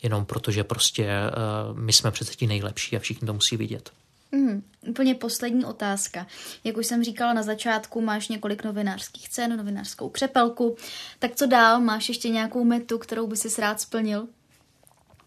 jenom 0.03 0.25
protože 0.25 0.63
prostě 0.63 1.07
uh, 1.07 1.77
my 1.79 1.93
jsme 1.93 2.11
přece 2.11 2.33
ti 2.33 2.47
nejlepší 2.47 2.97
a 2.97 2.99
všichni 2.99 3.25
to 3.25 3.33
musí 3.33 3.57
vidět. 3.57 3.91
Mm, 4.31 4.63
úplně 4.87 5.15
poslední 5.15 5.65
otázka. 5.65 6.27
Jak 6.63 6.77
už 6.77 6.87
jsem 6.87 7.03
říkala 7.03 7.33
na 7.33 7.43
začátku, 7.43 8.01
máš 8.01 8.27
několik 8.27 8.63
novinářských 8.63 9.29
cen, 9.29 9.57
novinářskou 9.57 10.09
křepelku. 10.09 10.75
Tak 11.19 11.35
co 11.35 11.45
dál? 11.45 11.79
Máš 11.79 12.09
ještě 12.09 12.29
nějakou 12.29 12.63
metu, 12.63 12.97
kterou 12.97 13.27
by 13.27 13.37
si 13.37 13.61
rád 13.61 13.81
splnil? 13.81 14.27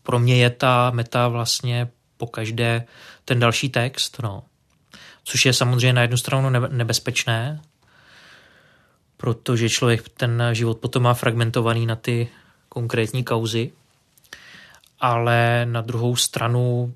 Pro 0.03 0.19
mě 0.19 0.37
je 0.37 0.51
ta 0.51 0.91
meta 0.91 1.29
vlastně 1.29 1.89
po 2.17 2.27
každé 2.27 2.87
ten 3.25 3.41
další 3.41 3.69
text, 3.69 4.17
no. 4.23 4.45
Což 5.25 5.47
je 5.47 5.53
samozřejmě 5.53 5.93
na 5.93 6.03
jednu 6.03 6.17
stranu 6.17 6.51
nebezpečné, 6.51 7.61
protože 9.17 9.69
člověk 9.69 10.09
ten 10.09 10.43
život 10.53 10.79
potom 10.79 11.03
má 11.03 11.15
fragmentovaný 11.15 11.87
na 11.87 11.97
ty 11.97 12.29
konkrétní 12.69 13.25
kauzy, 13.25 13.73
ale 15.01 15.67
na 15.67 15.81
druhou 15.81 16.17
stranu 16.17 16.95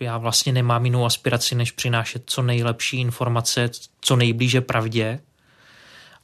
já 0.00 0.18
vlastně 0.18 0.52
nemám 0.52 0.84
jinou 0.84 1.04
aspiraci, 1.04 1.54
než 1.54 1.70
přinášet 1.70 2.22
co 2.26 2.42
nejlepší 2.42 3.00
informace, 3.00 3.70
co 4.00 4.16
nejblíže 4.16 4.60
pravdě. 4.60 5.20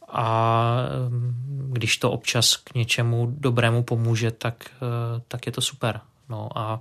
A 0.08 0.76
mm, 1.08 1.70
když 1.72 1.96
to 1.96 2.10
občas 2.10 2.56
k 2.56 2.74
něčemu 2.74 3.26
dobrému 3.38 3.82
pomůže, 3.82 4.30
tak, 4.30 4.54
eh, 4.70 5.22
tak 5.28 5.46
je 5.46 5.52
to 5.52 5.60
super. 5.60 6.00
No 6.28 6.48
a 6.58 6.80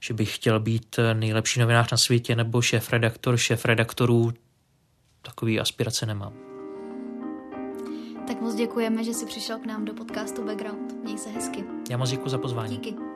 že 0.00 0.14
bych 0.14 0.34
chtěl 0.34 0.60
být 0.60 0.96
nejlepší 1.12 1.60
novinář 1.60 1.90
na 1.90 1.98
světě 1.98 2.36
nebo 2.36 2.62
šéf-redaktor, 2.62 3.36
šéf-redaktorů, 3.36 4.32
takový 5.22 5.60
aspirace 5.60 6.06
nemám. 6.06 6.32
Tak 8.26 8.40
moc 8.40 8.54
děkujeme, 8.54 9.04
že 9.04 9.14
jsi 9.14 9.26
přišel 9.26 9.58
k 9.58 9.66
nám 9.66 9.84
do 9.84 9.94
podcastu 9.94 10.44
Background. 10.44 10.92
Měj 11.04 11.18
se 11.18 11.30
hezky. 11.30 11.64
Já 11.90 11.96
moc 11.96 12.10
děkuji 12.10 12.28
za 12.28 12.38
pozvání. 12.38 12.76
Díky. 12.76 13.13